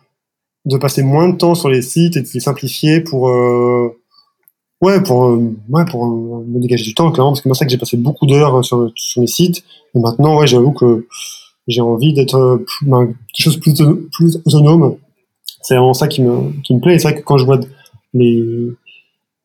[0.65, 3.97] de passer moins de temps sur les sites et de les simplifier pour euh,
[4.81, 7.77] ouais pour ouais pour me dégager du temps clairement parce que moi c'est que j'ai
[7.77, 9.63] passé beaucoup d'heures sur sur les sites
[9.95, 11.07] et maintenant ouais j'avoue que
[11.69, 13.73] j'ai envie d'être euh, ben, quelque chose plus,
[14.11, 14.95] plus autonome.
[15.61, 16.99] C'est vraiment ça qui me, qui me plaît.
[16.99, 17.59] C'est vrai que quand je vois
[18.13, 18.43] les,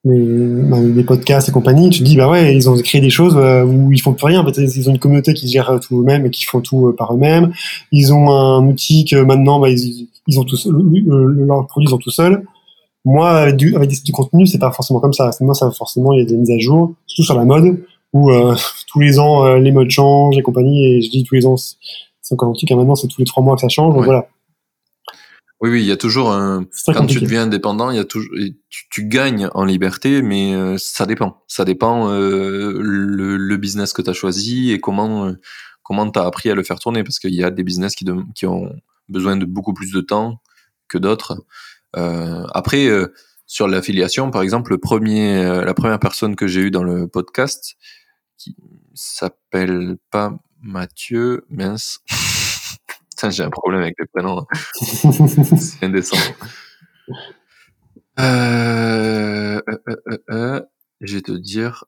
[0.04, 3.36] ben, les, podcasts et compagnie, tu te dis, bah ouais, ils ont créé des choses
[3.36, 4.44] euh, où ils font plus rien.
[4.56, 7.52] Ils ont une communauté qui gère tout eux-mêmes et qui font tout euh, par eux-mêmes.
[7.90, 12.10] Ils ont un outil que maintenant, bah, ils, ils ont tout, produits ils ont tout
[12.10, 12.44] seuls.
[13.06, 15.30] Moi, avec du, avec du contenu, c'est pas forcément comme ça.
[15.40, 17.82] Moi, ça, forcément, il y a des mises à jour, surtout sur la mode,
[18.14, 18.30] où
[18.86, 21.56] tous les ans, les modes changent et compagnie, et je dis tous les ans,
[22.24, 23.94] c'est encore un maintenant, c'est tous les trois mois que ça change.
[23.94, 24.26] Donc voilà.
[25.60, 26.66] Oui, oui, il y a toujours un.
[26.86, 28.30] Quand tu deviens indépendant, il y a toujours,
[28.70, 31.44] tu, gagnes en liberté, mais euh, ça dépend.
[31.48, 35.38] Ça dépend euh, le, business que tu as choisi et comment euh,
[35.82, 38.06] comment tu as appris à le faire tourner, parce qu'il y a des business qui,
[38.34, 38.74] qui ont
[39.10, 40.40] besoin de beaucoup plus de temps
[40.88, 41.44] que d'autres.
[41.92, 42.88] après,
[43.46, 47.76] sur l'affiliation, par exemple, le premier, la première personne que j'ai eue dans le podcast,
[48.38, 48.56] qui
[48.94, 52.00] s'appelle pas Mathieu, mince.
[53.30, 54.46] j'ai un problème avec les prénoms.
[54.74, 56.16] C'est indécent.
[58.18, 60.62] Euh, euh, euh, euh,
[61.02, 61.84] je vais te dire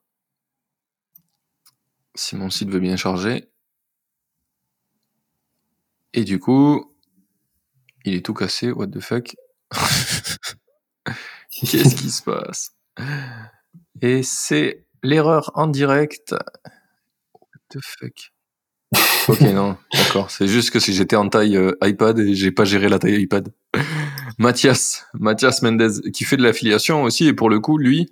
[2.15, 3.51] si mon site veut bien charger.
[6.13, 6.95] Et du coup,
[8.05, 8.73] il est tout cassé.
[8.73, 9.35] What the fuck
[11.51, 12.77] Qu'est-ce qui se passe?
[14.03, 16.35] Et c'est l'erreur en direct.
[17.33, 18.36] What the fuck
[19.29, 20.31] Ok, non, d'accord.
[20.31, 23.21] C'est juste que si j'étais en taille euh, iPad et j'ai pas géré la taille
[23.21, 23.49] iPad.
[24.39, 28.11] Mathias, Mathias Mendez, qui fait de l'affiliation aussi, et pour le coup, lui,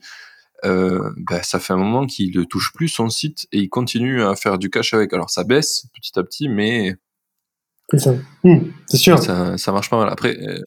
[0.65, 4.23] euh, bah, ça fait un moment qu'il ne touche plus son site et il continue
[4.23, 5.13] à faire du cash avec.
[5.13, 6.97] Alors ça baisse petit à petit, mais.
[7.91, 8.15] C'est ça.
[8.43, 9.19] Hmm, c'est sûr.
[9.19, 10.09] Ça, ça, marche pas mal.
[10.11, 10.37] Après.
[10.37, 10.59] Euh,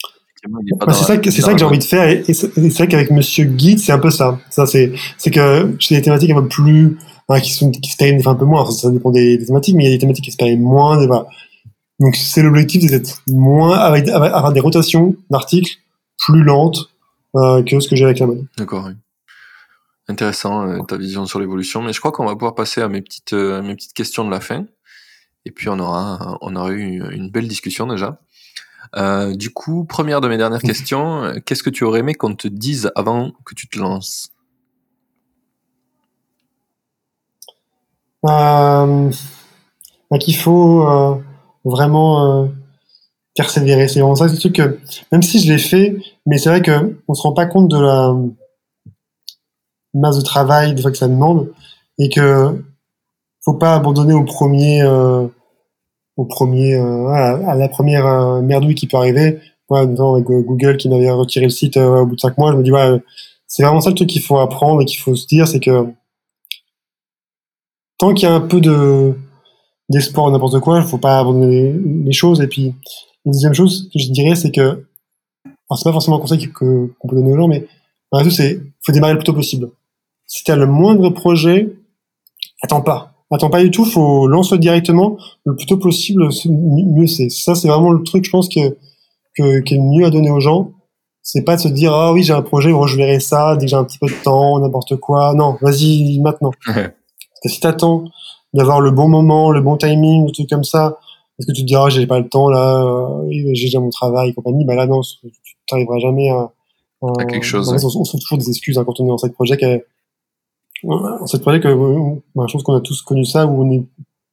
[0.47, 3.09] bah, c'est ça, que, c'est ça que j'ai envie de faire, et, c'est vrai qu'avec
[3.09, 4.39] Monsieur Guide, c'est un peu ça.
[4.49, 6.97] Ça, c'est, c'est que j'ai des thématiques un peu plus
[7.41, 8.69] qui sont qui se périment un peu moins.
[8.71, 10.99] Ça, dépend des, thématiques, mais il y a des thématiques qui se périment moins.
[10.99, 11.27] Des, voilà.
[11.99, 15.77] Donc c'est l'objectif, d'être moins avec, avoir des rotations d'articles
[16.17, 16.89] plus lentes
[17.35, 18.45] euh, que ce que j'ai avec la mode.
[18.57, 18.85] D'accord.
[18.87, 18.93] Oui.
[20.09, 23.01] Intéressant euh, ta vision sur l'évolution, mais je crois qu'on va pouvoir passer à mes
[23.01, 24.65] petites euh, mes petites questions de la fin.
[25.45, 28.19] Et puis on aura on aura eu une belle discussion déjà.
[28.95, 32.47] Euh, du coup, première de mes dernières questions, qu'est-ce que tu aurais aimé qu'on te
[32.47, 34.31] dise avant que tu te lances?
[38.25, 39.09] Euh,
[40.19, 41.15] qu'il faut euh,
[41.63, 42.47] vraiment euh,
[43.35, 43.87] persévérer.
[43.87, 44.79] C'est vraiment ça, c'est truc que
[45.11, 47.79] même si je l'ai fait, mais c'est vrai que on se rend pas compte de
[47.79, 48.15] la
[49.93, 51.51] masse de travail des fois que ça demande
[51.97, 52.63] et que
[53.43, 54.83] faut pas abandonner au premier
[56.17, 59.39] au premier à, la première euh, merdouille qui peut arriver
[59.69, 62.63] ouais, avec Google qui m'avait retiré le site au bout de cinq mois je me
[62.63, 63.01] dis ouais
[63.47, 65.85] c'est vraiment ça le truc qu'il faut apprendre et qu'il faut se dire c'est que
[67.97, 69.15] tant qu'il y a un peu de
[69.89, 72.41] d'espoir n'importe quoi, il faut pas abandonner les, choses.
[72.41, 72.73] Et puis,
[73.25, 76.89] la deuxième chose que je dirais, c'est que, alors c'est pas forcément un conseil qu'on
[77.07, 77.65] peut donner aux gens, mais
[78.11, 79.69] en tout, c'est, faut démarrer le plus tôt possible.
[80.25, 81.73] Si tu as le moindre projet,
[82.61, 83.13] attends pas.
[83.31, 87.29] Attends pas du tout, faut lancer directement le plus tôt possible, mieux c'est.
[87.29, 88.77] Ça, c'est vraiment le truc, je pense, que,
[89.37, 90.71] que, qui est mieux à donner aux gens.
[91.21, 93.69] C'est pas de se dire, ah oui, j'ai un projet, je verrai ça dès que
[93.69, 95.33] j'ai un petit peu de temps, n'importe quoi.
[95.33, 96.51] Non, vas-y, maintenant.
[97.47, 98.05] Que si t'attends
[98.53, 100.97] d'avoir le bon moment, le bon timing, ou truc comme ça,
[101.37, 103.89] parce que tu te dis, ah, j'ai pas le temps, là, euh, j'ai déjà mon
[103.89, 105.29] travail et compagnie, bah là, non, tu
[105.71, 106.51] n'arriveras jamais à,
[107.03, 107.69] à, quelque chose.
[107.69, 109.85] On, on, trouve toujours des excuses hein, quand on est dans cette projet.
[110.83, 111.67] En cette projet, que,
[112.35, 113.83] bah, je pense qu'on a tous connu ça, où on est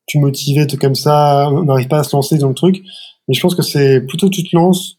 [0.09, 2.82] plus motivé, tout comme ça, on n'arrive pas à se lancer dans le truc.
[3.28, 4.99] Mais je pense que c'est plutôt tu te lances,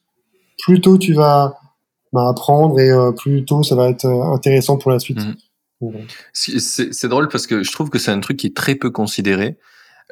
[0.57, 1.57] plus tôt tu vas
[2.11, 5.19] bah, apprendre et euh, plus tôt ça va être euh, intéressant pour la suite.
[5.19, 5.35] Mmh.
[6.33, 9.57] C'est drôle parce que je trouve que c'est un truc qui est très peu considéré,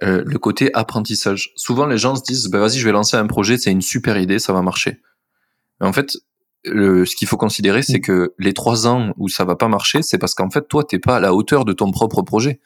[0.02, 1.52] euh, le côté apprentissage.
[1.56, 4.18] Souvent, les gens se disent, bah, vas-y, je vais lancer un projet, c'est une super
[4.18, 5.02] idée, ça va marcher.
[5.80, 6.18] Mais en fait,
[6.66, 10.02] le, ce qu'il faut considérer, c'est que les trois ans où ça va pas marcher,
[10.02, 12.60] c'est parce qu'en fait, toi, t'es pas à la hauteur de ton propre projet.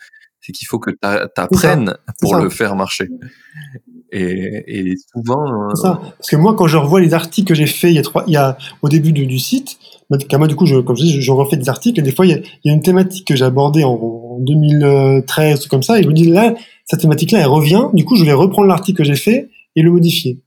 [0.47, 3.09] C'est qu'il faut que tu apprennes pour le faire marcher.
[4.13, 5.69] Et, et souvent.
[5.69, 5.99] Euh, ça.
[6.17, 8.23] Parce que moi, quand je revois les articles que j'ai fait il y a trois,
[8.27, 9.77] il y a au début du, du site,
[10.09, 12.29] moi, du coup, je, comme je dis, je, refais des articles et des fois, il
[12.29, 15.99] y a, il y a une thématique que j'ai abordée en, en 2013, comme ça,
[15.99, 16.55] et je me dis là,
[16.85, 17.87] cette thématique-là, elle revient.
[17.93, 20.39] Du coup, je vais reprendre l'article que j'ai fait et le modifier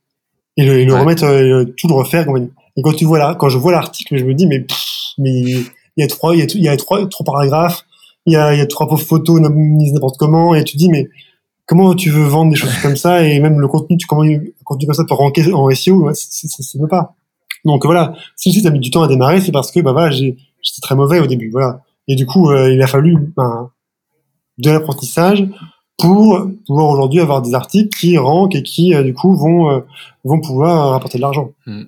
[0.56, 2.27] et le, et le remettre, euh, tout le refaire.
[2.77, 4.66] Et quand tu vois là, quand je vois l'article, je me dis mais
[5.18, 7.85] mais il y a trois, il y a, il y a trois, trois paragraphes,
[8.26, 11.09] il y a, y a trois pauvres photos mises n'importe comment, et tu dis mais
[11.66, 14.52] comment tu veux vendre des choses comme ça et même le contenu, tu comment le
[14.64, 17.14] contenu comme ça peut ranker en SEO, ouais, ça, ça, veut pas.
[17.64, 19.92] Donc voilà, si le site a mis du temps à démarrer, c'est parce que bah
[19.92, 21.82] voilà, j'étais très mauvais au début, voilà.
[22.09, 23.70] Et du coup, euh, il a fallu ben,
[24.59, 25.47] de l'apprentissage
[25.97, 29.80] pour pouvoir aujourd'hui avoir des articles qui rankent et qui euh, du coup vont euh,
[30.24, 31.52] vont pouvoir rapporter de l'argent.
[31.66, 31.84] Mmh.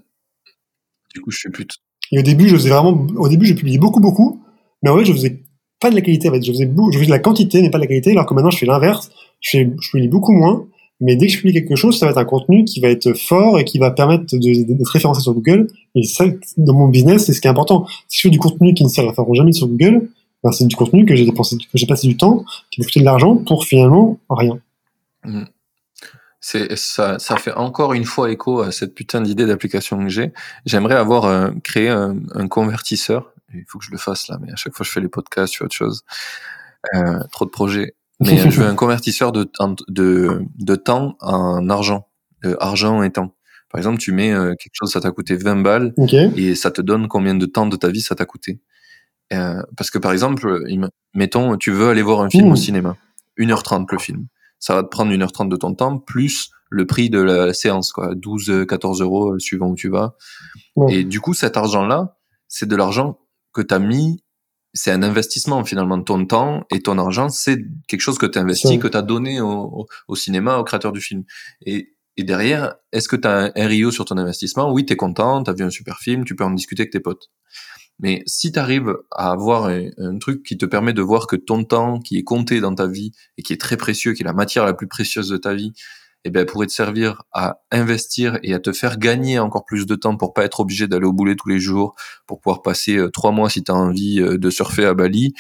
[1.14, 1.66] Du coup, je suis plus.
[2.12, 4.42] Et au début, je faisais vraiment, au début, je publiais beaucoup, beaucoup,
[4.82, 5.41] mais en fait, je faisais
[5.82, 6.28] pas de la qualité.
[6.32, 8.12] Je faisais, je faisais de la quantité, mais pas de la qualité.
[8.12, 9.10] Alors que maintenant, je fais l'inverse.
[9.40, 10.64] Je, je publie beaucoup moins,
[11.00, 13.12] mais dès que je publie quelque chose, ça va être un contenu qui va être
[13.14, 15.66] fort et qui va permettre d'être référencé sur Google.
[15.96, 16.24] Et ça,
[16.56, 17.86] dans mon business, c'est ce qui est important.
[18.06, 20.08] Si je fais du contenu qui ne sert jamais sur Google,
[20.44, 23.00] ben c'est du contenu que j'ai dépensé, que j'ai passé du temps, qui m'a coûté
[23.00, 24.58] de l'argent pour finalement rien.
[26.40, 30.32] C'est ça, fait encore une fois écho à cette putain d'idée d'application que j'ai.
[30.66, 33.31] J'aimerais avoir euh, créé un, convertisseur.
[33.54, 35.52] Il faut que je le fasse là, mais à chaque fois je fais les podcasts,
[35.52, 36.02] je fais autre chose.
[36.94, 37.94] Euh, trop de projets.
[38.20, 39.50] Mais je veux un convertisseur de,
[39.88, 42.08] de, de temps en argent,
[42.60, 43.34] argent et temps.
[43.68, 45.94] Par exemple, tu mets euh, quelque chose, ça t'a coûté 20 balles
[46.36, 48.60] et ça te donne combien de temps de ta vie ça t'a coûté?
[49.32, 50.62] Euh, parce que par exemple,
[51.14, 52.96] mettons, tu veux aller voir un film au cinéma,
[53.38, 54.26] 1h30 le film
[54.62, 58.14] ça va te prendre 1h30 de ton temps, plus le prix de la séance, quoi,
[58.14, 60.14] 12, 14 euros euh, suivant où tu vas.
[60.88, 62.16] Et du coup, cet argent-là,
[62.46, 63.18] c'est de l'argent
[63.52, 64.22] que tu as mis,
[64.74, 67.58] c'est un investissement finalement ton temps et ton argent, c'est
[67.88, 70.92] quelque chose que tu as investi, que tu as donné au, au, cinéma, au créateur
[70.92, 71.24] du film.
[71.66, 74.72] Et, et derrière, est-ce que tu as un RIO sur ton investissement?
[74.72, 76.92] Oui, tu es content, tu as vu un super film, tu peux en discuter avec
[76.92, 77.30] tes potes.
[77.98, 81.64] Mais si tu arrives à avoir un, truc qui te permet de voir que ton
[81.64, 84.32] temps qui est compté dans ta vie et qui est très précieux, qui est la
[84.32, 85.72] matière la plus précieuse de ta vie,
[86.24, 89.94] eh bien, pourrait te servir à investir et à te faire gagner encore plus de
[89.94, 91.94] temps pour pas être obligé d'aller au boulet tous les jours,
[92.26, 95.34] pour pouvoir passer euh, trois mois si tu as envie euh, de surfer à Bali,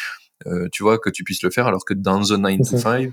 [0.46, 3.12] euh, tu vois, que tu puisses le faire, alors que dans The 9 to 5,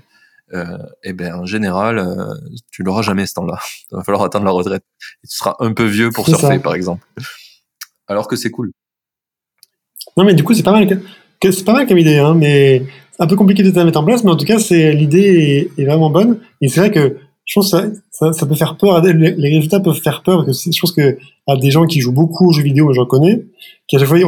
[0.52, 2.34] euh, eh ben en général, euh,
[2.72, 3.58] tu l'auras jamais ce temps-là.
[3.92, 4.82] Il va falloir attendre la retraite.
[5.22, 7.06] Et tu seras un peu vieux pour surfer, par exemple.
[8.08, 8.72] Alors que c'est cool.
[10.16, 11.00] Non, mais du coup, c'est pas mal.
[11.42, 12.84] C'est pas mal comme idée, hein, mais
[13.18, 15.84] un peu compliqué de la mettre en place, mais en tout cas, c'est l'idée est,
[15.84, 16.40] vraiment bonne.
[16.60, 17.16] Et c'est vrai que
[17.50, 17.78] je pense que
[18.12, 19.02] ça, ça, peut faire peur.
[19.02, 21.18] Les résultats peuvent faire peur parce que je pense que
[21.48, 23.42] à des gens qui jouent beaucoup aux jeux vidéo, j'en connais,
[23.88, 24.18] qui à chaque fois,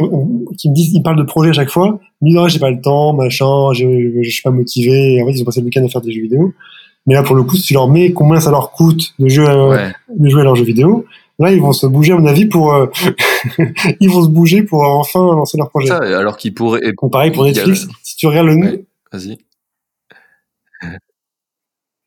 [0.57, 2.69] qui me disent, ils parlent de projets à chaque fois, ils disent, oh, j'ai pas
[2.69, 5.21] le temps, machin, je, je suis pas motivé.
[5.21, 6.53] En fait, ils ont passé le week-end à faire des jeux vidéo.
[7.07, 9.47] Mais là, pour le coup, si tu leur mets combien ça leur coûte de jouer
[9.47, 11.05] à, de jouer à leurs jeux vidéo,
[11.39, 12.85] Là, ils vont se bouger, à mon avis, pour euh,
[13.99, 15.87] ils vont se bouger pour enfin lancer leur projet.
[15.87, 16.93] Ça, alors qu'ils pourraient.
[17.11, 17.87] pareil pour Netflix.
[18.03, 18.85] Si tu regardes le.
[19.11, 19.39] Vas-y.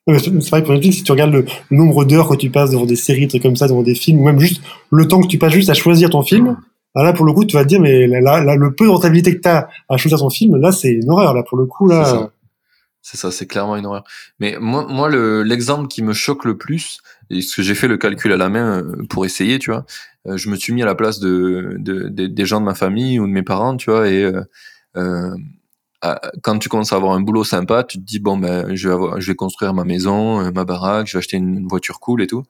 [0.09, 2.95] C'est pareil pour Netflix, si tu regardes le, nombre d'heures que tu passes devant des
[2.95, 4.63] séries, trucs comme ça, devant des films, ou même juste
[4.93, 6.57] le temps que tu passes juste à choisir ton film,
[6.95, 8.91] bah là, pour le coup, tu vas te dire, mais là, là, le peu de
[8.91, 11.35] rentabilité que tu as à choisir ton film, là, c'est une horreur.
[11.35, 12.31] Là, pour le coup, là.
[13.03, 14.05] C'est ça, c'est clairement une horreur.
[14.41, 17.01] Mais moi, moi l'exemple qui me choque le plus,
[17.31, 19.85] et ce que j'ai fait le calcul à la main euh, pour essayer, tu vois,
[20.27, 23.21] euh, je me suis mis à la place de, de, des gens de ma famille
[23.21, 24.43] ou de mes parents, tu vois, et euh,
[24.97, 25.37] euh
[26.43, 28.95] quand tu commences à avoir un boulot sympa, tu te dis bon ben je vais
[28.95, 32.27] avoir, je vais construire ma maison, ma baraque, je vais acheter une voiture cool et
[32.27, 32.45] tout.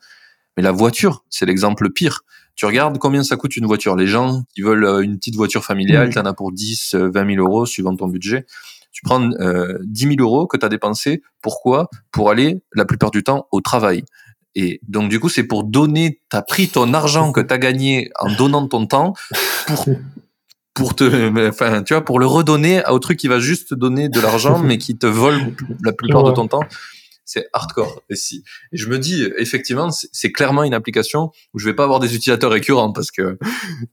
[0.57, 2.23] Mais la voiture, c'est l'exemple pire.
[2.55, 3.97] Tu regardes combien ça coûte une voiture.
[3.97, 7.47] Les gens qui veulent une petite voiture familiale, tu en as pour 10, 20 000
[7.47, 8.47] euros suivant ton budget
[8.97, 11.23] tu prends euh, 10 000 euros que tu as dépensé.
[11.43, 11.91] Pourquoi?
[12.12, 14.05] Pour aller la plupart du temps au travail.
[14.55, 17.59] Et donc du coup, c'est pour donner, tu as pris ton argent que tu as
[17.59, 19.12] gagné en donnant ton temps
[19.66, 19.85] pour
[20.77, 23.74] pour te enfin tu vois pour le redonner à au truc qui va juste te
[23.74, 26.62] donner de l'argent mais qui te vole la plupart de ton temps
[27.27, 28.03] c'est hardcore.
[28.09, 31.82] Et si, et je me dis, effectivement, c'est clairement une application où je vais pas
[31.82, 33.36] avoir des utilisateurs récurrents parce que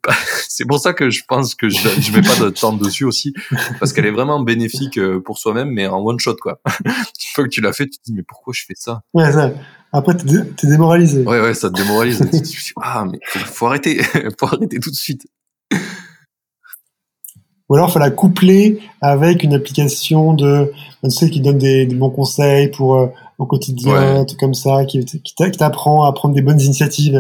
[0.48, 3.34] c'est pour ça que je pense que je, je mets pas de temps dessus aussi
[3.80, 6.62] parce qu'elle est vraiment bénéfique euh, pour soi-même, mais en one shot, quoi.
[6.86, 9.02] Une fois que tu l'as fait, tu te dis, mais pourquoi je fais ça?
[9.16, 9.52] Ouais, ça.
[9.92, 11.24] Après, t'es démoralisé.
[11.24, 12.22] Ouais, ouais, ça te démoralise.
[12.82, 14.02] ah, mais faut arrêter.
[14.40, 15.26] faut arrêter tout de suite.
[17.74, 20.72] Ou alors, il faut la coupler avec une application de,
[21.04, 23.08] tu sais, qui donne des, des bons conseils pour, euh,
[23.40, 27.20] au quotidien, tout comme ça, qui, qui t'apprend à prendre des bonnes initiatives.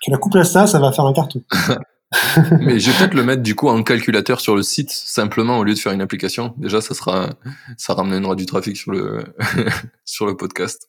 [0.00, 1.42] Tu la couples à ça, ça va faire un carton.
[2.62, 5.64] Mais je vais peut-être le mettre du coup en calculateur sur le site simplement au
[5.64, 6.54] lieu de faire une application.
[6.56, 7.34] Déjà, ça sera,
[7.76, 9.22] ça ramènera du trafic sur le
[10.06, 10.88] sur le podcast.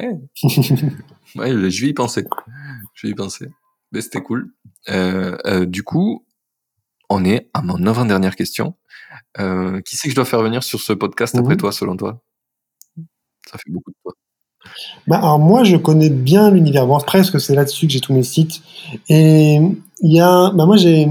[0.00, 0.08] Eh.
[1.36, 2.24] Ouais, je vais y penser.
[2.94, 3.50] Je vais y penser.
[3.92, 4.50] Mais c'était cool.
[4.88, 6.24] Euh, euh, du coup,
[7.10, 8.74] on est à mon avant-dernière question.
[9.38, 11.60] Euh, qui c'est que je dois faire venir sur ce podcast après Mhm.
[11.60, 12.22] toi, selon toi?
[13.50, 14.12] Ça fait beaucoup de toi.
[15.06, 18.12] Bah, alors moi, je connais bien l'univers WordPress, parce que c'est là-dessus que j'ai tous
[18.12, 18.60] mes sites.
[19.08, 19.56] Et
[20.02, 21.06] il y a, bah moi, j'ai,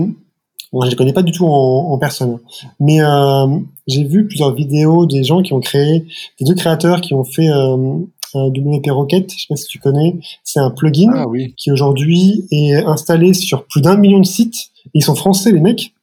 [0.72, 2.40] bon, je les connais pas du tout en, en personne,
[2.80, 3.48] mais euh,
[3.88, 6.06] j'ai vu plusieurs vidéos des gens qui ont créé,
[6.40, 8.00] des deux créateurs qui ont fait euh,
[8.36, 9.32] WP Rocket.
[9.32, 10.20] Je sais pas si tu connais.
[10.44, 11.54] C'est un plugin Ah oui.
[11.58, 14.69] qui aujourd'hui est installé sur plus d'un million de sites.
[14.94, 15.94] Ils sont français, les mecs.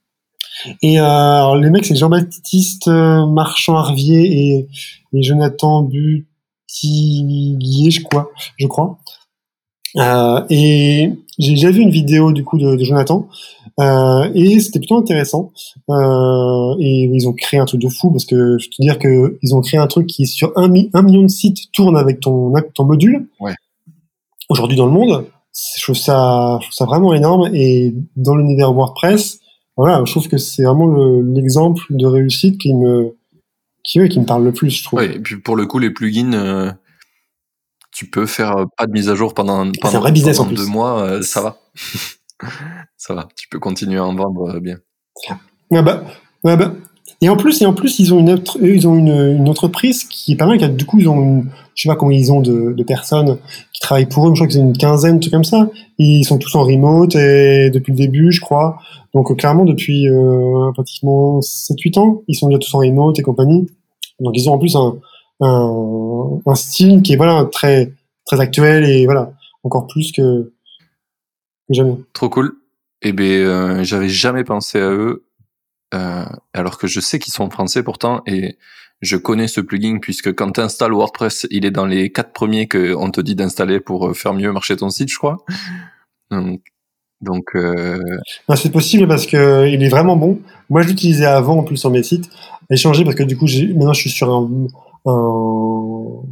[0.82, 4.68] Et euh, alors, les mecs, c'est Jean-Baptiste euh, Marchand-Harvier et,
[5.12, 6.26] et Jonathan Butiguier,
[7.90, 8.30] je crois.
[8.58, 8.98] Je crois.
[9.96, 13.28] Euh, et j'ai déjà vu une vidéo du coup de, de Jonathan
[13.80, 15.52] euh, et c'était plutôt intéressant.
[15.88, 19.38] Et ils ont créé un truc de fou parce que je peux te dire que
[19.42, 22.20] ils ont créé un truc qui sur un, mi- un million de sites tourne avec
[22.20, 23.28] ton ton module.
[23.40, 23.54] Ouais.
[24.50, 25.26] Aujourd'hui dans le monde,
[25.76, 27.50] je trouve ça, je trouve ça vraiment énorme.
[27.54, 29.38] Et dans l'univers WordPress,
[29.76, 33.16] voilà, je trouve que c'est vraiment le- l'exemple de réussite qui me
[33.84, 34.98] qui, qui me parle le plus, je trouve.
[34.98, 36.72] Ouais, et puis pour le coup, les plugins, euh,
[37.92, 40.50] tu peux faire euh, pas de mise à jour pendant, un pendant, vrai business, pendant
[40.50, 40.64] en plus.
[40.64, 41.58] deux mois, euh, ça va.
[42.96, 44.78] ça va, tu peux continuer à en vendre euh, bien.
[45.72, 46.04] Ah bah,
[46.44, 46.72] ah bah.
[47.22, 50.04] Et en plus, et en plus, ils ont une, autre- ils ont une, une entreprise
[50.04, 50.58] qui est pas mal.
[50.58, 52.82] qui a- Du coup, ils ont, une, je sais pas combien ils ont de, de
[52.84, 53.38] personnes
[53.72, 54.30] qui travaillent pour eux.
[54.34, 55.68] Je crois que c'est une quinzaine, tout comme ça.
[55.98, 58.78] Ils sont tous en remote et depuis le début, je crois.
[59.14, 63.66] Donc clairement, depuis euh, pratiquement 7-8 ans, ils sont déjà tous en remote et compagnie.
[64.20, 64.96] Donc ils ont en plus un,
[65.40, 67.92] un, un style qui est voilà très
[68.26, 70.52] très actuel et voilà encore plus que,
[71.68, 71.94] que jamais.
[72.12, 72.52] Trop cool.
[73.02, 75.24] Et ben, euh, j'avais jamais pensé à eux,
[75.94, 78.56] euh, alors que je sais qu'ils sont français pourtant, et
[79.02, 82.66] je connais ce plugin puisque quand tu installes WordPress, il est dans les quatre premiers
[82.68, 85.38] qu'on te dit d'installer pour euh, faire mieux marcher ton site, je crois.
[86.30, 86.60] Donc,
[87.20, 87.98] donc euh,
[88.48, 90.40] Ah, c'est possible parce que il est vraiment bon.
[90.68, 92.28] Moi, je l'utilisais avant en plus sur mes sites.
[92.68, 94.50] J'ai changé parce que du coup, maintenant, je suis sur un,
[95.06, 96.22] un-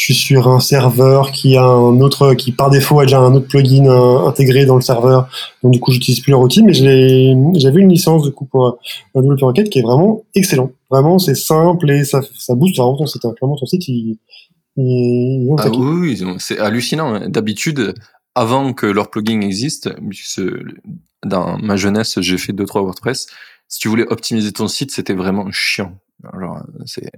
[0.00, 3.34] je suis sur un serveur qui a un autre, qui par défaut a déjà un
[3.34, 5.28] autre plugin euh, intégré dans le serveur.
[5.62, 8.72] Donc du coup, j'utilise plus leur outil, mais j'avais une licence du coup pour euh,
[9.14, 10.70] un WP Rocket qui est vraiment excellent.
[10.90, 13.20] Vraiment, c'est simple et ça, ça booste vraiment ton site.
[13.36, 14.16] Clairement, ton site, il,
[15.58, 17.16] ah oui, c'est hallucinant.
[17.16, 17.28] hein.
[17.28, 17.92] D'habitude,
[18.34, 19.90] avant que leur plugin existe,
[21.26, 23.26] dans ma jeunesse, j'ai fait deux trois WordPress.
[23.68, 25.92] Si tu voulais optimiser ton site, c'était vraiment chiant.
[26.32, 27.10] Alors, c'est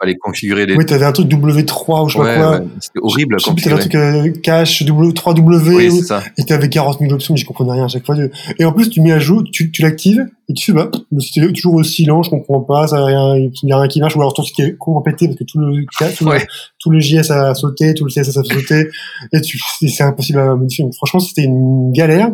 [0.00, 2.58] fallait configurer les Oui, t'avais un truc W3 ou je sais Ouais, pas quoi.
[2.60, 5.74] ouais, c'était horrible à Je sais plus, t'avais un truc euh, cache W, 3W.
[5.74, 6.22] Oui, ou- c'est ça.
[6.36, 8.16] Et t'avais 40 000 options, mais j'y comprenais rien à chaque fois.
[8.58, 11.52] Et en plus, tu mets à jour, tu, tu l'actives, et tu fais, bah, est
[11.52, 14.14] toujours aussi lent, je comprends pas, ça a rien, il y a rien qui marche,
[14.16, 15.84] ou alors ton site est complètement pété parce que tout le,
[16.16, 16.46] tout, le- Ouais.
[16.78, 18.88] tout le JS a sauté, tout le CSS a sauté,
[19.32, 19.58] et tu,
[19.88, 20.84] c'est impossible à modifier.
[20.84, 22.30] Donc, franchement, c'était une galère.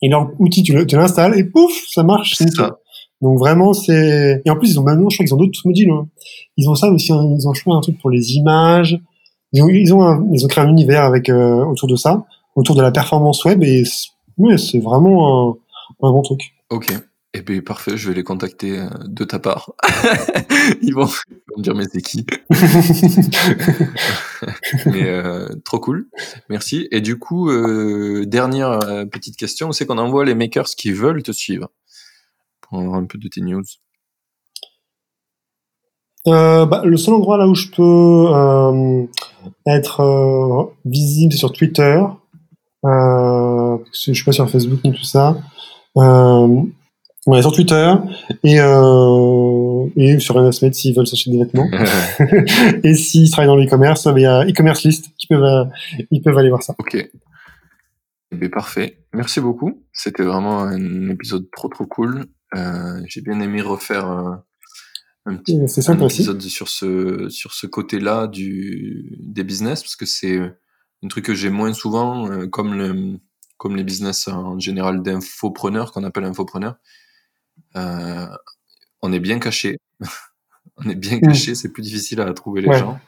[0.00, 2.34] Et leur outil, tu le- tu l'installes, et pouf, ça marche.
[2.36, 2.76] C'est ça.
[3.20, 5.90] Donc vraiment, c'est, et en plus, ils ont maintenant, je crois qu'ils ont d'autres modules,
[5.90, 6.08] hein.
[6.56, 8.98] Ils ont ça aussi, hein, ils ont, crois, un truc pour les images.
[9.52, 12.24] Ils ont, ils ont, un- créé un univers avec, euh, autour de ça,
[12.54, 13.82] autour de la performance web, et
[14.36, 16.40] ouais, c'est vraiment un, un bon truc.
[16.70, 16.92] Ok.
[17.34, 19.72] Eh bien, parfait, je vais les contacter euh, de ta part.
[20.82, 21.08] ils, vont,
[21.56, 22.24] me dire, mais c'est qui?
[24.86, 26.08] Mais euh, trop cool.
[26.48, 26.88] Merci.
[26.90, 27.50] Et du coup,
[28.24, 28.78] dernière
[29.10, 31.70] petite question, c'est qu'on envoie les makers qui veulent te suivre
[32.68, 33.62] pour avoir un peu de tes news.
[36.26, 39.06] Euh, bah, le seul endroit là où je peux euh,
[39.66, 42.00] être euh, visible, c'est sur Twitter.
[42.84, 45.36] Je suis pas sur Facebook ni tout ça.
[47.26, 47.92] Ouais, sur Twitter
[48.42, 48.56] et,
[49.96, 51.68] et sur NSMed s'ils veulent s'acheter des vêtements.
[52.84, 55.68] et s'ils travaillent dans l'e-commerce, il y a e-commerce list qui peuvent,
[56.10, 56.74] ils peuvent aller voir ça.
[56.78, 57.10] ok.
[58.30, 58.98] Eh bien, parfait.
[59.14, 59.82] Merci beaucoup.
[59.92, 62.26] C'était vraiment un épisode trop trop cool.
[62.54, 64.34] Euh, J'ai bien aimé refaire euh,
[65.26, 66.22] un petit un aussi.
[66.22, 70.38] épisode sur ce sur ce côté-là du des business parce que c'est
[71.02, 73.18] un truc que j'ai moins souvent euh, comme le
[73.58, 76.76] comme les business en général d'infopreneurs qu'on appelle infopreneurs
[77.76, 78.26] euh,
[79.02, 79.76] on est bien caché
[80.78, 82.68] on est bien caché c'est plus difficile à trouver les.
[82.68, 82.78] Ouais.
[82.78, 82.98] gens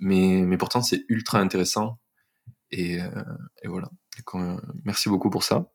[0.00, 1.98] mais mais pourtant c'est ultra intéressant
[2.70, 3.08] et, euh,
[3.62, 5.70] et voilà Donc, euh, merci beaucoup pour ça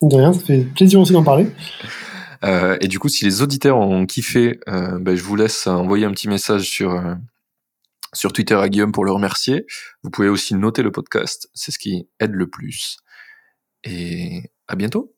[0.00, 1.50] De rien, ça fait plaisir aussi d'en parler.
[2.44, 6.04] Euh, et du coup, si les auditeurs ont kiffé, euh, ben, je vous laisse envoyer
[6.04, 7.14] un petit message sur, euh,
[8.12, 9.66] sur Twitter à Guillaume pour le remercier.
[10.04, 12.98] Vous pouvez aussi noter le podcast, c'est ce qui aide le plus.
[13.82, 15.14] Et à bientôt,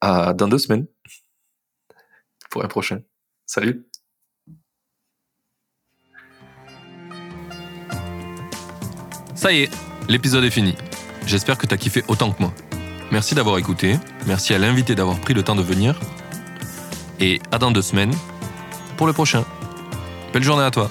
[0.00, 0.86] à dans deux semaines,
[2.50, 3.02] pour un prochain.
[3.46, 3.86] Salut
[9.36, 9.70] Ça y est,
[10.08, 10.74] l'épisode est fini.
[11.26, 12.54] J'espère que t'as kiffé autant que moi.
[13.16, 15.98] Merci d'avoir écouté, merci à l'invité d'avoir pris le temps de venir.
[17.18, 18.12] Et à dans deux semaines
[18.98, 19.42] pour le prochain.
[20.34, 20.90] Belle journée à toi